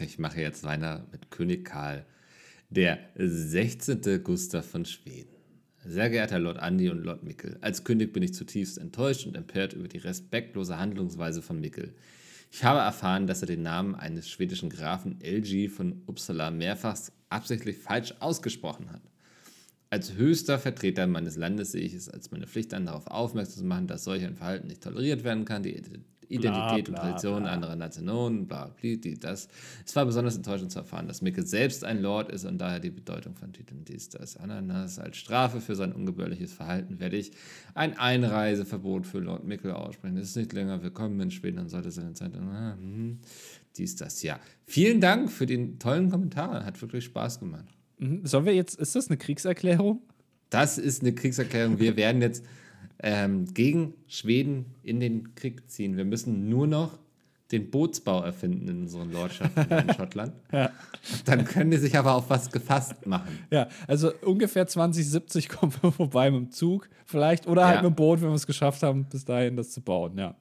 ich 0.00 0.18
mache 0.18 0.40
jetzt 0.40 0.64
weiter 0.64 1.06
mit 1.12 1.30
König 1.30 1.64
Karl, 1.64 2.04
der 2.70 2.98
16. 3.14 4.22
Gustav 4.24 4.66
von 4.66 4.84
Schweden. 4.84 5.32
Sehr 5.84 6.10
geehrter 6.10 6.38
Lord 6.38 6.58
Andi 6.58 6.90
und 6.90 7.02
Lord 7.02 7.22
Mickel, 7.22 7.58
als 7.60 7.82
König 7.84 8.12
bin 8.12 8.22
ich 8.22 8.34
zutiefst 8.34 8.78
enttäuscht 8.78 9.26
und 9.26 9.36
empört 9.36 9.72
über 9.72 9.88
die 9.88 9.98
respektlose 9.98 10.78
Handlungsweise 10.78 11.42
von 11.42 11.60
Mickel. 11.60 11.94
Ich 12.54 12.64
habe 12.64 12.80
erfahren, 12.80 13.26
dass 13.26 13.40
er 13.40 13.46
den 13.46 13.62
Namen 13.62 13.94
eines 13.94 14.28
schwedischen 14.28 14.68
Grafen 14.68 15.18
LG 15.22 15.70
von 15.70 16.02
Uppsala 16.06 16.50
mehrfach 16.50 16.98
absichtlich 17.30 17.78
falsch 17.78 18.12
ausgesprochen 18.20 18.92
hat. 18.92 19.00
Als 19.88 20.16
höchster 20.16 20.58
Vertreter 20.58 21.06
meines 21.06 21.36
Landes 21.36 21.72
sehe 21.72 21.80
ich 21.80 21.94
es 21.94 22.10
als 22.10 22.30
meine 22.30 22.46
Pflicht 22.46 22.74
an, 22.74 22.84
darauf 22.84 23.06
aufmerksam 23.06 23.56
zu 23.56 23.64
machen, 23.64 23.86
dass 23.86 24.04
solch 24.04 24.22
ein 24.22 24.36
Verhalten 24.36 24.66
nicht 24.66 24.82
toleriert 24.82 25.24
werden 25.24 25.46
kann. 25.46 25.62
Die 25.62 25.74
Identität 26.32 26.84
bla, 26.86 26.94
bla, 26.94 27.02
und 27.02 27.08
Tradition 27.08 27.42
bla. 27.42 27.52
anderer 27.52 27.76
Nationen, 27.76 28.46
bla, 28.46 28.66
bla, 28.66 28.96
die, 28.96 29.18
das. 29.18 29.48
Es 29.84 29.94
war 29.94 30.04
besonders 30.04 30.36
enttäuschend 30.36 30.72
zu 30.72 30.78
erfahren, 30.78 31.06
dass 31.06 31.22
Micke 31.22 31.42
selbst 31.42 31.84
ein 31.84 32.00
Lord 32.00 32.30
ist 32.30 32.44
und 32.44 32.58
daher 32.58 32.80
die 32.80 32.90
Bedeutung 32.90 33.34
von 33.34 33.52
Titeln 33.52 33.84
dies, 33.84 34.08
das, 34.08 34.36
Ananas. 34.36 34.98
Als 34.98 35.16
Strafe 35.16 35.60
für 35.60 35.74
sein 35.74 35.92
ungebührliches 35.92 36.52
Verhalten 36.52 37.00
werde 37.00 37.16
ich 37.16 37.32
ein 37.74 37.98
Einreiseverbot 37.98 39.06
für 39.06 39.18
Lord 39.18 39.44
Mickel 39.44 39.72
aussprechen. 39.72 40.16
Es 40.16 40.30
ist 40.30 40.36
nicht 40.36 40.52
länger 40.52 40.82
willkommen 40.82 41.20
in 41.20 41.30
Schweden 41.30 41.58
und 41.58 41.68
sollte 41.68 41.90
seine 41.90 42.14
Zeit. 42.14 42.32
Ah, 42.36 42.76
hm, 42.76 43.18
dies, 43.76 43.96
das, 43.96 44.22
ja. 44.22 44.38
Vielen 44.66 45.00
Dank 45.00 45.30
für 45.30 45.46
den 45.46 45.78
tollen 45.78 46.10
Kommentar. 46.10 46.64
Hat 46.64 46.80
wirklich 46.80 47.04
Spaß 47.04 47.40
gemacht. 47.40 47.66
Mhm. 47.98 48.24
Sollen 48.24 48.44
wir 48.46 48.54
jetzt, 48.54 48.78
ist 48.78 48.94
das 48.94 49.08
eine 49.08 49.16
Kriegserklärung? 49.16 50.02
Das 50.50 50.76
ist 50.76 51.02
eine 51.02 51.14
Kriegserklärung. 51.14 51.78
Wir 51.78 51.96
werden 51.96 52.20
jetzt 52.20 52.44
ähm, 53.02 53.46
gegen 53.52 53.94
Schweden 54.06 54.66
in 54.82 55.00
den 55.00 55.34
Krieg 55.34 55.68
ziehen. 55.68 55.96
Wir 55.96 56.04
müssen 56.04 56.48
nur 56.48 56.66
noch 56.66 56.98
den 57.52 57.70
Bootsbau 57.70 58.22
erfinden 58.22 58.68
in 58.68 58.80
unseren 58.82 59.12
Lordschaften 59.12 59.70
in 59.70 59.94
Schottland. 59.94 60.32
ja. 60.52 60.70
Dann 61.26 61.44
können 61.44 61.70
die 61.70 61.76
sich 61.76 61.96
aber 61.98 62.14
auf 62.14 62.30
was 62.30 62.50
gefasst 62.50 63.06
machen. 63.06 63.40
Ja, 63.50 63.68
also 63.86 64.12
ungefähr 64.22 64.66
2070 64.66 65.50
kommen 65.50 65.72
wir 65.82 65.92
vorbei 65.92 66.30
mit 66.30 66.40
dem 66.40 66.50
Zug, 66.50 66.88
vielleicht, 67.04 67.46
oder 67.46 67.66
halt 67.66 67.76
ja. 67.76 67.82
mit 67.82 67.92
dem 67.92 67.96
Boot, 67.96 68.22
wenn 68.22 68.28
wir 68.28 68.34
es 68.34 68.46
geschafft 68.46 68.82
haben, 68.82 69.04
bis 69.04 69.24
dahin 69.24 69.56
das 69.56 69.70
zu 69.70 69.82
bauen, 69.82 70.16
ja. 70.16 70.34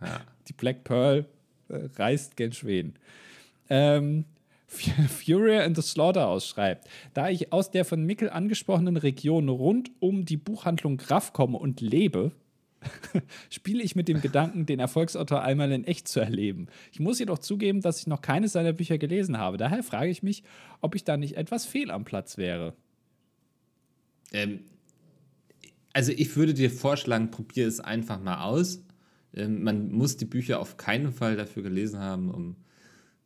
ja. 0.00 0.20
Die 0.48 0.54
Black 0.54 0.82
Pearl 0.84 1.26
äh, 1.68 1.88
reist 1.96 2.36
gen 2.36 2.52
Schweden. 2.52 2.94
Ähm, 3.68 4.24
Fury 4.70 5.58
and 5.58 5.74
the 5.76 5.82
Slaughterhouse 5.82 6.46
schreibt, 6.46 6.88
da 7.12 7.28
ich 7.28 7.52
aus 7.52 7.70
der 7.72 7.84
von 7.84 8.04
Mickel 8.04 8.30
angesprochenen 8.30 8.96
Region 8.96 9.48
rund 9.48 9.90
um 9.98 10.24
die 10.24 10.36
Buchhandlung 10.36 10.96
Graff 10.96 11.32
komme 11.32 11.58
und 11.58 11.80
lebe, 11.80 12.30
spiele 13.50 13.82
ich 13.82 13.96
mit 13.96 14.08
dem 14.08 14.20
Gedanken, 14.20 14.66
den 14.66 14.78
Erfolgsautor 14.78 15.42
einmal 15.42 15.72
in 15.72 15.84
echt 15.84 16.06
zu 16.06 16.20
erleben. 16.20 16.68
Ich 16.92 17.00
muss 17.00 17.18
jedoch 17.18 17.38
zugeben, 17.38 17.80
dass 17.80 17.98
ich 17.98 18.06
noch 18.06 18.22
keines 18.22 18.52
seiner 18.52 18.72
Bücher 18.72 18.96
gelesen 18.96 19.38
habe. 19.38 19.56
Daher 19.56 19.82
frage 19.82 20.10
ich 20.10 20.22
mich, 20.22 20.44
ob 20.80 20.94
ich 20.94 21.04
da 21.04 21.16
nicht 21.16 21.36
etwas 21.36 21.66
fehl 21.66 21.90
am 21.90 22.04
Platz 22.04 22.38
wäre. 22.38 22.74
Ähm, 24.32 24.60
also 25.92 26.12
ich 26.12 26.36
würde 26.36 26.54
dir 26.54 26.70
vorschlagen, 26.70 27.32
probier 27.32 27.66
es 27.66 27.80
einfach 27.80 28.20
mal 28.20 28.44
aus. 28.44 28.82
Ähm, 29.34 29.64
man 29.64 29.90
muss 29.90 30.16
die 30.16 30.26
Bücher 30.26 30.60
auf 30.60 30.76
keinen 30.76 31.12
Fall 31.12 31.36
dafür 31.36 31.64
gelesen 31.64 31.98
haben, 31.98 32.30
um 32.30 32.56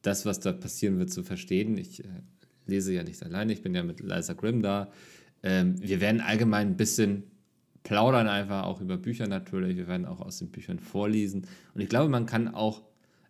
das, 0.07 0.27
was 0.27 0.41
da 0.41 0.53
passieren 0.53 0.99
wird, 0.99 1.11
zu 1.11 1.23
verstehen. 1.23 1.77
Ich 1.79 2.05
äh, 2.05 2.09
lese 2.67 2.93
ja 2.93 3.03
nicht 3.03 3.23
alleine, 3.23 3.53
ich 3.53 3.63
bin 3.63 3.75
ja 3.75 3.83
mit 3.83 4.01
Liza 4.01 4.35
Grimm 4.35 4.63
da. 4.63 4.91
Ähm, 5.43 5.81
wir 5.81 6.01
werden 6.01 6.21
allgemein 6.21 6.69
ein 6.69 6.77
bisschen 6.77 7.25
plaudern, 7.83 8.29
einfach 8.29 8.65
auch 8.65 8.81
über 8.81 8.97
Bücher 8.97 9.27
natürlich. 9.27 9.77
Wir 9.77 9.89
werden 9.89 10.07
auch 10.07 10.21
aus 10.21 10.39
den 10.39 10.51
Büchern 10.51 10.79
vorlesen. 10.79 11.47
Und 11.75 11.81
ich 11.81 11.89
glaube, 11.89 12.09
man 12.09 12.27
kann 12.27 12.49
auch 12.49 12.83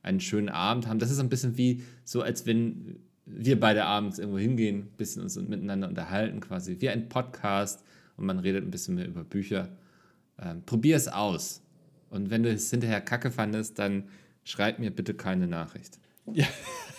einen 0.03 0.21
schönen 0.21 0.49
Abend 0.49 0.87
haben. 0.87 0.99
Das 0.99 1.11
ist 1.11 1.19
ein 1.19 1.29
bisschen 1.29 1.57
wie 1.57 1.83
so, 2.05 2.23
als 2.23 2.47
wenn 2.47 3.01
wir 3.27 3.59
beide 3.59 3.85
abends 3.85 4.19
irgendwo 4.19 4.39
hingehen, 4.39 4.81
ein 4.81 4.97
bisschen 4.97 5.23
uns 5.23 5.37
miteinander 5.37 5.89
unterhalten, 5.89 6.41
quasi 6.41 6.77
wie 6.81 6.89
ein 6.89 7.09
Podcast 7.09 7.83
und 8.17 8.27
man 8.27 8.39
redet 8.39 8.65
ein 8.65 8.71
bisschen 8.71 8.97
mehr 8.97 9.09
über 9.09 9.25
Bücher. 9.25 9.71
Ähm, 10.39 10.63
probier 10.67 10.97
es 10.97 11.09
aus. 11.09 11.63
Und 12.11 12.31
wenn 12.31 12.43
du 12.43 12.51
es 12.51 12.71
hinterher 12.71 13.01
kacke 13.01 13.31
fandest, 13.31 13.79
dann 13.79 14.05
schreib 14.45 14.79
mir 14.79 14.91
bitte 14.91 15.15
keine 15.15 15.49
Nachricht. 15.49 15.99
Ja, 16.33 16.47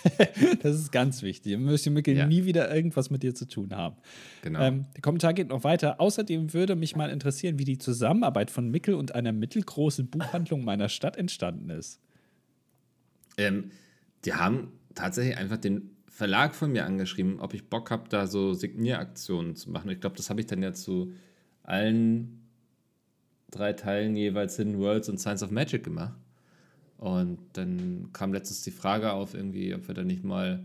das 0.62 0.76
ist 0.76 0.92
ganz 0.92 1.22
wichtig. 1.22 1.58
Möchte 1.58 1.90
Mickel 1.90 2.16
ja. 2.16 2.26
nie 2.26 2.44
wieder 2.44 2.72
irgendwas 2.74 3.10
mit 3.10 3.22
dir 3.22 3.34
zu 3.34 3.48
tun 3.48 3.74
haben. 3.74 3.96
Genau. 4.42 4.60
Ähm, 4.60 4.86
der 4.94 5.02
Kommentar 5.02 5.34
geht 5.34 5.48
noch 5.48 5.64
weiter. 5.64 6.00
Außerdem 6.00 6.52
würde 6.52 6.76
mich 6.76 6.96
mal 6.96 7.10
interessieren, 7.10 7.58
wie 7.58 7.64
die 7.64 7.78
Zusammenarbeit 7.78 8.50
von 8.50 8.70
Mickel 8.70 8.94
und 8.94 9.14
einer 9.14 9.32
mittelgroßen 9.32 10.08
Buchhandlung 10.08 10.64
meiner 10.64 10.88
Stadt 10.88 11.16
entstanden 11.16 11.70
ist. 11.70 12.00
Ähm, 13.36 13.70
die 14.24 14.34
haben 14.34 14.72
tatsächlich 14.94 15.36
einfach 15.36 15.58
den 15.58 15.90
Verlag 16.08 16.54
von 16.54 16.72
mir 16.72 16.86
angeschrieben, 16.86 17.40
ob 17.40 17.52
ich 17.52 17.68
Bock 17.68 17.90
habe, 17.90 18.08
da 18.08 18.26
so 18.26 18.54
Signieraktionen 18.54 19.54
zu 19.54 19.70
machen. 19.70 19.90
Ich 19.90 20.00
glaube, 20.00 20.16
das 20.16 20.30
habe 20.30 20.40
ich 20.40 20.46
dann 20.46 20.62
ja 20.62 20.72
zu 20.72 21.12
allen 21.62 22.42
drei 23.50 23.72
Teilen 23.72 24.16
jeweils 24.16 24.56
Hidden 24.56 24.78
Worlds 24.78 25.08
und 25.08 25.18
Science 25.18 25.42
of 25.42 25.50
Magic 25.50 25.84
gemacht. 25.84 26.14
Und 26.98 27.38
dann 27.54 28.10
kam 28.12 28.32
letztens 28.32 28.62
die 28.62 28.70
Frage 28.70 29.12
auf, 29.12 29.34
irgendwie, 29.34 29.74
ob 29.74 29.86
wir 29.86 29.94
da 29.94 30.02
nicht 30.02 30.24
mal 30.24 30.64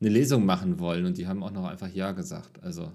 eine 0.00 0.10
Lesung 0.10 0.44
machen 0.44 0.78
wollen. 0.78 1.06
Und 1.06 1.16
die 1.16 1.26
haben 1.26 1.42
auch 1.42 1.52
noch 1.52 1.64
einfach 1.64 1.88
Ja 1.88 2.12
gesagt. 2.12 2.62
Also. 2.62 2.92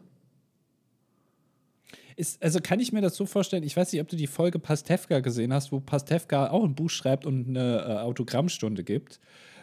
Ist, 2.16 2.42
also 2.44 2.60
kann 2.62 2.80
ich 2.80 2.92
mir 2.92 3.02
das 3.02 3.16
so 3.16 3.26
vorstellen, 3.26 3.64
ich 3.64 3.78
weiß 3.78 3.92
nicht, 3.92 4.02
ob 4.02 4.08
du 4.08 4.16
die 4.16 4.28
Folge 4.28 4.60
Pastewka 4.60 5.20
gesehen 5.20 5.54
hast, 5.54 5.72
wo 5.72 5.80
Pastewka 5.80 6.50
auch 6.50 6.64
ein 6.64 6.76
Buch 6.76 6.90
schreibt 6.90 7.26
und 7.26 7.48
eine 7.48 7.80
äh, 7.80 7.98
Autogrammstunde 8.00 8.84
gibt. 8.84 9.20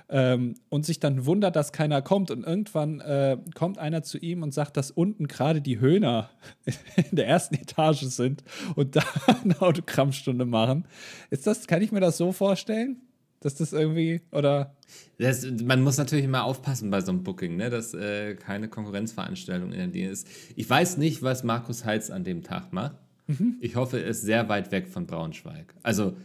Ähm, 0.09 0.57
und 0.69 0.85
sich 0.85 1.01
dann 1.01 1.25
wundert, 1.25 1.57
dass 1.57 1.73
keiner 1.73 2.03
kommt. 2.03 2.31
Und 2.31 2.45
irgendwann 2.45 3.01
äh, 3.01 3.39
kommt 3.55 3.79
einer 3.79 4.03
zu 4.03 4.19
ihm 4.19 4.43
und 4.43 4.53
sagt, 4.53 4.77
dass 4.77 4.91
unten 4.91 5.29
gerade 5.29 5.63
die 5.63 5.81
Höhner 5.81 6.31
in 7.11 7.17
der 7.17 7.27
ersten 7.27 7.55
Etage 7.55 8.03
sind 8.03 8.45
und 8.77 8.97
da 8.97 9.03
eine 9.43 9.61
Autogrammstunde 9.61 10.45
machen. 10.45 10.87
Ist 11.31 11.47
das, 11.47 11.67
kann 11.67 11.83
ich 11.83 11.91
mir 11.91 12.01
das 12.01 12.19
so 12.19 12.33
vorstellen? 12.33 13.01
Dass 13.45 13.57
das 13.57 13.75
irgendwie, 13.75 14.23
oder? 14.33 14.75
Das, 15.19 15.47
man 15.63 15.83
muss 15.83 15.99
natürlich 15.99 16.25
immer 16.25 16.45
aufpassen 16.45 16.89
bei 16.91 17.03
so 17.03 17.13
einem 17.13 17.25
Booking, 17.25 17.57
ne? 17.57 17.69
dass 17.69 17.93
äh, 17.93 18.37
keine 18.37 18.69
Konkurrenzveranstaltung 18.69 19.71
in 19.71 19.79
der 19.79 19.87
Nähe 19.89 20.09
ist. 20.09 20.27
Ich 20.57 20.69
weiß 20.69 20.97
nicht, 20.97 21.23
was 21.23 21.45
Markus 21.45 21.85
Heitz 21.85 22.09
an 22.09 22.25
dem 22.25 22.43
Tag 22.43 22.73
macht. 22.73 22.97
Mhm. 23.27 23.59
Ich 23.61 23.77
hoffe, 23.77 24.01
er 24.01 24.09
ist 24.09 24.23
sehr 24.23 24.49
weit 24.49 24.73
weg 24.73 24.89
von 24.89 25.07
Braunschweig. 25.07 25.75
Also 25.83 26.17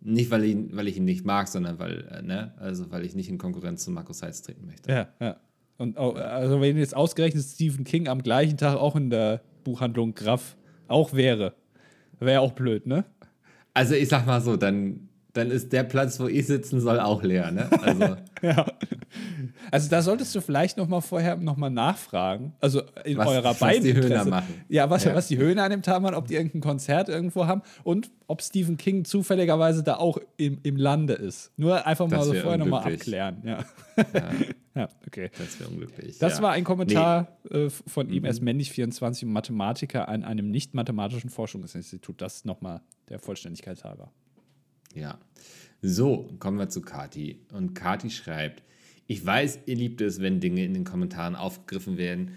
nicht, 0.00 0.30
weil, 0.30 0.44
ihn, 0.44 0.74
weil 0.74 0.88
ich 0.88 0.96
ihn 0.96 1.04
nicht 1.04 1.26
mag, 1.26 1.46
sondern 1.48 1.78
weil, 1.78 2.08
äh, 2.10 2.22
ne? 2.22 2.54
also, 2.56 2.90
weil 2.90 3.04
ich 3.04 3.14
nicht 3.14 3.28
in 3.28 3.36
Konkurrenz 3.36 3.84
zu 3.84 3.90
Markus 3.90 4.22
Heitz 4.22 4.40
treten 4.40 4.64
möchte. 4.64 4.90
Ja, 4.90 5.08
ja. 5.20 5.36
Und 5.76 5.98
auch, 5.98 6.14
also 6.14 6.62
wenn 6.62 6.78
jetzt 6.78 6.96
ausgerechnet 6.96 7.44
Stephen 7.44 7.84
King 7.84 8.08
am 8.08 8.22
gleichen 8.22 8.56
Tag 8.56 8.76
auch 8.76 8.96
in 8.96 9.10
der 9.10 9.42
Buchhandlung 9.62 10.14
Graff 10.14 10.56
auch 10.88 11.12
wäre, 11.12 11.54
wäre 12.18 12.40
auch 12.40 12.52
blöd, 12.52 12.86
ne? 12.86 13.04
Also 13.74 13.94
ich 13.94 14.08
sag 14.08 14.24
mal 14.24 14.40
so, 14.40 14.56
dann 14.56 15.05
dann 15.36 15.50
ist 15.50 15.72
der 15.72 15.84
Platz, 15.84 16.18
wo 16.20 16.26
ich 16.26 16.46
sitzen 16.46 16.80
soll, 16.80 16.98
auch 17.00 17.22
leer. 17.22 17.50
Ne? 17.50 17.68
Also. 17.82 18.16
ja. 18.42 18.66
Also 19.70 19.88
da 19.90 20.02
solltest 20.02 20.34
du 20.34 20.40
vielleicht 20.40 20.76
noch 20.76 20.88
mal 20.88 21.00
vorher 21.00 21.36
noch 21.36 21.56
mal 21.56 21.70
nachfragen, 21.70 22.52
also 22.60 22.82
in 23.04 23.16
Was- 23.18 23.28
eurer 23.28 23.44
was 23.44 23.58
beiden 23.58 23.84
die 23.84 23.94
Höhner 23.94 24.06
Interesse. 24.06 24.30
machen. 24.30 24.54
Ja, 24.68 24.88
was, 24.90 25.04
Ja. 25.04 25.14
was 25.14 25.28
die 25.28 25.38
Höhner 25.38 25.64
an 25.64 25.70
dem 25.70 25.82
Tag 25.82 26.00
machen, 26.02 26.14
ob 26.14 26.26
die 26.28 26.34
irgendein 26.34 26.60
Konzert 26.60 27.08
irgendwo 27.08 27.46
haben 27.46 27.62
und 27.84 28.10
ob 28.26 28.42
Stephen 28.42 28.76
King 28.76 29.04
zufälligerweise 29.04 29.82
da 29.82 29.96
auch 29.96 30.18
im, 30.36 30.58
im 30.62 30.76
Lande 30.76 31.14
ist. 31.14 31.52
Nur 31.56 31.86
einfach 31.86 32.08
mal 32.08 32.16
Das 32.18 32.26
so 32.26 32.34
vorher 32.34 32.58
noch 32.58 32.66
mal 32.66 32.80
abklären. 32.82 33.42
Ja, 33.44 33.64
Ja, 33.96 34.04
ja 34.74 34.88
okay. 35.06 35.30
das 35.38 35.58
wäre 35.60 35.70
unglücklich. 35.70 36.18
Das 36.18 36.42
war 36.42 36.52
ein 36.52 36.64
Kommentar 36.64 37.38
äh, 37.50 37.68
von 37.70 38.10
ihm, 38.10 38.24
er 38.24 38.30
ist 38.30 38.42
männlich 38.42 38.70
24 38.70 39.24
und 39.26 39.32
Mathematiker 39.32 40.08
an 40.08 40.24
einem 40.24 40.50
nicht-mathematischen 40.50 41.30
Forschungsinstitut. 41.30 42.20
Das 42.20 42.44
nochmal 42.44 42.80
der 43.08 43.18
Vollständigkeit 43.18 43.82
halber. 43.84 44.10
Ja. 44.96 45.18
So, 45.82 46.30
kommen 46.38 46.58
wir 46.58 46.68
zu 46.68 46.80
Kati. 46.80 47.38
Und 47.52 47.74
Kati 47.74 48.10
schreibt: 48.10 48.62
Ich 49.06 49.24
weiß, 49.24 49.60
ihr 49.66 49.76
liebt 49.76 50.00
es, 50.00 50.20
wenn 50.20 50.40
Dinge 50.40 50.64
in 50.64 50.74
den 50.74 50.84
Kommentaren 50.84 51.36
aufgegriffen 51.36 51.98
werden, 51.98 52.32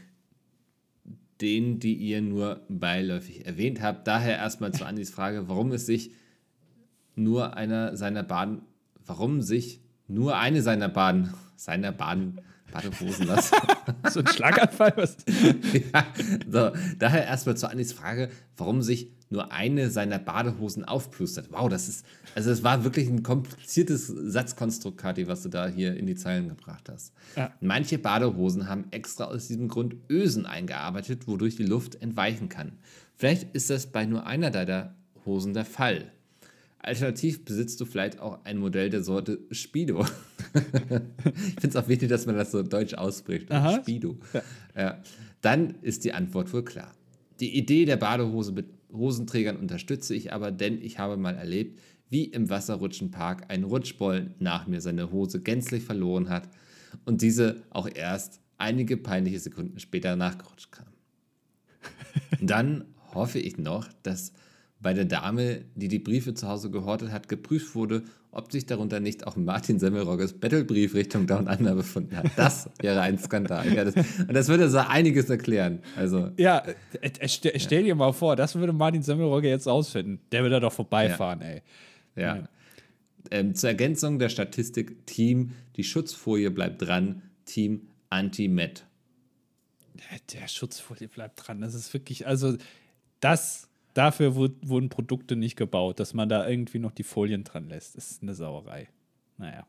denen, 1.41 1.79
die 1.79 1.95
ihr 1.95 2.21
nur 2.21 2.61
beiläufig 2.67 3.45
erwähnt 3.45 3.81
habt. 3.81 4.07
Daher 4.07 4.37
erstmal 4.37 4.73
zu 4.73 4.85
Andis 4.85 5.09
Frage, 5.09 5.47
warum 5.47 5.71
es 5.71 5.85
sich 5.85 6.11
nur 7.15 7.55
einer 7.55 7.95
seiner 7.95 8.23
Baden, 8.23 8.61
warum 9.05 9.41
sich 9.41 9.79
nur 10.07 10.37
eine 10.37 10.61
seiner 10.61 10.89
Baden, 10.89 11.33
seiner 11.55 11.93
Baden, 11.93 12.41
Badehosen 12.71 13.27
was? 13.27 13.51
So 14.11 14.21
ein 14.21 14.27
Schlaganfall? 14.27 14.93
Was? 14.95 15.17
ja, 15.93 16.05
so, 16.49 16.71
daher 16.97 17.25
erstmal 17.25 17.57
zu 17.57 17.69
Andis 17.69 17.93
Frage, 17.93 18.29
warum 18.57 18.81
sich 18.81 19.11
nur 19.29 19.51
eine 19.51 19.91
seiner 19.91 20.17
Badehosen 20.17 20.83
aufplustert. 20.85 21.51
Wow, 21.51 21.69
das 21.69 21.87
ist, 21.87 22.05
also 22.33 22.49
es 22.49 22.63
war 22.63 22.83
wirklich 22.83 23.07
ein 23.07 23.21
kompliziertes 23.21 24.07
Satzkonstrukt, 24.07 24.97
Kathi, 24.97 25.27
was 25.27 25.43
du 25.43 25.49
da 25.49 25.67
hier 25.67 25.95
in 25.95 26.07
die 26.07 26.15
Zeilen 26.15 26.49
gebracht 26.49 26.89
hast. 26.89 27.13
Ja. 27.35 27.53
Manche 27.61 27.99
Badehosen 27.99 28.67
haben 28.67 28.85
extra 28.91 29.25
aus 29.25 29.47
diesem 29.47 29.67
Grund 29.67 29.95
Ösen 30.09 30.45
eingearbeitet, 30.45 31.27
wodurch 31.27 31.55
die 31.55 31.65
Luft 31.65 32.01
entweichen 32.01 32.49
kann. 32.49 32.79
Vielleicht 33.15 33.53
ist 33.55 33.69
das 33.69 33.87
bei 33.87 34.05
nur 34.05 34.25
einer 34.25 34.49
deiner 34.49 34.95
Hosen 35.25 35.53
der 35.53 35.65
Fall. 35.65 36.11
Alternativ 36.79 37.45
besitzt 37.45 37.79
du 37.81 37.85
vielleicht 37.85 38.19
auch 38.19 38.43
ein 38.45 38.57
Modell 38.57 38.89
der 38.89 39.03
Sorte 39.03 39.39
Speedo. 39.51 40.05
Ich 40.53 41.61
finde 41.61 41.67
es 41.67 41.75
auch 41.75 41.87
wichtig, 41.87 42.09
dass 42.09 42.25
man 42.25 42.35
das 42.35 42.51
so 42.51 42.63
deutsch 42.63 42.93
ausspricht. 42.93 43.51
Aha. 43.51 43.81
Speedo. 43.81 44.17
Ja. 44.75 45.01
Dann 45.41 45.75
ist 45.81 46.03
die 46.03 46.13
Antwort 46.13 46.51
wohl 46.53 46.63
klar. 46.63 46.93
Die 47.39 47.57
Idee 47.57 47.85
der 47.85 47.97
Badehose 47.97 48.51
mit 48.51 48.67
Hosenträgern 48.91 49.57
unterstütze 49.57 50.15
ich 50.15 50.33
aber, 50.33 50.51
denn 50.51 50.81
ich 50.81 50.99
habe 50.99 51.17
mal 51.17 51.35
erlebt, 51.35 51.79
wie 52.09 52.25
im 52.25 52.49
Wasserrutschenpark 52.49 53.45
ein 53.49 53.63
Rutschboll 53.63 54.31
nach 54.39 54.67
mir 54.67 54.81
seine 54.81 55.11
Hose 55.11 55.41
gänzlich 55.41 55.83
verloren 55.83 56.29
hat 56.29 56.49
und 57.05 57.21
diese 57.21 57.61
auch 57.69 57.87
erst 57.93 58.41
einige 58.57 58.97
peinliche 58.97 59.39
Sekunden 59.39 59.79
später 59.79 60.15
nachgerutscht 60.15 60.71
kam. 60.71 60.87
Dann 62.41 62.85
hoffe 63.13 63.39
ich 63.39 63.57
noch, 63.57 63.87
dass 64.03 64.33
bei 64.81 64.93
der 64.93 65.05
Dame, 65.05 65.65
die 65.75 65.87
die 65.87 65.99
Briefe 65.99 66.33
zu 66.33 66.47
Hause 66.47 66.71
gehortet 66.71 67.11
hat, 67.11 67.29
geprüft 67.29 67.75
wurde, 67.75 68.03
ob 68.31 68.51
sich 68.51 68.65
darunter 68.65 68.99
nicht 68.99 69.25
auch 69.25 69.35
Martin 69.35 69.79
Semmelroggers 69.79 70.33
Battlebrief 70.33 70.93
Richtung 70.93 71.25
Down 71.25 71.47
Under 71.47 71.75
befunden 71.75 72.15
hat. 72.15 72.27
Das 72.35 72.69
wäre 72.79 73.01
ein 73.01 73.17
Skandal. 73.17 73.73
Ja, 73.73 73.85
das, 73.85 73.95
und 73.95 74.33
das 74.33 74.47
würde 74.47 74.69
so 74.69 74.77
einiges 74.79 75.29
erklären. 75.29 75.79
Also, 75.95 76.29
Ja, 76.37 76.63
äh, 77.01 77.09
äh, 77.19 77.27
stell, 77.27 77.59
stell 77.59 77.83
dir 77.83 77.95
mal 77.95 78.11
vor, 78.13 78.35
das 78.35 78.55
würde 78.55 78.73
Martin 78.73 79.01
Semmelrogge 79.01 79.49
jetzt 79.49 79.67
rausfinden. 79.67 80.19
Der 80.31 80.43
würde 80.43 80.55
da 80.55 80.59
doch 80.59 80.73
vorbeifahren, 80.73 81.41
ey. 81.41 81.61
ja. 82.15 82.43
Ähm, 83.31 83.53
zur 83.55 83.69
Ergänzung 83.69 84.19
der 84.19 84.29
Statistik: 84.29 85.05
Team, 85.05 85.51
die 85.75 85.83
Schutzfolie 85.83 86.51
bleibt 86.51 86.81
dran, 86.81 87.21
Team 87.45 87.81
Anti-Met. 88.09 88.85
Der 90.33 90.47
Schutzfolie 90.47 91.07
bleibt 91.07 91.47
dran. 91.47 91.61
Das 91.61 91.73
ist 91.73 91.93
wirklich, 91.93 92.25
also 92.25 92.55
das, 93.19 93.68
dafür 93.93 94.35
wur- 94.35 94.55
wurden 94.61 94.89
Produkte 94.89 95.35
nicht 95.35 95.55
gebaut, 95.55 95.99
dass 95.99 96.13
man 96.13 96.29
da 96.29 96.47
irgendwie 96.47 96.79
noch 96.79 96.91
die 96.91 97.03
Folien 97.03 97.43
dran 97.43 97.69
lässt. 97.69 97.97
Das 97.97 98.11
ist 98.11 98.21
eine 98.21 98.33
Sauerei. 98.33 98.87
Naja. 99.37 99.65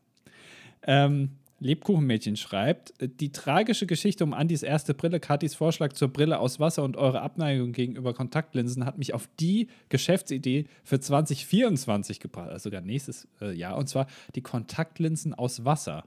Ähm, 0.83 1.31
Lebkuchenmädchen 1.59 2.37
schreibt, 2.37 2.91
die 2.99 3.31
tragische 3.31 3.85
Geschichte 3.85 4.23
um 4.23 4.33
Andys 4.33 4.63
erste 4.63 4.95
Brille, 4.95 5.19
Katis 5.19 5.53
Vorschlag 5.53 5.93
zur 5.93 6.07
Brille 6.07 6.39
aus 6.39 6.59
Wasser 6.59 6.83
und 6.83 6.97
eure 6.97 7.21
Abneigung 7.21 7.71
gegenüber 7.71 8.15
Kontaktlinsen 8.15 8.83
hat 8.83 8.97
mich 8.97 9.13
auf 9.13 9.29
die 9.39 9.67
Geschäftsidee 9.89 10.65
für 10.83 10.99
2024 10.99 12.19
gebracht, 12.19 12.49
also 12.49 12.63
sogar 12.63 12.81
nächstes 12.81 13.27
äh, 13.41 13.53
Jahr, 13.53 13.77
und 13.77 13.87
zwar 13.87 14.07
die 14.33 14.41
Kontaktlinsen 14.41 15.35
aus 15.35 15.63
Wasser. 15.63 16.03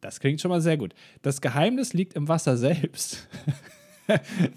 Das 0.00 0.20
klingt 0.20 0.40
schon 0.40 0.50
mal 0.50 0.60
sehr 0.60 0.76
gut. 0.76 0.94
Das 1.22 1.40
Geheimnis 1.40 1.92
liegt 1.92 2.14
im 2.14 2.28
Wasser 2.28 2.56
selbst. 2.56 3.26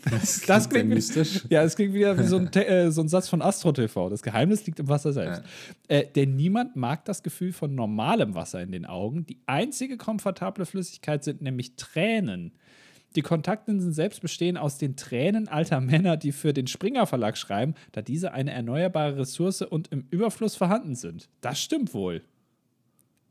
Das, 0.10 0.42
Das 0.42 0.70
klingt 0.70 0.90
wie- 0.90 0.96
mystisch. 0.96 1.42
Ja, 1.50 1.64
es 1.64 1.76
klingt 1.76 1.94
wieder 1.94 2.18
wie 2.18 2.24
so 2.24 2.38
ein, 2.38 2.48
äh, 2.54 2.90
so 2.92 3.02
ein 3.02 3.08
Satz 3.10 3.28
von 3.30 3.42
Astro 3.42 3.72
TV. 3.72 4.10
Das 4.10 4.22
Geheimnis 4.24 4.66
liegt 4.66 4.80
im 4.80 4.88
Wasser 4.88 5.12
selbst. 5.14 5.44
Äh, 5.88 6.06
denn 6.16 6.36
niemand 6.36 6.76
mag 6.76 7.04
das 7.06 7.22
Gefühl 7.22 7.52
von 7.52 7.76
normalem 7.76 8.34
Wasser 8.34 8.62
in 8.62 8.72
den 8.72 8.86
Augen. 8.86 9.26
Die 9.26 9.40
einzige 9.48 9.98
komfortable 9.98 10.66
Flüssigkeit 10.66 11.24
sind 11.24 11.42
nämlich 11.42 11.76
Tränen. 11.76 12.54
Die 13.18 13.22
Kontaktlinsen 13.24 13.92
selbst 13.92 14.22
bestehen 14.22 14.56
aus 14.56 14.78
den 14.78 14.96
Tränen 14.96 15.50
alter 15.50 15.82
Männer, 15.82 16.16
die 16.16 16.32
für 16.32 16.54
den 16.54 16.68
Springer 16.68 17.06
Verlag 17.06 17.38
schreiben, 17.38 17.74
da 17.92 18.02
diese 18.02 18.32
eine 18.32 18.52
erneuerbare 18.52 19.18
Ressource 19.18 19.64
und 19.64 19.90
im 19.92 20.06
Überfluss 20.12 20.56
vorhanden 20.56 20.96
sind. 20.96 21.28
Das 21.42 21.60
stimmt 21.62 21.94
wohl. 21.94 22.22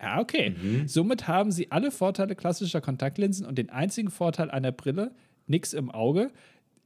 Ja, 0.03 0.21
okay. 0.21 0.55
Somit 0.87 1.29
haben 1.29 1.51
sie 1.53 1.71
alle 1.73 1.91
Vorteile 1.91 2.35
klassischer 2.35 2.81
Kontaktlinsen 2.83 3.45
und 3.47 3.57
den 3.57 3.71
einzigen 3.71 4.11
Vorteil 4.11 4.51
einer 4.51 4.73
Brille, 4.73 5.13
nix 5.51 5.73
im 5.75 5.91
Auge, 5.91 6.31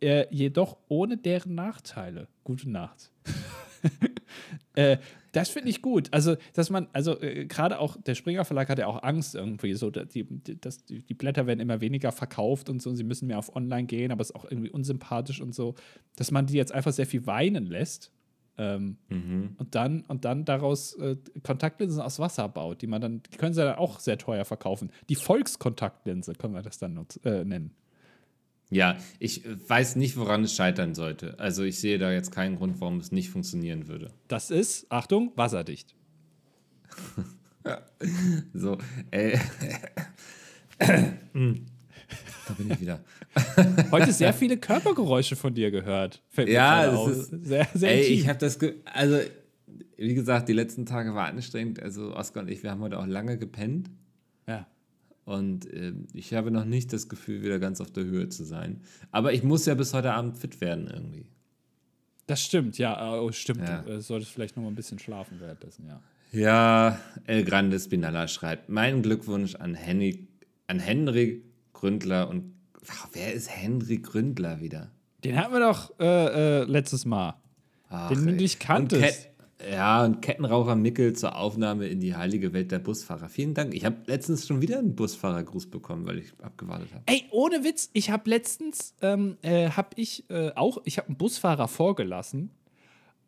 äh, 0.00 0.26
jedoch 0.30 0.76
ohne 0.88 1.16
deren 1.16 1.54
Nachteile. 1.54 2.26
Gute 2.42 2.68
Nacht. 2.70 3.12
äh, 4.74 4.98
das 5.32 5.48
finde 5.50 5.70
ich 5.70 5.82
gut. 5.82 6.08
Also, 6.12 6.36
dass 6.54 6.70
man, 6.70 6.88
also 6.92 7.20
äh, 7.20 7.46
gerade 7.46 7.78
auch 7.78 7.96
der 8.00 8.14
Springer 8.14 8.44
Verlag 8.44 8.68
hat 8.68 8.78
ja 8.78 8.86
auch 8.86 9.02
Angst 9.02 9.34
irgendwie, 9.34 9.74
so, 9.74 9.90
dass 9.90 10.08
die, 10.08 10.24
die- 10.24 10.60
dass 10.60 10.84
die, 10.84 11.00
Blätter 11.14 11.46
werden 11.46 11.60
immer 11.60 11.80
weniger 11.80 12.12
verkauft 12.12 12.68
und 12.70 12.80
so, 12.82 12.90
und 12.90 12.96
sie 12.96 13.04
müssen 13.04 13.26
mehr 13.26 13.38
auf 13.38 13.54
Online 13.54 13.86
gehen, 13.86 14.10
aber 14.12 14.22
es 14.22 14.30
ist 14.30 14.36
auch 14.36 14.44
irgendwie 14.44 14.70
unsympathisch 14.70 15.40
und 15.40 15.54
so, 15.54 15.74
dass 16.16 16.30
man 16.30 16.46
die 16.46 16.54
jetzt 16.54 16.72
einfach 16.72 16.92
sehr 16.92 17.06
viel 17.06 17.26
weinen 17.26 17.66
lässt. 17.66 18.10
Ähm, 18.56 18.98
und 19.58 19.74
dann 19.74 20.02
und 20.02 20.24
dann 20.24 20.44
daraus 20.44 20.94
äh, 20.94 21.16
Kontaktlinsen 21.42 22.00
aus 22.00 22.20
Wasser 22.20 22.48
baut, 22.48 22.82
die 22.82 22.86
man 22.86 23.00
dann, 23.00 23.20
die 23.32 23.36
können 23.36 23.52
sie 23.52 23.62
dann 23.64 23.74
auch 23.76 23.98
sehr 23.98 24.16
teuer 24.16 24.44
verkaufen. 24.44 24.92
Die 25.08 25.16
Volkskontaktlinse 25.16 26.34
können 26.34 26.54
wir 26.54 26.62
das 26.62 26.78
dann 26.78 27.04
äh, 27.24 27.44
nennen. 27.44 27.74
Ja, 28.70 28.96
ich 29.18 29.42
weiß 29.68 29.96
nicht, 29.96 30.16
woran 30.16 30.42
es 30.44 30.54
scheitern 30.56 30.94
sollte. 30.94 31.38
Also 31.38 31.62
ich 31.64 31.78
sehe 31.78 31.98
da 31.98 32.10
jetzt 32.12 32.32
keinen 32.32 32.56
Grund, 32.56 32.80
warum 32.80 32.98
es 32.98 33.12
nicht 33.12 33.30
funktionieren 33.30 33.86
würde. 33.88 34.10
Das 34.28 34.50
ist, 34.50 34.86
Achtung, 34.90 35.32
wasserdicht. 35.36 35.94
So, 38.52 38.76
äh, 39.10 39.38
da 40.78 42.52
bin 42.58 42.70
ich 42.70 42.80
wieder. 42.80 43.00
Heute 43.90 44.12
sehr 44.12 44.34
viele 44.34 44.58
Körpergeräusche 44.58 45.34
von 45.36 45.54
dir 45.54 45.70
gehört. 45.70 46.22
Fällt 46.28 46.50
Ja, 46.50 46.84
das 46.86 46.94
auf. 46.94 47.10
ist- 47.10 47.28
sehr, 47.30 47.66
sehr 47.72 47.90
Ey, 47.90 48.00
intim. 48.02 48.18
ich 48.20 48.28
habe 48.28 48.38
das, 48.38 48.58
ge 48.58 48.74
also 48.84 49.18
wie 49.96 50.14
gesagt, 50.14 50.48
die 50.48 50.52
letzten 50.52 50.84
Tage 50.84 51.14
waren 51.14 51.36
anstrengend. 51.36 51.82
Also 51.82 52.14
Oskar 52.14 52.42
und 52.42 52.50
ich, 52.50 52.62
wir 52.62 52.70
haben 52.70 52.80
heute 52.82 52.98
auch 52.98 53.06
lange 53.06 53.38
gepennt. 53.38 53.90
ja. 54.46 54.66
Und 55.24 55.72
ähm, 55.72 56.06
ich 56.12 56.34
habe 56.34 56.50
noch 56.50 56.64
nicht 56.64 56.92
das 56.92 57.08
Gefühl, 57.08 57.42
wieder 57.42 57.58
ganz 57.58 57.80
auf 57.80 57.90
der 57.90 58.04
Höhe 58.04 58.28
zu 58.28 58.44
sein. 58.44 58.80
Aber 59.10 59.32
ich 59.32 59.42
muss 59.42 59.64
ja 59.66 59.74
bis 59.74 59.94
heute 59.94 60.12
Abend 60.12 60.36
fit 60.36 60.60
werden 60.60 60.86
irgendwie. 60.86 61.26
Das 62.26 62.42
stimmt, 62.42 62.78
ja, 62.78 63.20
oh, 63.20 63.32
stimmt. 63.32 63.68
Ja. 63.68 63.82
Du 63.82 63.92
äh, 63.92 64.00
solltest 64.00 64.32
vielleicht 64.32 64.56
noch 64.56 64.62
mal 64.62 64.70
ein 64.70 64.74
bisschen 64.74 64.98
schlafen 64.98 65.40
währenddessen, 65.40 65.86
ja. 65.86 66.00
Ja, 66.32 66.98
El 67.26 67.44
Grande 67.44 67.78
Spinalla 67.78 68.26
schreibt: 68.26 68.68
Mein 68.68 69.02
Glückwunsch 69.02 69.54
an 69.54 69.74
Henry, 69.74 70.26
an 70.66 70.80
Henry 70.80 71.44
Gründler 71.72 72.28
und. 72.28 72.52
Wow, 72.80 73.08
wer 73.12 73.32
ist 73.32 73.50
Henry 73.50 73.98
Gründler 73.98 74.60
wieder? 74.60 74.90
Den 75.22 75.36
hatten 75.38 75.52
wir 75.52 75.60
doch 75.60 75.98
äh, 76.00 76.62
äh, 76.62 76.64
letztes 76.64 77.04
Mal. 77.06 77.34
Ach, 77.88 78.08
Den 78.08 78.26
du 78.26 78.32
nicht 78.32 78.60
kanntest. 78.60 79.30
Ja, 79.70 80.04
und 80.04 80.20
Kettenraucher 80.22 80.74
Mickel 80.76 81.12
zur 81.14 81.36
Aufnahme 81.36 81.86
in 81.88 82.00
die 82.00 82.14
heilige 82.16 82.52
Welt 82.52 82.70
der 82.72 82.78
Busfahrer. 82.78 83.28
Vielen 83.28 83.54
Dank. 83.54 83.74
Ich 83.74 83.84
habe 83.84 83.96
letztens 84.06 84.46
schon 84.46 84.60
wieder 84.60 84.78
einen 84.78 84.94
Busfahrergruß 84.94 85.66
bekommen, 85.70 86.06
weil 86.06 86.18
ich 86.18 86.32
abgewartet 86.42 86.88
habe. 86.92 87.02
Ey, 87.06 87.24
ohne 87.30 87.64
Witz, 87.64 87.90
ich 87.92 88.10
habe 88.10 88.28
letztens, 88.28 88.94
ähm, 89.02 89.36
äh, 89.42 89.70
habe 89.70 89.88
ich 89.96 90.28
äh, 90.30 90.50
auch, 90.54 90.78
ich 90.84 90.98
habe 90.98 91.08
einen 91.08 91.16
Busfahrer 91.16 91.68
vorgelassen 91.68 92.50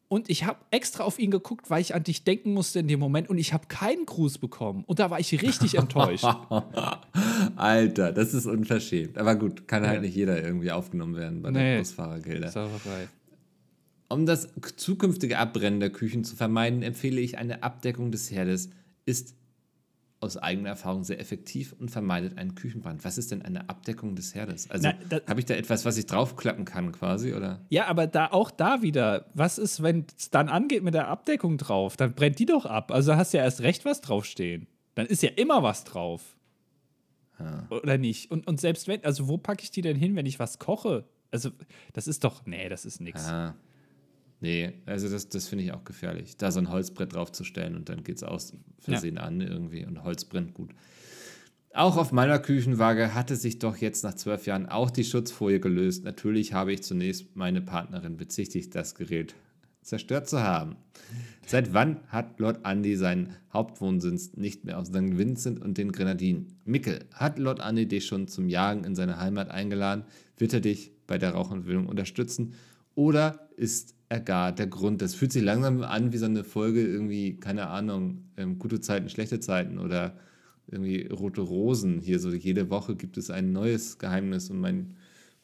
und 0.09 0.31
ich 0.31 0.45
habe 0.45 0.59
extra 0.71 1.03
auf 1.05 1.19
ihn 1.19 1.31
geguckt, 1.31 1.69
weil 1.71 1.81
ich 1.81 1.95
an 1.95 2.05
dich 2.05 2.23
denken 2.25 2.53
musste 2.55 2.79
in 2.79 2.87
dem 2.89 3.01
Moment 3.01 3.29
und 3.29 3.39
ich 3.39 3.53
habe 3.53 3.67
keinen 3.67 4.07
Gruß 4.07 4.39
bekommen 4.39 4.85
und 4.87 4.99
da 4.99 5.11
war 5.11 5.19
ich 5.19 5.33
richtig 5.43 5.75
enttäuscht. 5.79 6.27
Alter, 7.57 8.13
das 8.13 8.35
ist 8.35 8.47
unverschämt. 8.47 9.19
Aber 9.19 9.35
gut, 9.37 9.67
kann 9.67 9.87
halt 9.87 10.03
nicht 10.03 10.15
jeder 10.15 10.43
irgendwie 10.43 10.71
aufgenommen 10.71 11.17
werden 11.17 11.43
bei 11.43 11.51
Nee. 11.51 11.73
der 11.73 11.79
Busfahrergilde. 11.79 12.49
Sauerei. 12.51 13.09
Um 14.09 14.27
das 14.27 14.49
zukünftige 14.77 15.39
Abbrennen 15.39 15.81
der 15.81 15.91
Küchen 15.91 16.25
zu 16.25 16.37
vermeiden, 16.37 16.83
empfehle 16.83 17.21
ich 17.21 17.39
eine 17.39 17.63
Abdeckung 17.63 18.11
des 18.11 18.31
Herdes. 18.31 18.71
Ist 19.05 19.35
aus 20.21 20.37
eigener 20.37 20.71
Erfahrung 20.71 21.05
sehr 21.05 21.21
effektiv 21.21 21.75
und 21.79 21.91
vermeidet 21.91 22.39
einen 22.39 22.55
Küchenbrand. 22.55 23.05
Was 23.05 23.19
ist 23.19 23.31
denn 23.31 23.43
eine 23.43 23.69
Abdeckung 23.69 24.17
des 24.17 24.35
Herdes? 24.35 24.71
Also 24.71 24.89
habe 24.89 25.41
ich 25.41 25.47
da 25.47 25.55
etwas, 25.55 25.85
was 25.85 25.99
ich 25.99 26.07
draufklappen 26.07 26.65
kann 26.65 26.93
quasi, 26.93 27.35
oder? 27.35 27.61
Ja, 27.69 27.87
aber 27.87 28.07
da 28.07 28.29
auch 28.29 28.51
da 28.51 28.81
wieder, 28.83 29.27
was 29.35 29.59
ist, 29.59 29.83
wenn 29.83 30.07
es 30.17 30.31
dann 30.31 30.49
angeht 30.49 30.83
mit 30.83 30.95
der 30.95 31.09
Abdeckung 31.09 31.59
drauf? 31.59 31.97
Dann 31.97 32.15
brennt 32.15 32.39
die 32.39 32.47
doch 32.47 32.65
ab. 32.65 32.93
Also 32.93 33.17
hast 33.17 33.35
du 33.35 33.39
ja 33.39 33.45
erst 33.45 33.61
recht 33.61 33.85
was 33.85 34.01
draufstehen. 34.01 34.67
Dann 34.95 35.07
ist 35.07 35.23
ja 35.23 35.31
immer 35.37 35.63
was 35.63 35.85
drauf. 35.85 36.37
Ja. 37.39 37.67
Oder 37.69 37.99
nicht? 37.99 38.31
Und, 38.31 38.47
und 38.47 38.61
selbst 38.61 38.89
wenn, 38.89 39.05
also 39.05 39.29
wo 39.29 39.37
packe 39.37 39.63
ich 39.63 39.71
die 39.71 39.83
denn 39.83 39.97
hin, 39.97 40.17
wenn 40.17 40.27
ich 40.27 40.39
was 40.39 40.59
koche? 40.59 41.05
Also, 41.31 41.51
das 41.93 42.07
ist 42.07 42.25
doch, 42.25 42.47
nee, 42.47 42.69
das 42.69 42.87
ist 42.87 43.01
nichts. 43.01 43.27
Ja. 43.27 43.55
Nee, 44.41 44.75
also 44.85 45.09
das, 45.09 45.29
das 45.29 45.49
finde 45.49 45.65
ich 45.65 45.73
auch 45.73 45.85
gefährlich. 45.85 46.37
Da 46.37 46.51
so 46.51 46.59
ein 46.59 46.71
Holzbrett 46.71 47.15
draufzustellen 47.15 47.75
und 47.75 47.89
dann 47.89 48.05
geht 48.05 48.17
es 48.17 48.23
aus 48.23 48.53
Versehen 48.79 49.17
ja. 49.17 49.23
an 49.23 49.41
irgendwie 49.41 49.87
und 49.87 50.05
Holz 50.05 50.25
brennt 50.25 50.55
gut. 50.55 50.71
Auch 51.73 51.99
auf 51.99 52.11
meiner 52.11 52.39
Küchenwaage 52.39 53.13
hatte 53.15 53.37
sich 53.37 53.59
doch 53.59 53.77
jetzt 53.77 54.03
nach 54.03 54.15
zwölf 54.15 54.47
Jahren 54.47 54.67
auch 54.67 54.91
die 54.91 55.05
Schutzfolie 55.05 55.61
gelöst. 55.61 56.05
Natürlich 56.05 56.55
habe 56.55 56.73
ich 56.73 56.83
zunächst 56.83 57.37
meine 57.37 57.61
Partnerin 57.61 58.17
bezichtigt, 58.17 58.75
das 58.75 58.95
Gerät 58.95 59.35
zerstört 59.83 60.29
zu 60.29 60.43
haben. 60.43 60.77
Seit 61.47 61.75
wann 61.75 62.01
hat 62.09 62.41
Lord 62.41 62.61
Andy 62.65 62.97
seinen 62.97 63.35
Hauptwohnsitz 63.53 64.37
nicht 64.37 64.65
mehr 64.65 64.79
aus 64.79 64.89
St. 64.89 65.19
Vincent 65.19 65.61
und 65.61 65.79
den 65.79 65.93
Grenadinen? 65.93 66.59
Mickel, 66.65 67.05
hat 67.13 67.39
Lord 67.39 67.61
Andy 67.61 67.87
dich 67.87 68.07
schon 68.07 68.27
zum 68.27 68.49
Jagen 68.49 68.85
in 68.85 68.95
seine 68.95 69.21
Heimat 69.21 69.51
eingeladen? 69.51 70.05
Wird 70.39 70.55
er 70.55 70.61
dich 70.61 70.93
bei 71.07 71.19
der 71.19 71.33
Rauchentwicklung 71.33 71.87
unterstützen? 71.87 72.55
Oder 72.95 73.51
ist 73.57 73.96
er 74.09 74.21
gar 74.21 74.53
der 74.53 74.67
Grund? 74.67 75.03
Das 75.03 75.15
fühlt 75.15 75.33
sich 75.33 75.43
langsam 75.43 75.83
an 75.83 76.13
wie 76.13 76.19
so 76.19 76.27
eine 76.27 76.45
Folge 76.45 76.87
irgendwie, 76.87 77.37
keine 77.37 77.69
Ahnung, 77.69 78.25
ähm, 78.37 78.59
gute 78.59 78.81
Zeiten, 78.81 79.09
schlechte 79.09 79.41
Zeiten 79.41 79.79
oder 79.79 80.17
irgendwie 80.69 81.07
rote 81.07 81.41
Rosen. 81.41 82.01
Hier 82.01 82.19
so 82.19 82.31
jede 82.31 82.71
Woche 82.71 82.97
gibt 82.97 83.17
es 83.17 83.31
ein 83.31 83.53
neues 83.53 83.99
Geheimnis 83.99 84.51
und 84.51 84.61
mein 84.61 84.97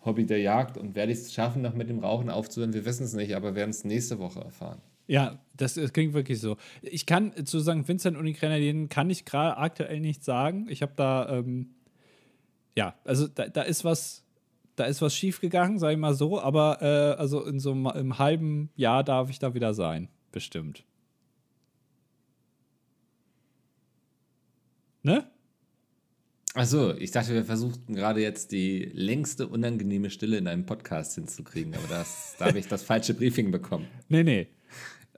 Hobby 0.04 0.26
der 0.26 0.40
Jagd 0.40 0.78
und 0.78 0.94
werde 0.94 1.12
ich 1.12 1.18
es 1.18 1.32
schaffen, 1.32 1.62
noch 1.62 1.74
mit 1.74 1.88
dem 1.88 2.00
Rauchen 2.00 2.30
aufzuhören? 2.30 2.72
Wir 2.72 2.84
wissen 2.84 3.04
es 3.04 3.14
nicht, 3.14 3.34
aber 3.36 3.54
werden 3.54 3.70
es 3.70 3.84
nächste 3.84 4.18
Woche 4.18 4.40
erfahren. 4.40 4.80
Ja, 5.06 5.40
das, 5.56 5.74
das, 5.74 5.92
klingt 5.92 6.14
wirklich 6.14 6.40
so. 6.40 6.56
Ich 6.80 7.06
kann 7.06 7.32
zu 7.44 7.60
St. 7.60 7.86
Vincent 7.86 8.16
und 8.16 8.24
die 8.24 8.32
Grenadinen 8.32 8.88
kann 8.88 9.10
ich 9.10 9.24
gerade 9.24 9.56
aktuell 9.56 10.00
nicht 10.00 10.24
sagen. 10.24 10.66
Ich 10.68 10.82
habe 10.82 10.92
da, 10.96 11.28
ähm, 11.28 11.74
ja, 12.76 12.94
also 13.04 13.28
da, 13.28 13.48
da, 13.48 13.62
ist 13.62 13.84
was, 13.84 14.24
da 14.76 14.84
ist 14.84 15.02
was 15.02 15.14
schiefgegangen, 15.14 15.78
sage 15.78 15.94
ich 15.94 15.98
mal 15.98 16.14
so, 16.14 16.40
aber 16.40 16.78
äh, 16.80 17.20
also 17.20 17.44
in 17.44 17.60
so 17.60 17.72
einem 17.72 18.18
halben 18.18 18.70
Jahr 18.74 19.04
darf 19.04 19.30
ich 19.30 19.38
da 19.38 19.54
wieder 19.54 19.74
sein, 19.74 20.08
bestimmt. 20.30 20.84
Ne? 25.02 25.26
Achso, 26.54 26.94
ich 26.94 27.10
dachte, 27.10 27.32
wir 27.32 27.44
versuchten 27.44 27.94
gerade 27.94 28.20
jetzt 28.20 28.52
die 28.52 28.90
längste 28.92 29.48
unangenehme 29.48 30.10
Stille 30.10 30.36
in 30.36 30.46
einem 30.46 30.66
Podcast 30.66 31.14
hinzukriegen, 31.14 31.74
aber 31.74 31.88
das, 31.88 32.36
da 32.38 32.46
habe 32.46 32.58
ich 32.58 32.68
das 32.68 32.82
falsche 32.82 33.14
Briefing 33.14 33.50
bekommen. 33.50 33.86
Nee, 34.08 34.22
nee. 34.22 34.48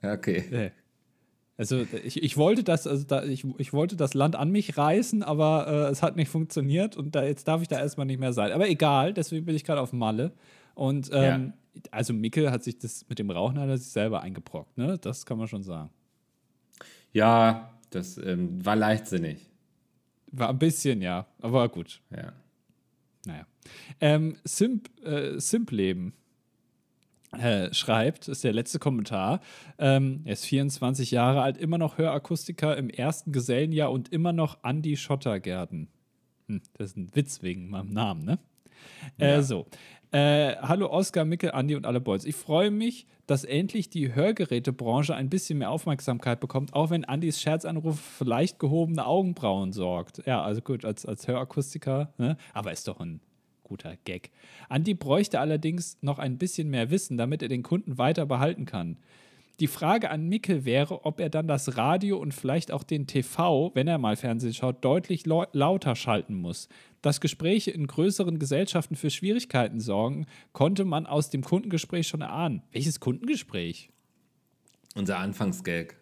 Okay. 0.01 0.45
Nee. 0.49 0.71
Also 1.57 1.85
ich, 2.03 2.21
ich 2.21 2.35
wollte 2.35 2.63
das, 2.63 2.85
also 2.85 3.05
da, 3.05 3.23
ich, 3.23 3.45
ich 3.57 3.71
wollte 3.71 3.95
das 3.95 4.13
Land 4.13 4.35
an 4.35 4.51
mich 4.51 4.77
reißen, 4.77 5.23
aber 5.23 5.67
äh, 5.67 5.91
es 5.91 6.03
hat 6.03 6.17
nicht 6.17 6.27
funktioniert 6.27 6.97
und 6.97 7.15
da, 7.15 7.23
jetzt 7.23 7.47
darf 7.47 7.61
ich 7.61 7.69
da 7.69 7.79
erstmal 7.79 8.05
nicht 8.05 8.19
mehr 8.19 8.33
sein. 8.33 8.51
Aber 8.51 8.67
egal, 8.67 9.13
deswegen 9.13 9.45
bin 9.45 9.55
ich 9.55 9.63
gerade 9.63 9.79
auf 9.79 9.93
Malle. 9.93 10.33
Und 10.73 11.09
ähm, 11.13 11.53
ja. 11.75 11.81
also 11.91 12.13
Mickel 12.13 12.51
hat 12.51 12.63
sich 12.63 12.77
das 12.77 13.07
mit 13.07 13.19
dem 13.19 13.31
Rauchen 13.31 13.57
hat 13.57 13.69
er 13.69 13.77
sich 13.77 13.91
selber 13.91 14.21
eingebrockt, 14.21 14.77
ne? 14.77 14.97
Das 14.97 15.25
kann 15.25 15.37
man 15.37 15.47
schon 15.47 15.63
sagen. 15.63 15.89
Ja, 17.13 17.69
das 17.89 18.17
ähm, 18.17 18.63
war 18.65 18.75
leichtsinnig. 18.75 19.49
War 20.31 20.49
ein 20.49 20.59
bisschen, 20.59 21.01
ja, 21.01 21.27
aber 21.39 21.69
gut. 21.69 22.01
Ja. 22.13 22.33
Naja. 23.25 23.47
Ähm, 24.01 24.35
Simp, 24.43 24.89
äh, 25.05 25.39
Simp-Leben 25.39 26.13
äh, 27.39 27.73
schreibt, 27.73 28.27
ist 28.27 28.43
der 28.43 28.53
letzte 28.53 28.79
Kommentar. 28.79 29.39
Ähm, 29.77 30.21
er 30.25 30.33
ist 30.33 30.45
24 30.45 31.11
Jahre 31.11 31.41
alt, 31.41 31.57
immer 31.57 31.77
noch 31.77 31.97
Hörakustiker 31.97 32.77
im 32.77 32.89
ersten 32.89 33.31
Gesellenjahr 33.31 33.91
und 33.91 34.09
immer 34.09 34.33
noch 34.33 34.57
Andy 34.63 34.97
Schottergärten. 34.97 35.89
Hm, 36.47 36.61
das 36.73 36.91
ist 36.91 36.97
ein 36.97 37.15
Witz 37.15 37.41
wegen 37.41 37.69
meinem 37.69 37.91
Namen, 37.91 38.23
ne? 38.23 38.39
Äh, 39.17 39.35
ja. 39.35 39.41
So. 39.41 39.65
Äh, 40.11 40.55
hallo 40.61 40.89
Oskar, 40.91 41.25
Mickel, 41.25 41.51
Andi 41.51 41.75
und 41.75 41.85
alle 41.85 41.99
Boys. 41.99 42.25
Ich 42.25 42.35
freue 42.35 42.71
mich, 42.71 43.05
dass 43.27 43.43
endlich 43.43 43.89
die 43.89 44.13
Hörgerätebranche 44.13 45.13
ein 45.15 45.29
bisschen 45.29 45.57
mehr 45.57 45.71
Aufmerksamkeit 45.71 46.39
bekommt, 46.39 46.73
auch 46.73 46.89
wenn 46.89 47.03
Andys 47.03 47.41
Scherzanruf 47.41 47.99
für 47.99 48.23
leicht 48.23 48.59
gehobene 48.59 49.05
Augenbrauen 49.05 49.73
sorgt. 49.73 50.25
Ja, 50.25 50.41
also 50.41 50.61
gut, 50.61 50.85
als, 50.85 51.05
als 51.05 51.27
Hörakustiker, 51.27 52.13
ne? 52.17 52.37
aber 52.53 52.71
ist 52.71 52.87
doch 52.87 52.99
ein 52.99 53.19
guter 53.65 53.97
Gag. 54.05 54.31
Andi 54.69 54.93
bräuchte 54.93 55.41
allerdings 55.41 55.97
noch 56.01 56.19
ein 56.19 56.37
bisschen 56.37 56.69
mehr 56.69 56.89
Wissen, 56.89 57.17
damit 57.17 57.41
er 57.41 57.49
den 57.49 57.63
Kunden 57.63 57.97
weiter 57.97 58.25
behalten 58.25 58.65
kann. 58.65 58.97
Die 59.61 59.67
Frage 59.67 60.09
an 60.09 60.27
Mickel 60.27 60.65
wäre, 60.65 61.05
ob 61.05 61.21
er 61.21 61.29
dann 61.29 61.47
das 61.47 61.77
Radio 61.77 62.17
und 62.17 62.33
vielleicht 62.33 62.71
auch 62.71 62.83
den 62.83 63.07
TV, 63.07 63.71
wenn 63.73 63.87
er 63.87 63.97
mal 63.97 64.17
Fernsehen 64.17 64.53
schaut, 64.53 64.83
deutlich 64.83 65.25
lauter 65.25 65.95
schalten 65.95 66.35
muss. 66.35 66.67
Dass 67.01 67.21
Gespräche 67.21 67.71
in 67.71 67.87
größeren 67.87 68.37
Gesellschaften 68.37 68.95
für 68.95 69.09
Schwierigkeiten 69.09 69.79
sorgen, 69.79 70.25
konnte 70.51 70.83
man 70.83 71.05
aus 71.05 71.29
dem 71.29 71.41
Kundengespräch 71.41 72.07
schon 72.07 72.21
erahnen. 72.21 72.63
Welches 72.71 72.99
Kundengespräch? 72.99 73.89
Unser 74.93 75.19
Anfangsgag. 75.19 75.95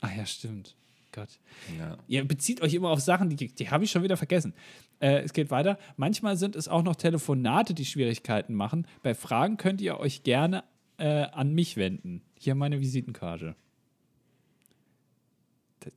Ach 0.00 0.16
ja, 0.16 0.24
stimmt. 0.24 0.74
Gott. 1.12 1.38
Ja. 1.78 1.98
Ihr 2.08 2.26
bezieht 2.26 2.62
euch 2.62 2.72
immer 2.74 2.90
auf 2.90 3.00
Sachen, 3.00 3.28
die, 3.28 3.48
die 3.48 3.70
habe 3.70 3.84
ich 3.84 3.90
schon 3.90 4.02
wieder 4.02 4.16
vergessen. 4.16 4.54
Äh, 5.00 5.22
es 5.22 5.32
geht 5.32 5.50
weiter. 5.50 5.78
Manchmal 5.96 6.36
sind 6.36 6.54
es 6.56 6.68
auch 6.68 6.82
noch 6.82 6.96
Telefonate, 6.96 7.74
die 7.74 7.84
Schwierigkeiten 7.84 8.54
machen. 8.54 8.86
Bei 9.02 9.14
Fragen 9.14 9.56
könnt 9.56 9.80
ihr 9.80 9.98
euch 9.98 10.22
gerne 10.22 10.64
äh, 10.98 11.24
an 11.32 11.54
mich 11.54 11.76
wenden. 11.76 12.22
Hier 12.38 12.54
meine 12.54 12.80
Visitenkarte. 12.80 13.56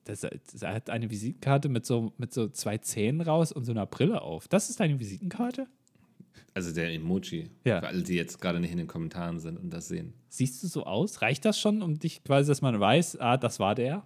Das, 0.06 0.22
das, 0.22 0.32
das, 0.52 0.62
hat 0.62 0.90
eine 0.90 1.10
Visitenkarte 1.10 1.68
mit 1.68 1.86
so, 1.86 2.14
mit 2.18 2.34
so 2.34 2.48
zwei 2.48 2.78
Zähnen 2.78 3.20
raus 3.20 3.52
und 3.52 3.66
so 3.66 3.74
einer 3.74 3.86
Brille 3.86 4.22
auf. 4.22 4.48
Das 4.48 4.70
ist 4.70 4.80
deine 4.80 4.98
Visitenkarte? 4.98 5.68
Also 6.54 6.74
der 6.74 6.94
Emoji. 6.94 7.50
Ja. 7.66 7.82
Für 7.82 7.88
alle, 7.88 8.04
die 8.04 8.14
jetzt 8.14 8.40
gerade 8.40 8.62
nicht 8.62 8.72
in 8.72 8.78
den 8.78 8.88
Kommentaren 8.88 9.40
sind 9.40 9.60
und 9.60 9.72
das 9.72 9.90
sehen. 9.90 10.14
Siehst 10.30 10.64
du 10.64 10.68
so 10.68 10.86
aus? 10.86 11.22
Reicht 11.22 11.44
das 11.44 11.60
schon, 11.60 11.82
um 11.82 12.00
dich 12.00 12.24
quasi, 12.24 12.48
dass 12.48 12.62
man 12.62 12.80
weiß, 12.80 13.20
ah, 13.20 13.36
das 13.36 13.60
war 13.60 13.76
der? 13.76 14.06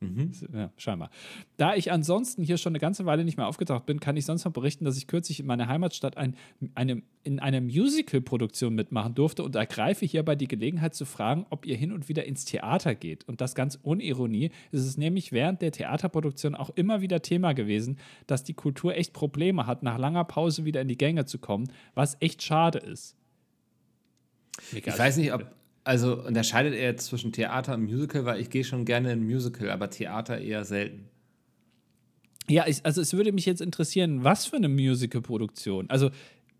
Mhm. 0.00 0.32
Ja, 0.52 0.70
scheinbar. 0.76 1.10
Da 1.56 1.74
ich 1.74 1.90
ansonsten 1.90 2.42
hier 2.42 2.58
schon 2.58 2.72
eine 2.72 2.80
ganze 2.80 3.06
Weile 3.06 3.24
nicht 3.24 3.38
mehr 3.38 3.46
aufgetaucht 3.46 3.86
bin, 3.86 3.98
kann 3.98 4.16
ich 4.16 4.26
sonst 4.26 4.44
noch 4.44 4.52
berichten, 4.52 4.84
dass 4.84 4.98
ich 4.98 5.06
kürzlich 5.06 5.40
in 5.40 5.46
meiner 5.46 5.68
Heimatstadt 5.68 6.18
ein, 6.18 6.36
eine, 6.74 7.02
in 7.22 7.40
einer 7.40 7.62
Musical-Produktion 7.62 8.74
mitmachen 8.74 9.14
durfte 9.14 9.42
und 9.42 9.56
ergreife 9.56 10.04
hierbei 10.04 10.34
die 10.36 10.48
Gelegenheit 10.48 10.94
zu 10.94 11.06
fragen, 11.06 11.46
ob 11.48 11.64
ihr 11.64 11.76
hin 11.76 11.92
und 11.92 12.08
wieder 12.10 12.24
ins 12.26 12.44
Theater 12.44 12.94
geht. 12.94 13.26
Und 13.26 13.40
das 13.40 13.54
ganz 13.54 13.78
ohne 13.82 14.02
Ironie 14.02 14.50
ist 14.70 14.84
es 14.84 14.98
nämlich 14.98 15.32
während 15.32 15.62
der 15.62 15.72
Theaterproduktion 15.72 16.54
auch 16.54 16.70
immer 16.70 17.00
wieder 17.00 17.22
Thema 17.22 17.54
gewesen, 17.54 17.98
dass 18.26 18.44
die 18.44 18.54
Kultur 18.54 18.94
echt 18.94 19.14
Probleme 19.14 19.66
hat, 19.66 19.82
nach 19.82 19.98
langer 19.98 20.24
Pause 20.24 20.66
wieder 20.66 20.82
in 20.82 20.88
die 20.88 20.98
Gänge 20.98 21.24
zu 21.24 21.38
kommen, 21.38 21.70
was 21.94 22.18
echt 22.20 22.42
schade 22.42 22.78
ist. 22.78 23.16
Ich 24.72 24.86
weiß 24.86 25.16
nicht, 25.18 25.32
ob, 25.32 25.50
also 25.86 26.20
unterscheidet 26.24 26.74
er 26.74 26.90
jetzt 26.90 27.06
zwischen 27.06 27.32
Theater 27.32 27.74
und 27.74 27.84
Musical, 27.84 28.24
weil 28.24 28.40
ich 28.40 28.50
gehe 28.50 28.64
schon 28.64 28.84
gerne 28.84 29.12
in 29.12 29.24
Musical, 29.24 29.70
aber 29.70 29.88
Theater 29.88 30.40
eher 30.40 30.64
selten. 30.64 31.08
Ja, 32.48 32.66
ich, 32.66 32.84
also 32.84 33.00
es 33.00 33.12
würde 33.12 33.32
mich 33.32 33.46
jetzt 33.46 33.60
interessieren, 33.60 34.24
was 34.24 34.46
für 34.46 34.56
eine 34.56 34.68
Musical-Produktion. 34.68 35.88
Also 35.88 36.10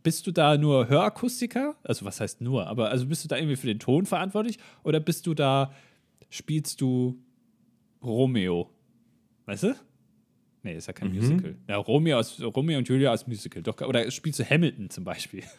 bist 0.03 0.27
du 0.27 0.33
da 0.33 0.57
nur 0.57 0.89
Hörakustiker? 0.89 1.75
Also 1.83 2.05
was 2.05 2.21
heißt 2.21 2.41
nur? 2.41 2.69
Aber 2.69 2.91
also 2.91 3.07
bist 3.07 3.25
du 3.25 3.29
da 3.29 3.37
irgendwie 3.37 3.57
für 3.57 3.67
den 3.67 3.81
Ton 3.81 4.07
verantwortlich? 4.07 4.59
Oder 4.85 5.01
bist 5.01 5.27
du 5.27 5.35
da, 5.35 5.73
spielst 6.31 6.81
du 6.81 7.19
Romeo? 8.03 8.71
Weißt 9.47 9.65
du? 9.65 9.77
Nee, 10.63 10.77
ist 10.77 10.87
ja 10.87 10.93
kein 10.93 11.09
mhm. 11.09 11.17
Musical. 11.17 11.57
Ja, 11.69 11.77
Romeo, 11.77 12.19
aus, 12.19 12.41
Romeo 12.41 12.79
und 12.79 12.89
Julia 12.89 13.11
als 13.11 13.27
Musical. 13.27 13.63
Doch, 13.63 13.81
oder 13.81 14.09
spielst 14.11 14.39
du 14.39 14.45
Hamilton 14.45 14.91
zum 14.91 15.05
Beispiel? 15.05 15.43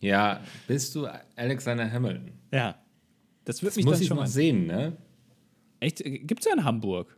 Ja, 0.00 0.40
bist 0.68 0.94
du 0.94 1.08
Alexander 1.34 1.90
Hamilton? 1.90 2.30
Ja. 2.52 2.76
Das 3.48 3.62
wird 3.62 3.70
das 3.70 3.76
mich 3.76 3.86
muss 3.86 3.94
dann 3.94 4.02
ich 4.02 4.08
schon 4.08 4.18
mal 4.18 4.26
sehen, 4.26 4.66
ne? 4.66 4.98
Echt? 5.80 6.04
Gibt 6.04 6.40
es 6.40 6.44
ja 6.46 6.52
in 6.52 6.64
Hamburg? 6.64 7.16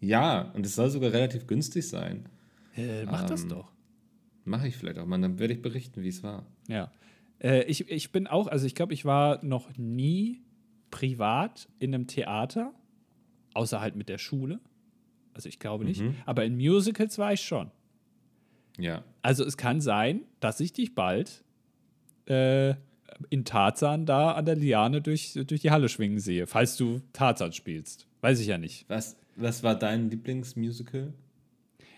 Ja, 0.00 0.50
und 0.50 0.66
es 0.66 0.74
soll 0.74 0.90
sogar 0.90 1.12
relativ 1.12 1.46
günstig 1.46 1.88
sein. 1.88 2.28
Äh, 2.76 3.04
mach 3.04 3.22
ähm, 3.22 3.28
das 3.28 3.46
doch. 3.46 3.70
Mache 4.44 4.66
ich 4.66 4.76
vielleicht 4.76 4.98
auch 4.98 5.06
mal, 5.06 5.20
dann 5.20 5.38
werde 5.38 5.54
ich 5.54 5.62
berichten, 5.62 6.02
wie 6.02 6.08
es 6.08 6.24
war. 6.24 6.44
Ja. 6.66 6.90
Äh, 7.40 7.62
ich, 7.66 7.88
ich 7.88 8.10
bin 8.10 8.26
auch, 8.26 8.48
also 8.48 8.66
ich 8.66 8.74
glaube, 8.74 8.94
ich 8.94 9.04
war 9.04 9.44
noch 9.44 9.70
nie 9.76 10.42
privat 10.90 11.68
in 11.78 11.94
einem 11.94 12.08
Theater, 12.08 12.74
außer 13.54 13.80
halt 13.80 13.94
mit 13.94 14.08
der 14.08 14.18
Schule. 14.18 14.58
Also 15.34 15.48
ich 15.48 15.60
glaube 15.60 15.84
nicht. 15.84 16.00
Mhm. 16.00 16.16
Aber 16.26 16.44
in 16.44 16.56
Musicals 16.56 17.16
war 17.16 17.32
ich 17.32 17.42
schon. 17.42 17.70
Ja. 18.76 19.04
Also 19.22 19.44
es 19.44 19.56
kann 19.56 19.80
sein, 19.80 20.22
dass 20.40 20.58
ich 20.58 20.72
dich 20.72 20.96
bald 20.96 21.44
äh, 22.26 22.74
in 23.28 23.44
Tarzan 23.44 24.06
da 24.06 24.32
an 24.32 24.44
der 24.44 24.56
Liane 24.56 25.00
durch, 25.00 25.38
durch 25.46 25.60
die 25.60 25.70
Halle 25.70 25.88
schwingen 25.88 26.18
sehe, 26.18 26.46
falls 26.46 26.76
du 26.76 27.00
Tarzan 27.12 27.52
spielst. 27.52 28.06
Weiß 28.20 28.40
ich 28.40 28.46
ja 28.46 28.58
nicht. 28.58 28.84
Was, 28.88 29.16
was 29.36 29.62
war 29.62 29.74
dein 29.74 30.10
Lieblingsmusical? 30.10 31.12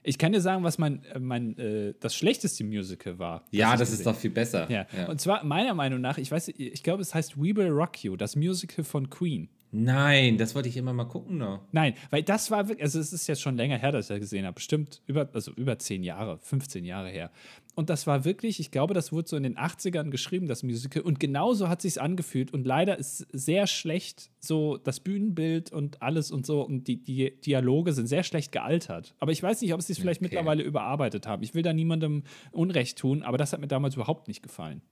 Ich 0.05 0.19
kann 0.19 0.33
dir 0.33 0.41
sagen, 0.41 0.65
was 0.65 0.79
mein, 0.79 1.05
äh, 1.05 1.19
mein 1.19 1.57
äh, 1.59 1.95
das 2.01 2.17
schlechteste 2.17 2.65
Musical 2.65 3.19
war. 3.19 3.45
Ja, 3.51 3.77
das 3.77 3.89
ich 3.89 3.95
ist 3.95 3.99
gesehen 3.99 4.13
doch 4.13 4.19
viel 4.19 4.31
besser. 4.31 4.71
Ja. 4.71 4.87
Und 5.09 5.21
zwar 5.21 5.45
meiner 5.45 5.75
Meinung 5.75 6.01
nach, 6.01 6.19
ich 6.19 6.31
weiß, 6.31 6.49
ich 6.49 6.83
glaube, 6.83 7.03
es 7.03 7.15
heißt 7.15 7.37
We 7.37 7.55
Will 7.55 7.69
Rock 7.69 8.03
You, 8.03 8.17
das 8.17 8.35
Musical 8.35 8.85
von 8.85 9.11
Queen. 9.11 9.49
Nein, 9.75 10.37
das 10.37 10.55
wollte 10.55 10.69
ich 10.69 10.77
immer 10.77 10.93
mal 10.93 11.07
gucken 11.07 11.39
noch. 11.39 11.63
Nein, 11.73 11.95
weil 12.11 12.23
das 12.23 12.51
war 12.51 12.69
wirklich, 12.69 12.85
also 12.85 13.01
es 13.01 13.11
ist 13.13 13.27
jetzt 13.27 13.41
schon 13.41 13.57
länger 13.57 13.79
her, 13.79 13.91
dass 13.91 14.05
ich 14.05 14.09
das 14.11 14.21
gesehen 14.21 14.45
habe, 14.45 14.55
bestimmt 14.55 15.01
über, 15.07 15.31
also 15.33 15.51
über 15.53 15.79
10 15.79 16.03
Jahre, 16.03 16.39
15 16.43 16.85
Jahre 16.85 17.09
her. 17.09 17.31
Und 17.75 17.89
das 17.89 18.07
war 18.07 18.27
wirklich, 18.27 18.61
ich 18.61 18.71
glaube, 18.71 18.93
das 18.93 19.13
wurde 19.13 19.29
so 19.31 19.37
in 19.37 19.45
den 19.45 19.57
80ern 19.57 20.11
geschrieben, 20.11 20.47
das 20.47 20.63
Musical. 20.63 21.03
Und 21.03 21.21
genauso 21.21 21.71
hat 21.71 21.81
sich 21.81 21.99
angefühlt. 22.03 22.53
Und 22.53 22.67
leider 22.67 22.99
ist 22.99 23.27
sehr 23.33 23.67
schlecht 23.67 24.31
so 24.41 24.77
das 24.77 25.01
Bühnenbild 25.01 25.73
und 25.73 26.03
alles 26.03 26.31
und 26.31 26.45
so. 26.45 26.61
Und 26.61 26.87
die, 26.87 27.03
die 27.03 27.41
Dialoge 27.41 27.95
sind 27.95 28.09
sehr 28.09 28.25
schlecht 28.25 28.53
gealtert. 28.53 29.15
Aber 29.21 29.33
ich 29.33 29.43
weiß 29.43 29.63
nicht, 29.63 29.73
ob 29.73 29.81
sie 29.81 29.95
es 29.95 29.99
vielleicht 29.99 30.21
Okay. 30.21 30.27
mittlerweile 30.27 30.63
überarbeitet 30.63 31.27
haben. 31.27 31.43
Ich 31.43 31.55
will 31.55 31.63
da 31.63 31.73
niemandem 31.73 32.25
Unrecht 32.51 32.99
tun, 32.99 33.23
aber 33.23 33.39
das 33.39 33.55
hat 33.55 33.61
mir 33.61 33.69
damals 33.69 33.95
überhaupt 33.95 34.29
nicht 34.29 34.43
gefallen. 34.43 34.83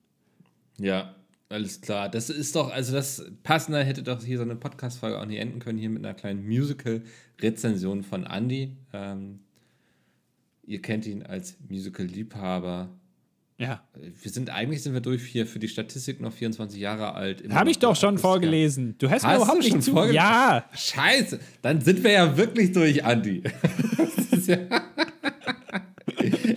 Ja, 0.79 1.15
alles 1.51 1.81
klar. 1.81 2.09
Das 2.09 2.31
ist 2.31 2.55
doch, 2.55 2.71
also 2.71 2.93
das 2.93 3.25
passender 3.43 3.83
hätte 3.83 4.03
doch 4.03 4.23
hier 4.23 4.39
so 4.39 4.45
eine 4.45 4.57
Podcast-Folge 4.57 5.19
auch 5.19 5.27
nicht 5.27 5.39
enden 5.39 5.59
können, 5.59 5.79
hier 5.79 5.91
mit 5.91 6.05
einer 6.05 6.15
kleinen 6.15 6.47
Musical-Rezension 6.47 8.05
von 8.05 8.25
Andy. 8.25 8.77
Ähm, 8.93 9.41
ihr 10.65 10.81
kennt 10.81 11.07
ihn 11.07 11.25
als 11.25 11.57
Musical-Liebhaber. 11.69 12.89
Ja. 13.59 13.83
Wir 14.23 14.31
sind, 14.31 14.49
eigentlich 14.49 14.83
sind 14.83 14.95
wir 14.95 15.01
durch 15.01 15.25
hier 15.27 15.47
für 15.47 15.59
die 15.59 15.69
Statistik 15.69 16.21
noch 16.21 16.33
24 16.33 16.81
Jahre 16.81 17.15
alt. 17.15 17.43
Habe 17.53 17.71
ich 17.71 17.79
doch 17.79 17.97
schon 17.97 18.17
vorgelesen. 18.17 18.95
Du 18.99 19.11
mir 19.11 19.13
Hast 19.13 19.25
überhaupt 19.25 19.59
du 19.59 19.69
schon 19.69 19.77
nicht 19.79 19.85
zu. 19.85 19.91
vorgelesen? 19.91 20.17
Ja. 20.17 20.65
Scheiße, 20.73 21.41
dann 21.61 21.81
sind 21.81 22.03
wir 22.03 22.13
ja 22.13 22.37
wirklich 22.37 22.73
durch, 22.73 23.05
ist 24.33 24.49
ja 24.49 24.59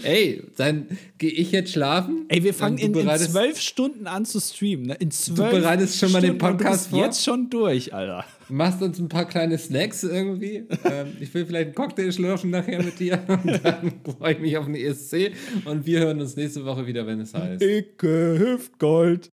Ey, 0.04 0.44
dann 0.58 0.88
gehe 1.18 1.32
ich 1.32 1.52
jetzt 1.52 1.72
schlafen. 1.72 2.26
Ey, 2.28 2.44
wir 2.44 2.54
fangen 2.54 2.78
du 2.78 3.00
in, 3.00 3.08
in 3.08 3.18
zwölf 3.18 3.60
Stunden 3.60 4.08
an 4.08 4.26
zu 4.26 4.40
streamen. 4.40 4.88
Ne? 4.88 4.96
In 5.00 5.12
zwölf 5.12 5.52
bereitest 5.52 5.98
schon 6.00 6.12
mal 6.12 6.22
den 6.22 6.38
du 6.38 6.38
Podcast 6.38 6.84
bist 6.84 6.90
vor? 6.90 7.00
jetzt 7.04 7.24
schon 7.24 7.50
durch, 7.50 7.94
Alter. 7.94 8.26
machst 8.50 8.82
uns 8.82 9.00
ein 9.00 9.10
paar 9.10 9.26
kleine 9.26 9.58
Snacks 9.58 10.04
irgendwie. 10.04 10.64
ähm, 10.84 11.18
ich 11.20 11.34
will 11.34 11.46
vielleicht 11.46 11.68
einen 11.68 11.76
Cocktail 11.76 12.12
schlürfen 12.12 12.50
nachher 12.50 12.84
mit 12.84 13.00
dir. 13.00 13.24
Und 13.28 13.64
dann 13.64 13.94
freue 14.18 14.34
ich 14.34 14.40
mich 14.40 14.58
auf 14.58 14.66
den 14.66 14.76
ESC. 14.76 15.32
Und 15.66 15.86
wir 15.86 16.02
hören 16.02 16.20
uns 16.22 16.36
nächste 16.36 16.66
Woche 16.66 16.86
wieder, 16.86 17.08
wenn 17.08 17.20
es 17.22 17.34
heißt. 17.34 17.62
Icke 17.62 18.38
Hüftgold. 18.40 19.33